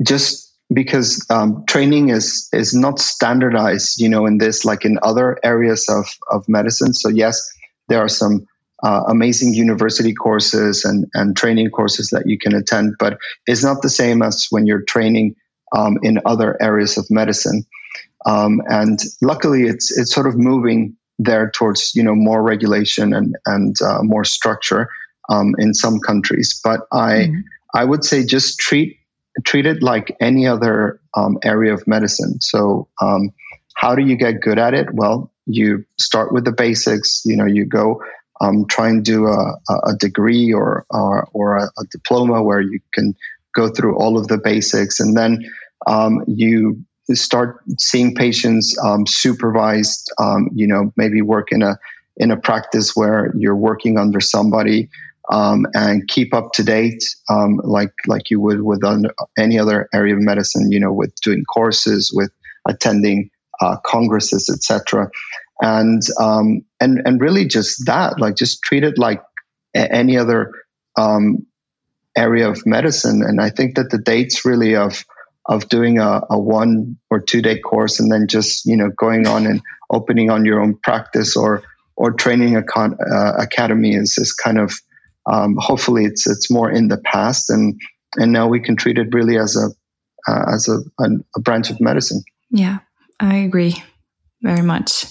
just 0.05 0.53
because 0.73 1.27
um, 1.31 1.65
training 1.69 2.11
is 2.11 2.49
is 2.53 2.75
not 2.75 2.99
standardized, 2.99 4.01
you 4.01 4.09
know, 4.09 4.27
in 4.27 4.39
this 4.39 4.65
like 4.65 4.85
in 4.85 4.99
other 5.03 5.39
areas 5.43 5.89
of 5.89 6.07
of 6.31 6.49
medicine. 6.49 6.95
So 6.95 7.09
yes, 7.09 7.51
there 7.89 8.01
are 8.01 8.09
some 8.09 8.47
uh, 8.83 9.03
amazing 9.09 9.55
university 9.55 10.15
courses 10.15 10.85
and, 10.85 11.07
and 11.15 11.37
training 11.37 11.71
courses 11.71 12.11
that 12.11 12.25
you 12.27 12.39
can 12.39 12.55
attend, 12.55 12.95
but 12.99 13.19
it's 13.47 13.63
not 13.63 13.83
the 13.83 13.91
same 13.91 14.23
as 14.23 14.47
when 14.51 14.67
you're 14.67 14.83
training 14.83 15.37
um, 15.77 15.99
in 16.03 16.19
other 16.25 16.57
areas 16.61 16.99
of 16.99 17.07
medicine. 17.11 17.65
Um, 18.27 18.61
and 18.67 18.99
luckily, 19.23 19.63
it's 19.65 19.97
it's 19.97 20.13
sort 20.13 20.27
of 20.27 20.37
moving 20.37 20.97
there 21.19 21.51
towards 21.51 21.95
you 21.95 22.03
know 22.03 22.15
more 22.15 22.43
regulation 22.43 23.15
and 23.15 23.37
and 23.47 23.77
uh, 23.83 24.03
more 24.03 24.25
structure 24.25 24.89
um, 25.29 25.55
in 25.59 25.75
some 25.75 26.01
countries. 26.01 26.61
But 26.63 26.81
I 26.93 27.13
mm-hmm. 27.13 27.41
I 27.75 27.85
would 27.85 28.05
say 28.05 28.25
just 28.25 28.59
treat 28.59 28.99
treat 29.45 29.67
it 29.67 29.83
like 29.83 30.17
any 30.21 30.47
other 30.47 31.01
um, 31.15 31.39
area 31.43 31.73
of 31.73 31.87
medicine. 31.87 32.41
So 32.41 32.89
um, 33.01 33.33
how 33.75 33.95
do 33.95 34.03
you 34.03 34.17
get 34.17 34.41
good 34.41 34.59
at 34.59 34.75
it? 34.75 34.93
Well, 34.93 35.33
you 35.47 35.85
start 35.99 36.33
with 36.33 36.45
the 36.45 36.53
basics. 36.53 37.23
You 37.25 37.37
know, 37.37 37.47
you 37.47 37.65
go 37.65 38.03
um, 38.41 38.67
try 38.67 38.89
and 38.89 39.05
do 39.05 39.27
a, 39.27 39.55
a 39.69 39.95
degree 39.99 40.53
or, 40.53 40.87
or, 40.91 41.29
or 41.33 41.57
a, 41.59 41.65
a, 41.65 41.85
diploma 41.91 42.43
where 42.43 42.61
you 42.61 42.81
can 42.95 43.15
go 43.55 43.69
through 43.69 43.99
all 43.99 44.19
of 44.19 44.29
the 44.29 44.39
basics. 44.39 44.99
And 44.99 45.17
then 45.17 45.51
um, 45.87 46.25
you 46.27 46.85
start 47.13 47.63
seeing 47.79 48.15
patients 48.15 48.77
um, 48.83 49.07
supervised. 49.07 50.13
Um, 50.19 50.51
you 50.55 50.67
know, 50.67 50.93
maybe 50.97 51.23
work 51.23 51.53
in 51.53 51.63
a 51.63 51.79
in 52.17 52.31
a 52.31 52.37
practice 52.37 52.95
where 52.95 53.33
you're 53.37 53.57
working 53.57 53.99
under 53.99 54.21
somebody 54.21 54.91
um, 55.31 55.67
and 55.75 56.07
keep 56.09 56.35
up 56.35 56.53
to 56.53 56.63
date, 56.63 57.03
um, 57.29 57.61
like 57.63 57.93
like 58.07 58.31
you 58.31 58.41
would 58.41 58.63
with 58.63 58.83
any 59.39 59.59
other 59.59 59.89
area 59.95 60.15
of 60.15 60.21
medicine. 60.21 60.71
You 60.71 60.81
know, 60.81 60.93
with 60.93 61.15
doing 61.21 61.45
courses, 61.45 62.11
with 62.13 62.31
attending 62.67 63.31
uh, 63.61 63.77
congresses, 63.85 64.49
etc. 64.49 65.11
And 65.63 66.03
um, 66.19 66.63
and 66.81 67.03
and 67.05 67.21
really 67.21 67.47
just 67.47 67.87
that, 67.87 68.19
like 68.19 68.37
just 68.37 68.63
treat 68.63 68.83
it 68.83 68.97
like 68.97 69.23
any 69.75 70.17
other 70.17 70.53
um, 70.99 71.47
area 72.17 72.49
of 72.49 72.67
medicine. 72.67 73.23
And 73.23 73.41
I 73.41 73.51
think 73.51 73.77
that 73.77 73.91
the 73.91 73.99
dates 73.99 74.45
really 74.45 74.77
of 74.77 75.05
of 75.47 75.69
doing 75.69 75.99
a, 75.99 76.23
a 76.31 76.39
one 76.39 76.99
or 77.11 77.21
two 77.21 77.43
day 77.43 77.59
course 77.59 78.01
and 78.01 78.11
then 78.11 78.27
just 78.29 78.67
you 78.67 78.77
know 78.77 78.91
going 78.91 79.27
on 79.27 79.47
and 79.47 79.61
opening 79.91 80.31
on 80.31 80.45
your 80.45 80.61
own 80.61 80.77
practice 80.83 81.37
or 81.37 81.63
or 81.97 82.13
training 82.13 82.57
a 82.57 82.61
uh, 82.61 83.33
academy 83.39 83.95
is 83.95 84.17
is 84.17 84.33
kind 84.33 84.59
of 84.59 84.73
um, 85.31 85.57
hopefully 85.59 86.05
it's 86.05 86.27
it's 86.27 86.51
more 86.51 86.71
in 86.71 86.89
the 86.89 86.99
past 86.99 87.51
and 87.51 87.81
and 88.17 88.33
now 88.33 88.49
we 88.49 88.61
can 88.61 88.77
treat 88.77 88.99
it 88.99 89.13
really 89.13 89.39
as 89.39 89.57
a 89.57 89.71
uh, 90.31 90.45
as 90.53 90.69
a, 90.69 90.79
a, 91.03 91.11
a, 91.37 91.41
branch 91.41 91.71
of 91.71 91.81
medicine. 91.81 92.23
Yeah, 92.51 92.81
I 93.19 93.37
agree 93.37 93.83
very 94.43 94.63
much. 94.63 95.07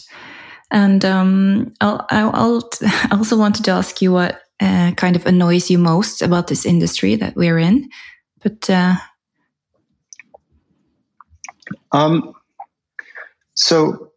And 0.71 1.03
um, 1.03 1.73
I'll, 1.81 2.05
I'll, 2.09 2.69
i 2.83 3.09
also 3.11 3.37
wanted 3.37 3.65
to 3.65 3.71
ask 3.71 4.01
you 4.01 4.11
what 4.11 4.41
uh, 4.59 4.91
kind 4.91 5.15
of 5.15 5.25
annoys 5.25 5.69
you 5.69 5.77
most 5.77 6.21
about 6.21 6.47
this 6.47 6.65
industry 6.65 7.15
that 7.15 7.35
we're 7.35 7.57
in. 7.57 7.89
But 8.43 8.69
uh... 8.69 8.95
um, 11.91 12.33
so 13.55 14.11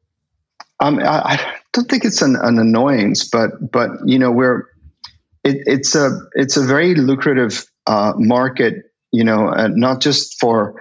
um, 0.81 0.99
I, 0.99 1.35
I, 1.35 1.55
don't 1.73 1.89
think 1.89 2.05
it's 2.05 2.23
an, 2.23 2.37
an, 2.37 2.59
annoyance, 2.59 3.29
but 3.29 3.51
but 3.71 3.91
you 4.05 4.19
know 4.19 4.31
we're 4.31 4.67
it, 5.45 5.63
it's 5.67 5.95
a 5.95 6.19
it's 6.35 6.57
a 6.57 6.65
very 6.65 6.95
lucrative 6.95 7.65
uh, 7.87 8.13
market, 8.17 8.93
you 9.11 9.25
know, 9.25 9.49
uh, 9.49 9.69
not 9.73 10.01
just 10.01 10.39
for 10.41 10.75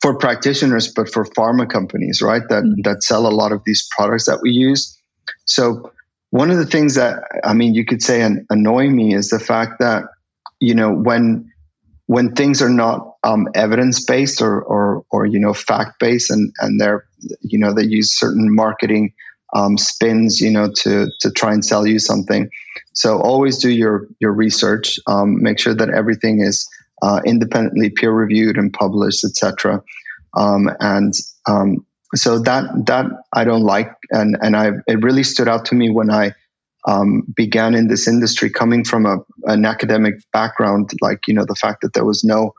for 0.00 0.16
practitioners, 0.16 0.92
but 0.92 1.12
for 1.12 1.24
pharma 1.24 1.68
companies, 1.68 2.22
right? 2.22 2.42
That 2.48 2.64
mm-hmm. 2.64 2.82
that 2.84 3.02
sell 3.02 3.26
a 3.26 3.34
lot 3.34 3.52
of 3.52 3.62
these 3.64 3.88
products 3.96 4.26
that 4.26 4.40
we 4.42 4.50
use. 4.50 4.97
So 5.48 5.92
one 6.30 6.50
of 6.50 6.58
the 6.58 6.66
things 6.66 6.94
that 6.96 7.22
I 7.42 7.54
mean, 7.54 7.74
you 7.74 7.84
could 7.84 8.02
say 8.02 8.22
an, 8.22 8.46
annoy 8.50 8.88
me 8.88 9.14
is 9.14 9.30
the 9.30 9.40
fact 9.40 9.80
that 9.80 10.04
you 10.60 10.74
know 10.74 10.92
when 10.92 11.50
when 12.06 12.34
things 12.34 12.62
are 12.62 12.70
not 12.70 13.16
um, 13.22 13.48
evidence 13.54 14.04
based 14.04 14.40
or, 14.40 14.62
or 14.62 15.04
or 15.10 15.26
you 15.26 15.38
know 15.38 15.54
fact 15.54 15.98
based 15.98 16.30
and 16.30 16.52
and 16.58 16.80
they're 16.80 17.04
you 17.40 17.58
know 17.58 17.72
they 17.72 17.84
use 17.84 18.12
certain 18.12 18.54
marketing 18.54 19.14
um, 19.54 19.78
spins 19.78 20.40
you 20.40 20.50
know 20.50 20.70
to 20.82 21.08
to 21.20 21.30
try 21.30 21.52
and 21.52 21.64
sell 21.64 21.86
you 21.86 21.98
something. 21.98 22.50
So 22.92 23.20
always 23.20 23.58
do 23.58 23.70
your 23.70 24.08
your 24.20 24.32
research 24.32 24.98
um, 25.06 25.42
make 25.42 25.58
sure 25.58 25.74
that 25.74 25.90
everything 25.90 26.40
is 26.40 26.68
uh, 27.00 27.20
independently 27.24 27.90
peer 27.90 28.12
reviewed 28.12 28.58
and 28.58 28.72
published 28.72 29.24
etc 29.24 29.82
um, 30.36 30.68
and 30.80 31.14
um, 31.46 31.86
so 32.14 32.38
that 32.40 32.64
that 32.86 33.06
I 33.32 33.44
don't 33.44 33.62
like, 33.62 33.92
and 34.10 34.36
and 34.40 34.56
I 34.56 34.70
it 34.86 35.02
really 35.02 35.24
stood 35.24 35.48
out 35.48 35.66
to 35.66 35.74
me 35.74 35.90
when 35.90 36.10
I 36.10 36.34
um, 36.86 37.22
began 37.34 37.74
in 37.74 37.88
this 37.88 38.08
industry, 38.08 38.50
coming 38.50 38.84
from 38.84 39.06
a, 39.06 39.18
an 39.44 39.64
academic 39.64 40.14
background. 40.32 40.90
Like 41.00 41.28
you 41.28 41.34
know, 41.34 41.44
the 41.44 41.54
fact 41.54 41.82
that 41.82 41.92
there 41.92 42.04
was 42.04 42.24
no 42.24 42.54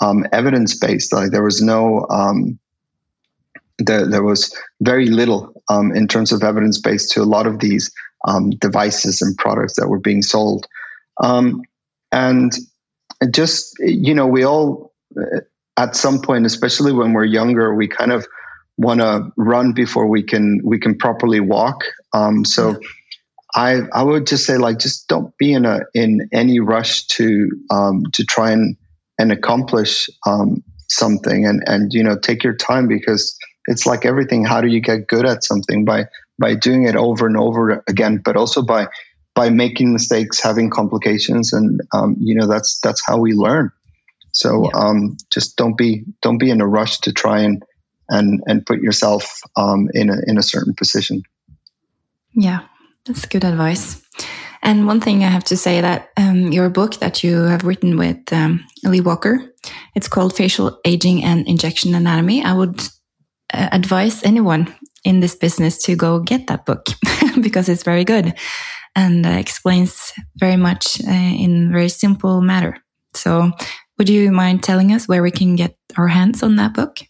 um, 0.00 0.26
evidence 0.32 0.78
based, 0.78 1.12
like 1.12 1.30
there 1.30 1.42
was 1.42 1.60
no 1.60 2.06
um, 2.10 2.58
there, 3.78 4.06
there 4.06 4.22
was 4.22 4.56
very 4.80 5.06
little 5.06 5.52
um, 5.68 5.92
in 5.94 6.06
terms 6.06 6.32
of 6.32 6.42
evidence 6.42 6.78
based 6.78 7.12
to 7.12 7.22
a 7.22 7.24
lot 7.24 7.46
of 7.46 7.58
these 7.58 7.92
um, 8.26 8.50
devices 8.50 9.20
and 9.20 9.36
products 9.36 9.76
that 9.76 9.88
were 9.88 10.00
being 10.00 10.22
sold, 10.22 10.66
um, 11.20 11.62
and 12.12 12.52
just 13.30 13.76
you 13.80 14.14
know, 14.14 14.26
we 14.26 14.44
all 14.44 14.92
uh, 15.16 15.40
at 15.76 15.96
some 15.96 16.20
point, 16.20 16.46
especially 16.46 16.92
when 16.92 17.12
we're 17.12 17.24
younger, 17.24 17.74
we 17.74 17.88
kind 17.88 18.12
of 18.12 18.26
want 18.76 19.00
to 19.00 19.30
run 19.36 19.72
before 19.72 20.08
we 20.08 20.22
can 20.22 20.60
we 20.64 20.78
can 20.78 20.96
properly 20.96 21.40
walk. 21.40 21.84
Um, 22.12 22.44
so 22.44 22.80
I 23.54 23.80
I 23.92 24.02
would 24.02 24.26
just 24.26 24.46
say 24.46 24.56
like 24.56 24.78
just 24.78 25.08
don't 25.08 25.36
be 25.38 25.52
in 25.52 25.64
a 25.64 25.80
in 25.94 26.28
any 26.32 26.60
rush 26.60 27.06
to 27.08 27.48
um, 27.70 28.04
to 28.14 28.24
try 28.24 28.52
and 28.52 28.76
and 29.18 29.30
accomplish 29.30 30.08
um, 30.26 30.62
something 30.88 31.46
and 31.46 31.62
and 31.66 31.92
you 31.92 32.02
know 32.02 32.18
take 32.18 32.44
your 32.44 32.56
time 32.56 32.88
because 32.88 33.36
it's 33.66 33.86
like 33.86 34.04
everything. 34.04 34.44
How 34.44 34.60
do 34.60 34.68
you 34.68 34.80
get 34.80 35.06
good 35.06 35.26
at 35.26 35.44
something 35.44 35.84
by 35.84 36.06
by 36.38 36.54
doing 36.54 36.84
it 36.84 36.96
over 36.96 37.26
and 37.26 37.36
over 37.36 37.84
again, 37.88 38.20
but 38.24 38.36
also 38.36 38.62
by 38.62 38.88
by 39.34 39.50
making 39.50 39.92
mistakes, 39.92 40.40
having 40.42 40.70
complications, 40.70 41.52
and 41.52 41.80
um, 41.92 42.16
you 42.20 42.34
know 42.34 42.46
that's 42.46 42.80
that's 42.80 43.04
how 43.04 43.18
we 43.18 43.32
learn. 43.32 43.70
So 44.32 44.64
yeah. 44.64 44.70
um, 44.74 45.16
just 45.30 45.56
don't 45.56 45.76
be 45.76 46.04
don't 46.22 46.38
be 46.38 46.50
in 46.50 46.60
a 46.60 46.66
rush 46.66 47.00
to 47.00 47.12
try 47.12 47.40
and 47.40 47.62
and 48.12 48.42
and 48.46 48.64
put 48.64 48.80
yourself 48.80 49.40
um, 49.56 49.88
in 49.94 50.10
a 50.10 50.16
in 50.26 50.38
a 50.38 50.42
certain 50.42 50.74
position. 50.74 51.22
Yeah, 52.34 52.60
that's 53.04 53.26
good 53.26 53.44
advice. 53.44 54.00
And 54.62 54.86
one 54.86 55.00
thing 55.00 55.24
I 55.24 55.28
have 55.28 55.44
to 55.44 55.56
say 55.56 55.80
that 55.80 56.10
um, 56.16 56.52
your 56.52 56.70
book 56.70 56.96
that 57.00 57.24
you 57.24 57.42
have 57.42 57.64
written 57.64 57.98
with 57.98 58.32
um, 58.32 58.64
Lee 58.84 59.00
Walker, 59.00 59.40
it's 59.96 60.08
called 60.08 60.36
Facial 60.36 60.78
Aging 60.84 61.24
and 61.24 61.48
Injection 61.48 61.94
Anatomy. 61.94 62.44
I 62.44 62.52
would 62.52 62.80
uh, 63.52 63.68
advise 63.72 64.22
anyone 64.22 64.72
in 65.04 65.18
this 65.18 65.34
business 65.34 65.82
to 65.82 65.96
go 65.96 66.20
get 66.20 66.46
that 66.46 66.64
book 66.64 66.86
because 67.40 67.68
it's 67.68 67.82
very 67.82 68.04
good 68.04 68.34
and 68.94 69.26
uh, 69.26 69.30
explains 69.30 70.12
very 70.36 70.56
much 70.56 71.00
uh, 71.08 71.10
in 71.10 71.72
very 71.72 71.88
simple 71.88 72.40
matter. 72.40 72.76
So, 73.14 73.50
would 73.98 74.08
you 74.08 74.30
mind 74.30 74.62
telling 74.62 74.92
us 74.92 75.08
where 75.08 75.22
we 75.22 75.30
can 75.30 75.56
get 75.56 75.76
our 75.98 76.08
hands 76.08 76.42
on 76.42 76.56
that 76.56 76.72
book? 76.72 77.00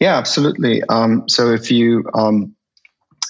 Yeah, 0.00 0.16
absolutely. 0.16 0.82
Um, 0.82 1.28
so 1.28 1.52
if 1.52 1.70
you 1.70 2.04
um, 2.14 2.56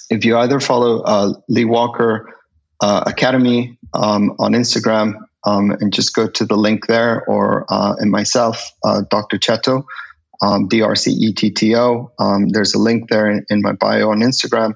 if 0.09 0.23
you 0.23 0.37
either 0.37 0.59
follow 0.61 1.01
uh, 1.01 1.33
Lee 1.49 1.65
Walker 1.65 2.33
uh, 2.81 3.03
Academy 3.05 3.77
um, 3.93 4.35
on 4.39 4.53
Instagram 4.53 5.15
um, 5.45 5.71
and 5.71 5.93
just 5.93 6.15
go 6.15 6.27
to 6.27 6.45
the 6.45 6.55
link 6.55 6.87
there, 6.87 7.23
or 7.25 7.65
uh, 7.69 7.95
and 7.99 8.09
myself, 8.09 8.71
uh, 8.85 9.01
Dr. 9.09 9.37
Cetto, 9.37 9.83
um, 10.41 10.69
D 10.69 10.81
R 10.81 10.95
C 10.95 11.11
E 11.11 11.33
T 11.33 11.51
T 11.51 11.75
O. 11.75 12.11
Um, 12.19 12.47
there's 12.49 12.73
a 12.73 12.79
link 12.79 13.09
there 13.09 13.29
in, 13.29 13.45
in 13.49 13.61
my 13.61 13.73
bio 13.73 14.11
on 14.11 14.19
Instagram, 14.19 14.73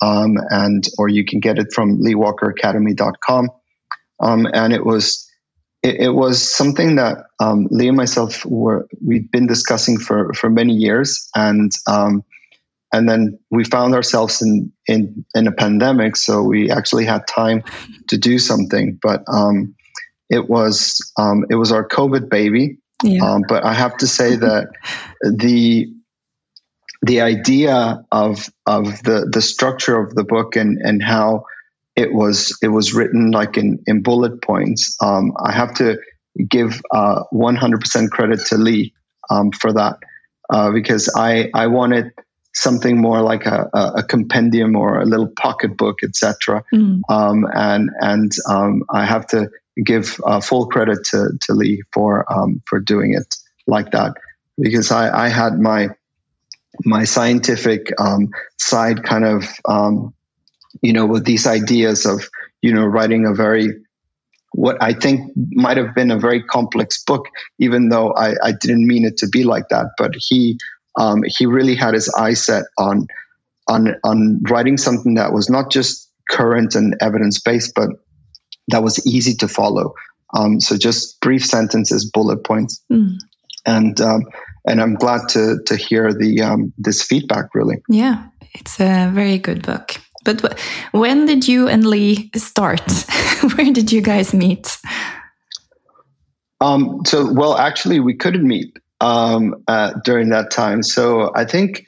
and 0.00 0.88
or 0.98 1.08
you 1.08 1.24
can 1.24 1.40
get 1.40 1.58
it 1.58 1.68
from 1.74 2.00
LeeWalkerAcademy.com. 2.00 3.50
Um, 4.20 4.48
and 4.54 4.72
it 4.72 4.86
was 4.86 5.25
it, 5.86 6.00
it 6.00 6.10
was 6.10 6.42
something 6.42 6.96
that 6.96 7.18
um, 7.38 7.68
Lee 7.70 7.88
and 7.88 7.96
myself 7.96 8.44
were 8.44 8.88
we'd 9.04 9.30
been 9.30 9.46
discussing 9.46 9.98
for 9.98 10.32
for 10.34 10.50
many 10.50 10.72
years, 10.72 11.28
and 11.34 11.70
um, 11.86 12.24
and 12.92 13.08
then 13.08 13.38
we 13.50 13.62
found 13.64 13.94
ourselves 13.94 14.42
in 14.42 14.72
in 14.86 15.24
in 15.34 15.46
a 15.46 15.52
pandemic, 15.52 16.16
so 16.16 16.42
we 16.42 16.70
actually 16.70 17.04
had 17.04 17.26
time 17.28 17.62
to 18.08 18.18
do 18.18 18.38
something. 18.38 18.98
But 19.00 19.22
um, 19.32 19.76
it 20.28 20.48
was 20.48 20.98
um, 21.16 21.44
it 21.50 21.54
was 21.54 21.70
our 21.70 21.86
COVID 21.86 22.28
baby. 22.28 22.78
Yeah. 23.04 23.24
Um, 23.24 23.42
but 23.46 23.64
I 23.64 23.74
have 23.74 23.96
to 23.98 24.06
say 24.08 24.36
that 24.36 24.68
the 25.20 25.86
the 27.02 27.20
idea 27.20 28.02
of 28.10 28.48
of 28.66 29.02
the 29.04 29.28
the 29.30 29.42
structure 29.42 29.96
of 30.00 30.14
the 30.16 30.24
book 30.24 30.56
and 30.56 30.78
and 30.82 31.00
how 31.00 31.44
it 31.96 32.12
was 32.12 32.56
it 32.62 32.68
was 32.68 32.94
written 32.94 33.30
like 33.30 33.56
in 33.56 33.82
in 33.86 34.02
bullet 34.02 34.42
points. 34.42 34.96
Um, 35.02 35.32
I 35.42 35.52
have 35.52 35.74
to 35.74 35.98
give 36.48 36.82
uh, 36.94 37.22
100% 37.32 38.10
credit 38.10 38.40
to 38.46 38.58
Lee 38.58 38.92
um, 39.30 39.50
for 39.52 39.72
that 39.72 39.96
uh, 40.50 40.70
because 40.70 41.12
I 41.16 41.50
I 41.54 41.68
wanted 41.68 42.12
something 42.54 43.00
more 43.00 43.20
like 43.20 43.44
a, 43.44 43.68
a 43.96 44.02
compendium 44.02 44.76
or 44.76 45.00
a 45.00 45.04
little 45.04 45.28
pocketbook, 45.28 46.02
etc. 46.02 46.64
Mm. 46.72 47.00
Um, 47.08 47.46
and 47.52 47.90
and 48.00 48.32
um, 48.48 48.82
I 48.90 49.04
have 49.04 49.26
to 49.28 49.50
give 49.84 50.20
uh, 50.24 50.40
full 50.40 50.66
credit 50.66 51.04
to 51.10 51.30
to 51.42 51.52
Lee 51.54 51.82
for 51.92 52.30
um, 52.32 52.62
for 52.66 52.80
doing 52.80 53.14
it 53.14 53.34
like 53.66 53.90
that 53.92 54.14
because 54.58 54.90
I, 54.90 55.26
I 55.26 55.28
had 55.28 55.58
my 55.58 55.88
my 56.84 57.04
scientific 57.04 57.92
um, 57.98 58.30
side 58.58 59.02
kind 59.02 59.24
of 59.24 59.44
um, 59.66 60.14
you 60.82 60.92
know, 60.92 61.06
with 61.06 61.24
these 61.24 61.46
ideas 61.46 62.06
of, 62.06 62.28
you 62.62 62.72
know, 62.72 62.84
writing 62.84 63.26
a 63.26 63.34
very, 63.34 63.68
what 64.52 64.76
I 64.80 64.92
think 64.92 65.32
might 65.36 65.76
have 65.76 65.94
been 65.94 66.10
a 66.10 66.18
very 66.18 66.42
complex 66.42 67.02
book, 67.04 67.26
even 67.58 67.88
though 67.88 68.12
I, 68.12 68.34
I 68.42 68.52
didn't 68.52 68.86
mean 68.86 69.04
it 69.04 69.18
to 69.18 69.28
be 69.28 69.44
like 69.44 69.68
that. 69.70 69.86
But 69.98 70.12
he, 70.16 70.58
um, 70.98 71.22
he 71.26 71.46
really 71.46 71.74
had 71.74 71.94
his 71.94 72.08
eye 72.14 72.34
set 72.34 72.64
on, 72.78 73.06
on, 73.68 73.96
on 74.04 74.40
writing 74.48 74.76
something 74.76 75.14
that 75.14 75.32
was 75.32 75.50
not 75.50 75.70
just 75.70 76.10
current 76.30 76.74
and 76.74 76.96
evidence 77.00 77.40
based, 77.40 77.72
but 77.74 77.90
that 78.68 78.82
was 78.82 79.06
easy 79.06 79.34
to 79.34 79.48
follow. 79.48 79.94
Um, 80.36 80.60
so 80.60 80.76
just 80.76 81.20
brief 81.20 81.44
sentences, 81.44 82.10
bullet 82.10 82.44
points. 82.44 82.82
Mm. 82.90 83.18
And, 83.64 84.00
um, 84.00 84.22
and 84.68 84.80
I'm 84.80 84.94
glad 84.94 85.28
to 85.28 85.60
to 85.66 85.76
hear 85.76 86.12
the 86.12 86.42
um, 86.42 86.72
this 86.76 87.00
feedback. 87.00 87.54
Really, 87.54 87.76
yeah, 87.88 88.26
it's 88.52 88.80
a 88.80 89.08
very 89.14 89.38
good 89.38 89.62
book. 89.62 90.00
But 90.34 90.58
when 90.92 91.26
did 91.26 91.46
you 91.46 91.68
and 91.68 91.86
Lee 91.86 92.30
start? 92.34 92.82
Where 93.54 93.72
did 93.72 93.92
you 93.92 94.00
guys 94.00 94.34
meet? 94.34 94.78
Um, 96.60 97.02
so, 97.06 97.32
well, 97.32 97.56
actually, 97.56 98.00
we 98.00 98.14
couldn't 98.14 98.46
meet 98.46 98.78
um, 99.00 99.62
uh, 99.68 99.94
during 100.04 100.30
that 100.30 100.50
time. 100.50 100.82
So, 100.82 101.32
I 101.34 101.44
think 101.44 101.86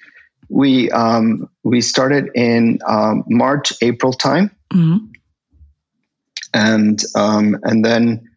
we 0.49 0.91
um, 0.91 1.49
we 1.62 1.80
started 1.80 2.30
in 2.34 2.78
um, 2.86 3.24
March, 3.28 3.72
April 3.82 4.12
time, 4.12 4.51
mm-hmm. 4.72 5.07
and 6.55 7.03
um, 7.14 7.59
and 7.62 7.84
then 7.84 8.30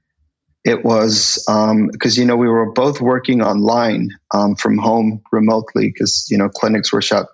it 0.63 0.83
was 0.85 1.43
because 1.45 2.17
um, 2.17 2.21
you 2.21 2.25
know 2.25 2.35
we 2.35 2.47
were 2.47 2.71
both 2.71 3.01
working 3.01 3.41
online 3.41 4.09
from 4.57 4.77
home 4.77 5.21
remotely 5.31 5.87
because 5.87 6.27
you 6.29 6.37
know 6.37 6.49
clinics 6.49 6.93
were 6.93 7.01
shut. 7.01 7.27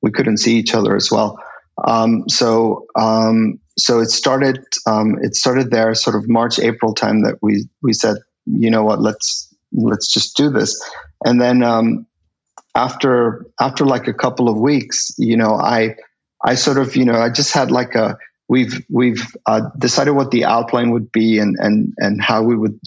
We 0.00 0.10
couldn't 0.10 0.36
see 0.36 0.56
each 0.58 0.74
other 0.74 0.94
as 0.94 1.10
well. 1.10 1.38
So 2.28 2.86
um, 2.96 3.60
so 3.76 4.00
it 4.00 4.10
started 4.10 4.64
um, 4.86 5.18
it 5.22 5.34
started 5.34 5.70
there, 5.70 5.94
sort 5.94 6.16
of 6.16 6.28
March, 6.28 6.58
April 6.58 6.94
time 6.94 7.22
that 7.22 7.38
we 7.42 7.66
we 7.82 7.92
said 7.92 8.18
you 8.46 8.70
know 8.70 8.84
what, 8.84 9.00
let's 9.00 9.54
let's 9.72 10.12
just 10.12 10.36
do 10.36 10.50
this. 10.50 10.82
And 11.24 11.40
then 11.40 11.62
um, 11.62 12.06
after 12.74 13.46
after 13.60 13.84
like 13.84 14.08
a 14.08 14.14
couple 14.14 14.48
of 14.48 14.58
weeks, 14.58 15.12
you 15.18 15.36
know, 15.36 15.54
I 15.54 15.96
I 16.44 16.54
sort 16.54 16.78
of 16.78 16.96
you 16.96 17.04
know 17.04 17.18
I 17.18 17.30
just 17.30 17.52
had 17.52 17.70
like 17.70 17.94
a 17.94 18.18
we've 18.48 18.84
we've 18.90 19.26
uh, 19.46 19.62
decided 19.78 20.12
what 20.12 20.30
the 20.30 20.44
outline 20.44 20.90
would 20.90 21.10
be 21.10 21.38
and 21.38 21.56
and 21.58 21.94
and 21.98 22.22
how 22.22 22.42
we 22.42 22.56
would 22.56 22.78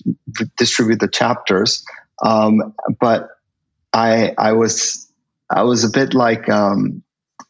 distribute 0.58 1.00
the 1.00 1.08
chapters. 1.08 1.84
Um, 2.24 2.74
but 3.00 3.30
I 3.94 4.34
I 4.38 4.54
was 4.54 5.12
I 5.50 5.64
was 5.64 5.84
a 5.84 5.90
bit 5.90 6.14
like 6.14 6.50
um, 6.50 7.04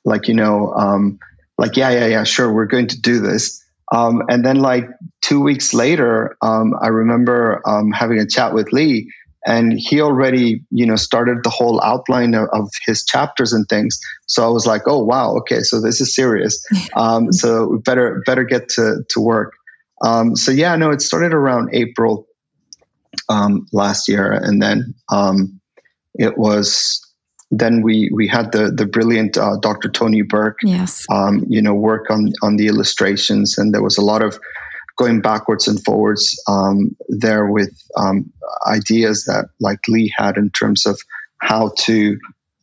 like 0.08 0.28
you 0.28 0.34
know 0.34 0.74
um, 0.74 1.20
like 1.58 1.78
yeah 1.78 1.92
yeah 1.92 2.08
yeah 2.08 2.24
sure 2.24 2.52
we're 2.52 2.66
going 2.66 2.88
to 2.88 3.00
do 3.00 3.20
this 3.20 3.64
um, 3.92 4.24
and 4.28 4.46
then 4.46 4.58
like 4.58 4.90
two 5.22 5.42
weeks 5.42 5.74
later, 5.74 6.38
um, 6.42 6.74
I 6.82 6.88
remember 6.88 7.62
um, 7.66 7.92
having 7.92 8.20
a 8.20 8.28
chat 8.28 8.54
with 8.54 8.74
Lee, 8.74 9.12
and 9.46 9.74
he 9.78 10.02
already 10.02 10.66
you 10.72 10.86
know 10.86 10.98
started 10.98 11.38
the 11.44 11.50
whole 11.50 11.82
outline 11.82 12.34
of, 12.34 12.50
of, 12.52 12.70
his 12.86 13.06
chapters 13.06 13.54
and 13.54 13.68
things. 13.70 14.00
So 14.26 14.44
I 14.44 14.50
was 14.50 14.66
like, 14.66 14.84
oh 14.88 15.04
wow, 15.04 15.38
okay, 15.38 15.62
so 15.62 15.80
this 15.80 16.02
is 16.02 16.14
serious. 16.14 16.64
Um, 16.96 17.32
so 17.32 17.68
we 17.68 17.78
better 17.78 18.24
better 18.26 18.44
get 18.44 18.70
to 18.70 19.04
to 19.10 19.22
work. 19.22 19.54
Um, 20.04 20.36
so 20.36 20.52
yeah, 20.52 20.76
no, 20.76 20.92
it 20.92 21.02
started 21.02 21.34
around 21.34 21.70
April 21.74 22.28
um, 23.30 23.68
last 23.72 24.08
year, 24.08 24.32
and 24.32 24.62
then 24.62 24.96
it 26.16 26.38
was 26.38 27.07
then 27.52 27.82
we 27.82 28.10
we 28.14 28.28
had 28.28 28.52
the 28.52 28.72
the 28.72 28.86
brilliant 28.86 29.38
uh, 29.38 29.58
Dr. 29.62 29.90
Tony 29.90 30.22
Burke, 30.22 30.60
yes, 30.64 31.06
um, 31.10 31.46
you 31.48 31.62
know, 31.62 31.74
work 31.74 32.10
on 32.10 32.34
on 32.42 32.58
the 32.58 32.68
illustrations, 32.68 33.58
and 33.58 33.74
there 33.74 33.84
was 33.84 33.98
a 33.98 34.02
lot 34.02 34.22
of 34.22 34.40
going 34.98 35.22
backwards 35.22 35.68
and 35.68 35.84
forwards 35.84 36.42
um, 36.48 36.96
there 37.08 37.50
with 37.50 37.72
um, 37.96 38.32
ideas 38.68 39.26
that 39.26 39.46
like 39.60 39.80
Lee 39.88 40.12
had 40.18 40.38
in 40.38 40.50
terms 40.50 40.86
of 40.86 41.00
how 41.40 41.72
to 41.78 42.18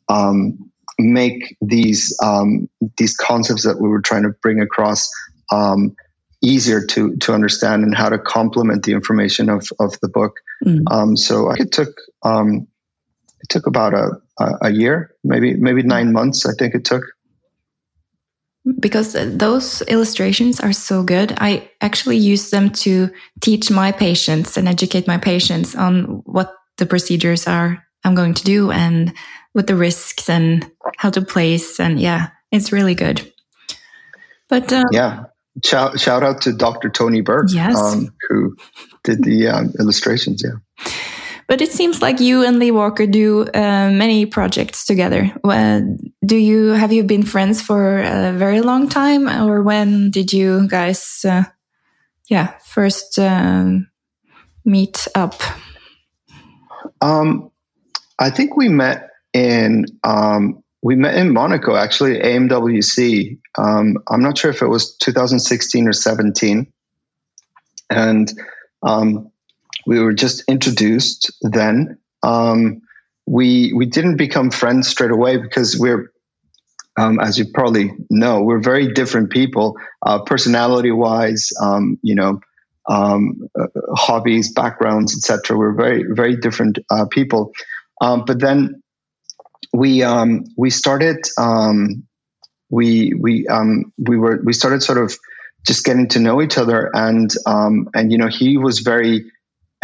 um, 0.09 0.71
make 0.99 1.57
these 1.63 2.17
um, 2.23 2.69
these 2.99 3.17
concepts 3.17 3.63
that 3.65 3.81
we 3.81 3.89
were 3.89 4.03
trying 4.03 4.25
to 4.25 4.35
bring 4.43 4.61
across 4.61 5.11
um, 5.51 5.97
easier 6.43 6.85
to 6.85 7.17
to 7.17 7.33
understand 7.33 7.85
and 7.85 7.95
how 7.95 8.11
to 8.11 8.19
complement 8.19 8.85
the 8.85 8.93
information 8.93 9.49
of 9.49 9.67
of 9.81 9.99
the 10.01 10.09
book. 10.09 10.37
Mm. 10.65 11.17
so 11.17 11.51
it 11.53 11.73
took 11.73 11.97
it 13.45 13.51
took 13.51 13.67
about 13.67 13.93
a, 13.93 14.11
a 14.63 14.73
year, 14.73 15.15
maybe 15.23 15.55
maybe 15.55 15.83
nine 15.83 16.13
months. 16.13 16.47
I 16.47 16.53
think 16.59 16.75
it 16.75 16.85
took. 16.85 17.05
Because 18.81 19.13
those 19.13 19.83
illustrations 19.83 20.59
are 20.59 20.73
so 20.73 21.03
good, 21.03 21.35
I 21.37 21.69
actually 21.83 22.17
use 22.17 22.49
them 22.49 22.71
to 22.85 23.11
teach 23.43 23.71
my 23.71 23.93
patients 23.93 24.57
and 24.57 24.67
educate 24.67 25.07
my 25.07 25.19
patients 25.19 25.77
on 25.77 26.23
what 26.25 26.55
the 26.79 26.87
procedures 26.87 27.47
are 27.47 27.85
I'm 28.05 28.15
going 28.15 28.35
to 28.35 28.45
do 28.45 28.71
and 28.71 29.13
what 29.53 29.67
the 29.67 29.77
risks 29.77 30.31
and 30.31 30.71
how 30.97 31.11
to 31.11 31.21
place. 31.21 31.79
And 31.79 32.01
yeah, 32.01 32.29
it's 32.51 32.73
really 32.73 32.95
good. 32.95 33.31
But 34.49 34.73
um, 34.73 34.85
yeah, 34.93 35.25
shout, 35.63 36.01
shout 36.01 36.23
out 36.23 36.41
to 36.43 36.53
Dr. 36.53 36.89
Tony 36.89 37.21
Burke, 37.21 37.49
yes. 37.53 37.77
Um, 37.77 38.09
who 38.29 38.57
did 39.05 39.25
the 39.25 39.49
um, 39.49 39.73
illustrations. 39.79 40.43
Yeah. 40.43 40.91
But 41.47 41.61
it 41.61 41.73
seems 41.73 42.01
like 42.01 42.21
you 42.21 42.45
and 42.45 42.59
Lee 42.59 42.71
Walker 42.71 43.07
do 43.07 43.43
uh, 43.43 43.91
many 43.91 44.27
projects 44.27 44.87
together. 44.87 45.33
do 46.25 46.37
you 46.37 46.69
have 46.69 46.93
you 46.93 47.05
been 47.05 47.23
friends 47.23 47.61
for 47.61 48.01
a 48.01 48.33
very 48.33 48.61
long 48.61 48.89
time, 48.89 49.29
or 49.29 49.63
when 49.63 50.11
did 50.11 50.33
you 50.33 50.67
guys, 50.69 51.25
uh, 51.29 51.45
yeah, 52.31 52.55
first 52.65 53.19
um, 53.19 53.89
meet 54.65 55.07
up? 55.15 55.35
Um, 57.01 57.51
I 58.19 58.31
think 58.31 58.57
we 58.57 58.69
met 58.69 59.11
in 59.35 59.85
um, 60.05 60.63
we 60.83 60.97
met 60.97 61.17
in 61.17 61.33
Monaco 61.33 61.77
actually, 61.77 62.19
AMWC. 62.19 63.39
Um, 63.59 63.97
I'm 64.09 64.23
not 64.23 64.39
sure 64.39 64.51
if 64.51 64.63
it 64.63 64.69
was 64.69 64.97
2016 64.97 65.89
or 65.89 65.93
17, 65.93 66.73
and 67.91 68.33
um, 68.83 69.31
we 69.87 70.01
were 70.01 70.13
just 70.13 70.45
introduced 70.49 71.33
then. 71.43 71.99
Um, 72.23 72.83
we 73.27 73.73
we 73.73 73.87
didn't 73.87 74.17
become 74.17 74.51
friends 74.51 74.89
straight 74.89 75.11
away 75.11 75.39
because 75.39 75.79
we're, 75.79 76.13
um, 76.99 77.19
as 77.21 77.39
you 77.39 77.47
probably 77.53 77.93
know, 78.11 78.43
we're 78.43 78.61
very 78.61 78.93
different 78.93 79.31
people, 79.31 79.77
uh, 80.05 80.23
personality 80.23 80.91
wise. 80.91 81.51
Um, 81.61 81.99
you 82.03 82.15
know, 82.15 82.41
um, 82.89 83.49
uh, 83.59 83.67
hobbies, 83.95 84.53
backgrounds, 84.53 85.17
etc. 85.17 85.57
We're 85.57 85.75
very 85.75 86.05
very 86.09 86.37
different 86.37 86.79
uh, 86.91 87.07
people. 87.11 87.53
Um, 88.01 88.25
but 88.27 88.41
then 88.41 88.83
we 89.73 90.03
um, 90.03 90.45
we 90.57 90.71
started 90.71 91.27
we 92.71 93.15
we 93.15 93.47
we 93.99 94.19
were 94.19 94.41
we 94.45 94.53
started 94.53 94.83
sort 94.83 94.99
of 94.99 95.17
just 95.67 95.85
getting 95.85 96.09
to 96.09 96.21
know 96.21 96.43
each 96.43 96.59
other 96.59 96.91
and 96.95 97.35
um, 97.47 97.89
and 97.95 98.13
you 98.13 98.19
know 98.19 98.29
he 98.29 98.59
was 98.59 98.81
very 98.81 99.31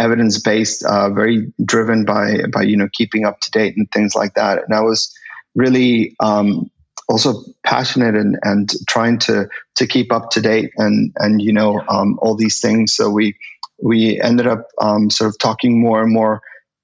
evidence 0.01 0.41
based, 0.41 0.85
uh, 0.85 1.11
very 1.11 1.53
driven 1.65 2.05
by 2.05 2.39
by 2.53 2.63
you 2.63 2.77
know 2.77 2.89
keeping 2.93 3.25
up 3.25 3.41
to 3.41 3.51
date 3.51 3.75
and 3.77 3.91
things 3.91 4.15
like 4.15 4.35
that. 4.35 4.65
And 4.65 4.75
I 4.75 4.81
was 4.81 5.15
really 5.55 6.17
um, 6.21 6.71
also 7.09 7.45
passionate 7.65 8.15
and 8.15 8.39
and 8.43 8.71
trying 8.89 9.19
to 9.19 9.49
to 9.77 9.87
keep 9.87 10.13
up 10.13 10.31
to 10.31 10.41
date 10.41 10.73
and 10.77 11.13
and 11.17 11.43
you 11.43 11.53
know 11.53 11.81
um, 11.89 12.19
all 12.23 12.35
these 12.35 12.61
things. 12.61 12.95
So 12.95 13.11
we 13.11 13.37
we 13.83 14.21
ended 14.21 14.47
up 14.47 14.69
um, 14.81 15.11
sort 15.11 15.29
of 15.29 15.39
talking 15.39 15.81
more 15.81 16.03
and 16.03 16.13
more 16.13 16.41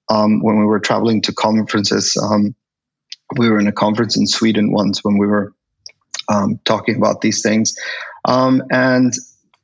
um, 0.08 0.42
when 0.42 0.58
we 0.58 0.66
were 0.66 0.80
traveling 0.80 1.22
to 1.22 1.32
conferences. 1.32 2.16
Um, 2.22 2.54
we 3.36 3.48
were 3.50 3.58
in 3.58 3.66
a 3.66 3.72
conference 3.72 4.16
in 4.16 4.26
Sweden 4.26 4.72
once 4.72 5.02
when 5.02 5.18
we 5.18 5.26
were 5.26 5.52
um, 6.28 6.60
talking 6.64 6.96
about 6.96 7.22
these 7.22 7.42
things, 7.42 7.74
and 8.26 9.12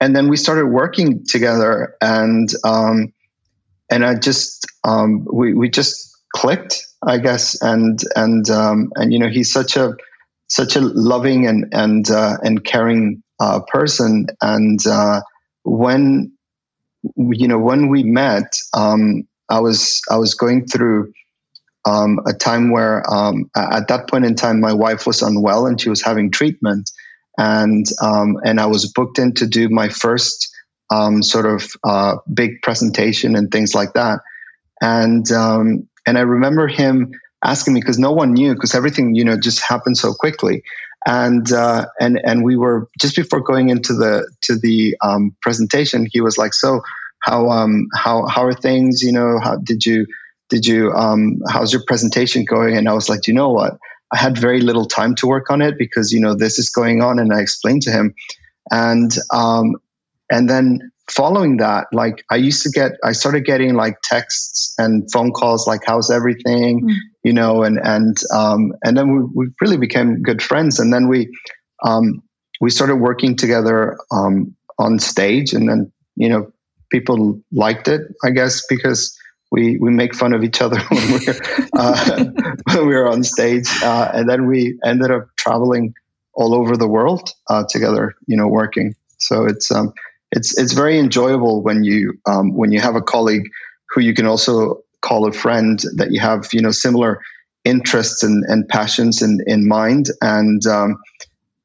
and 0.00 0.16
then 0.16 0.28
we 0.28 0.36
started 0.36 0.66
working 0.66 1.24
together 1.24 1.94
and 2.00 2.48
um, 2.64 3.12
and 3.92 4.04
I 4.04 4.14
just 4.14 4.66
um, 4.84 5.26
we 5.30 5.54
we 5.54 5.68
just 5.68 6.10
clicked, 6.34 6.84
I 7.06 7.18
guess, 7.18 7.60
and 7.62 8.00
and 8.16 8.48
um, 8.50 8.90
and 8.96 9.12
you 9.12 9.18
know 9.18 9.28
he's 9.28 9.52
such 9.52 9.76
a 9.76 9.94
such 10.48 10.76
a 10.76 10.80
loving 10.80 11.46
and 11.46 11.66
and 11.72 12.10
uh, 12.10 12.38
and 12.42 12.64
caring 12.64 13.22
uh, 13.38 13.60
person, 13.68 14.26
and 14.40 14.80
uh, 14.86 15.20
when 15.64 16.32
you 17.16 17.48
know 17.48 17.58
when 17.58 17.88
we 17.88 18.02
met, 18.02 18.56
um, 18.74 19.28
I 19.50 19.60
was 19.60 20.00
I 20.10 20.16
was 20.16 20.34
going 20.34 20.66
through. 20.66 21.12
Um, 21.84 22.20
a 22.28 22.32
time 22.32 22.70
where 22.70 23.02
um, 23.12 23.50
at 23.56 23.88
that 23.88 24.08
point 24.08 24.24
in 24.24 24.36
time 24.36 24.60
my 24.60 24.72
wife 24.72 25.04
was 25.04 25.20
unwell 25.20 25.66
and 25.66 25.80
she 25.80 25.90
was 25.90 26.00
having 26.00 26.30
treatment 26.30 26.88
and 27.36 27.84
um, 28.00 28.36
and 28.44 28.60
I 28.60 28.66
was 28.66 28.92
booked 28.92 29.18
in 29.18 29.34
to 29.34 29.48
do 29.48 29.68
my 29.68 29.88
first 29.88 30.51
um, 30.92 31.22
sort 31.22 31.46
of 31.46 31.70
uh, 31.84 32.16
big 32.32 32.62
presentation 32.62 33.34
and 33.34 33.50
things 33.50 33.74
like 33.74 33.94
that. 33.94 34.20
And 34.80 35.30
um, 35.32 35.88
and 36.06 36.18
I 36.18 36.22
remember 36.22 36.68
him 36.68 37.12
asking 37.44 37.74
me 37.74 37.80
because 37.80 37.98
no 37.98 38.12
one 38.12 38.32
knew 38.34 38.54
because 38.54 38.74
everything 38.74 39.14
you 39.14 39.24
know 39.24 39.38
just 39.38 39.60
happened 39.66 39.96
so 39.96 40.12
quickly. 40.12 40.62
And 41.06 41.50
uh, 41.52 41.86
and 41.98 42.20
and 42.24 42.44
we 42.44 42.56
were 42.56 42.88
just 43.00 43.16
before 43.16 43.40
going 43.40 43.70
into 43.70 43.94
the 43.94 44.30
to 44.42 44.56
the 44.56 44.96
um, 45.02 45.34
presentation, 45.40 46.06
he 46.10 46.20
was 46.20 46.38
like, 46.38 46.54
"So 46.54 46.80
how 47.20 47.48
um 47.48 47.88
how 47.94 48.26
how 48.26 48.44
are 48.44 48.52
things? 48.52 49.02
You 49.02 49.12
know, 49.12 49.38
how 49.42 49.56
did 49.56 49.84
you 49.84 50.06
did 50.48 50.66
you 50.66 50.92
um 50.92 51.38
how's 51.48 51.72
your 51.72 51.82
presentation 51.86 52.44
going?" 52.44 52.76
And 52.76 52.88
I 52.88 52.92
was 52.92 53.08
like, 53.08 53.26
"You 53.26 53.34
know 53.34 53.50
what." 53.50 53.78
I 54.14 54.18
had 54.18 54.36
very 54.36 54.60
little 54.60 54.84
time 54.84 55.14
to 55.16 55.26
work 55.26 55.50
on 55.50 55.62
it 55.62 55.76
because 55.78 56.12
you 56.12 56.20
know 56.20 56.34
this 56.34 56.58
is 56.58 56.70
going 56.70 57.02
on, 57.02 57.18
and 57.18 57.32
I 57.32 57.40
explained 57.40 57.82
to 57.82 57.90
him, 57.90 58.14
and 58.70 59.10
um, 59.32 59.76
and 60.32 60.48
then 60.48 60.90
following 61.10 61.58
that, 61.58 61.88
like 61.92 62.24
I 62.30 62.36
used 62.36 62.62
to 62.62 62.70
get, 62.70 62.92
I 63.04 63.12
started 63.12 63.44
getting 63.44 63.74
like 63.74 63.96
texts 64.02 64.74
and 64.78 65.10
phone 65.12 65.32
calls, 65.32 65.66
like, 65.66 65.82
how's 65.84 66.10
everything? 66.10 66.88
Mm. 66.88 66.94
you 67.22 67.32
know, 67.34 67.62
and 67.62 67.78
and 67.78 68.16
um, 68.32 68.72
and 68.82 68.96
then 68.96 69.14
we, 69.14 69.46
we 69.46 69.52
really 69.60 69.76
became 69.76 70.22
good 70.22 70.42
friends, 70.42 70.80
and 70.80 70.92
then 70.92 71.06
we 71.08 71.28
um, 71.84 72.22
we 72.62 72.70
started 72.70 72.96
working 72.96 73.36
together 73.36 73.98
um, 74.10 74.56
on 74.78 74.98
stage, 74.98 75.52
and 75.52 75.68
then 75.68 75.92
you 76.16 76.30
know 76.30 76.50
people 76.90 77.40
liked 77.52 77.88
it, 77.88 78.00
I 78.24 78.30
guess, 78.30 78.64
because 78.66 79.14
we 79.50 79.76
we 79.78 79.90
make 79.90 80.14
fun 80.14 80.32
of 80.32 80.42
each 80.42 80.62
other 80.62 80.80
when 80.88 81.12
we're 81.12 81.40
uh, 81.76 82.24
when 82.72 82.86
we 82.86 82.94
were 82.94 83.08
on 83.08 83.22
stage, 83.22 83.68
uh, 83.82 84.10
and 84.14 84.28
then 84.28 84.46
we 84.46 84.78
ended 84.82 85.10
up 85.10 85.28
traveling 85.36 85.92
all 86.34 86.54
over 86.54 86.78
the 86.78 86.88
world 86.88 87.28
uh, 87.50 87.64
together, 87.68 88.14
you 88.26 88.38
know, 88.38 88.48
working. 88.48 88.94
So 89.18 89.44
it's 89.44 89.70
um, 89.70 89.92
it's 90.32 90.58
it's 90.58 90.72
very 90.72 90.98
enjoyable 90.98 91.62
when 91.62 91.84
you 91.84 92.18
um, 92.26 92.54
when 92.54 92.72
you 92.72 92.80
have 92.80 92.96
a 92.96 93.02
colleague 93.02 93.48
who 93.90 94.00
you 94.00 94.14
can 94.14 94.26
also 94.26 94.82
call 95.02 95.26
a 95.26 95.32
friend 95.32 95.82
that 95.96 96.10
you 96.10 96.20
have 96.20 96.48
you 96.52 96.62
know 96.62 96.70
similar 96.70 97.20
interests 97.64 98.22
and, 98.22 98.44
and 98.48 98.68
passions 98.68 99.22
in, 99.22 99.38
in 99.46 99.68
mind. 99.68 100.06
And 100.20 100.64
um, 100.66 101.00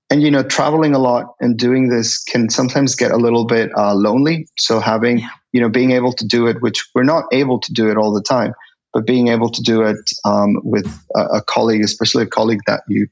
and 0.10 0.22
you 0.22 0.32
know 0.32 0.44
traveling 0.44 0.94
a 0.94 1.00
lot 1.00 1.34
and 1.40 1.58
doing 1.58 1.90
this 1.90 2.24
can 2.24 2.50
sometimes 2.50 2.96
get 2.96 3.12
a 3.12 3.18
little 3.18 3.46
bit 3.46 3.72
uh, 3.76 3.96
lonely. 3.96 4.48
So 4.58 4.80
having 4.80 5.20
yeah. 5.20 5.30
you 5.54 5.62
know 5.62 5.70
being 5.70 5.92
able 5.92 6.14
to 6.14 6.28
do 6.28 6.48
it 6.48 6.62
which 6.62 6.86
we're 6.94 7.04
not 7.04 7.26
able 7.32 7.60
to 7.60 7.74
do 7.74 7.90
it 7.90 7.98
all 7.98 8.14
the 8.14 8.22
time 8.22 8.54
but 8.94 9.06
being 9.06 9.28
able 9.28 9.50
to 9.50 9.62
do 9.62 9.84
it 9.84 9.98
um, 10.26 10.60
with 10.64 10.88
a, 11.16 11.38
a, 11.38 11.42
colleague 11.42 11.84
especially 11.84 12.24
a 12.24 12.28
colleague 12.28 12.62
that 12.68 12.82
you 12.88 13.08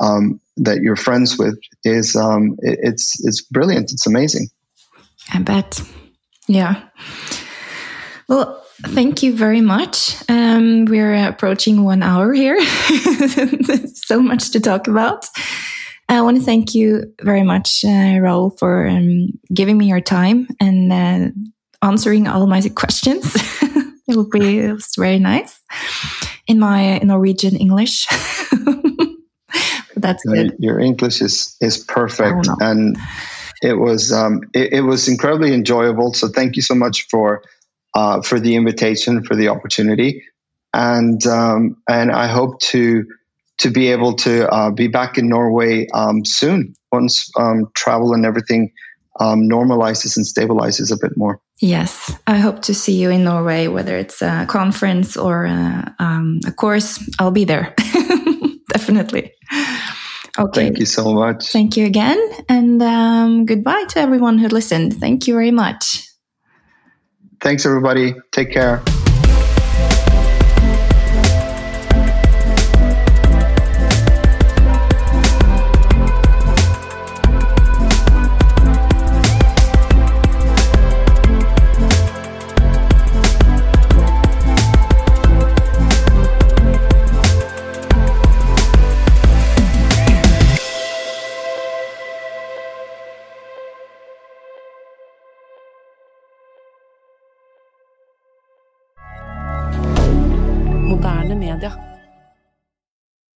um, 0.00 0.38
that 0.58 0.82
you're 0.82 0.96
friends 0.96 1.38
with 1.38 1.58
is 1.82 2.14
um, 2.14 2.56
it, 2.58 2.78
it's 2.82 3.24
it's 3.24 3.42
brilliant. 3.42 3.92
It's 3.92 4.06
amazing 4.06 4.48
i 5.32 5.38
bet. 5.40 5.80
Yeah. 6.48 6.82
Well 8.28 8.60
thank 8.82 9.22
you 9.22 9.34
very 9.34 9.60
much. 9.60 10.16
Um, 10.28 10.84
we're 10.86 11.14
approaching 11.28 11.84
one 11.84 12.02
hour 12.02 12.32
here. 12.32 12.58
So 14.04 14.20
much 14.20 14.50
to 14.50 14.60
talk 14.60 14.86
about. 14.86 15.26
I 16.10 16.20
want 16.20 16.36
to 16.36 16.42
thank 16.42 16.74
you 16.74 17.14
very 17.22 17.42
much, 17.42 17.84
uh, 17.84 18.18
Raoul, 18.20 18.50
for 18.58 18.86
um, 18.86 19.28
giving 19.52 19.78
me 19.78 19.88
your 19.88 20.02
time 20.02 20.46
and 20.60 20.92
uh, 20.92 21.30
answering 21.82 22.28
all 22.28 22.46
my 22.46 22.60
questions. 22.68 23.24
it 24.06 24.14
will 24.14 24.28
be 24.28 24.58
it 24.58 24.72
was 24.72 24.92
very 24.98 25.18
nice. 25.18 25.58
In 26.46 26.58
my 26.58 26.98
Norwegian 26.98 27.56
English. 27.56 28.06
That's 29.96 30.22
good. 30.24 30.56
Your 30.58 30.78
English 30.78 31.22
is 31.22 31.56
is 31.62 31.78
perfect, 31.78 32.46
and 32.60 32.98
it 33.62 33.74
was 33.74 34.12
um, 34.12 34.42
it, 34.52 34.74
it, 34.74 34.80
was 34.80 35.08
incredibly 35.08 35.52
enjoyable. 35.52 36.14
So 36.14 36.28
thank 36.28 36.56
you 36.56 36.62
so 36.62 36.74
much 36.74 37.06
for 37.08 37.42
uh, 37.94 38.22
for 38.22 38.40
the 38.40 38.56
invitation, 38.56 39.24
for 39.24 39.36
the 39.36 39.48
opportunity, 39.48 40.24
and 40.72 41.24
um, 41.26 41.76
and 41.88 42.10
I 42.10 42.26
hope 42.26 42.60
to 42.72 43.04
to 43.58 43.70
be 43.70 43.88
able 43.88 44.14
to 44.16 44.48
uh, 44.48 44.70
be 44.70 44.88
back 44.88 45.18
in 45.18 45.28
Norway 45.28 45.86
um, 45.94 46.24
soon 46.24 46.74
once 46.92 47.30
um, 47.38 47.70
travel 47.74 48.12
and 48.12 48.24
everything 48.24 48.72
um, 49.20 49.48
normalizes 49.48 50.16
and 50.16 50.26
stabilizes 50.26 50.92
a 50.92 50.98
bit 51.00 51.16
more. 51.16 51.40
Yes, 51.60 52.12
I 52.26 52.38
hope 52.38 52.62
to 52.62 52.74
see 52.74 52.94
you 53.00 53.10
in 53.10 53.24
Norway, 53.24 53.68
whether 53.68 53.96
it's 53.96 54.22
a 54.22 54.46
conference 54.48 55.16
or 55.16 55.44
a, 55.44 55.94
um, 55.98 56.40
a 56.46 56.52
course. 56.52 56.98
I'll 57.18 57.30
be 57.30 57.44
there, 57.44 57.74
definitely. 58.72 59.32
Okay. 60.38 60.62
Thank 60.62 60.78
you 60.78 60.86
so 60.86 61.14
much. 61.14 61.52
Thank 61.52 61.76
you 61.76 61.86
again. 61.86 62.18
And 62.48 62.82
um, 62.82 63.46
goodbye 63.46 63.84
to 63.90 64.00
everyone 64.00 64.38
who 64.38 64.48
listened. 64.48 64.94
Thank 64.94 65.28
you 65.28 65.34
very 65.34 65.52
much. 65.52 66.08
Thanks, 67.40 67.66
everybody. 67.66 68.14
Take 68.32 68.50
care. 68.50 68.82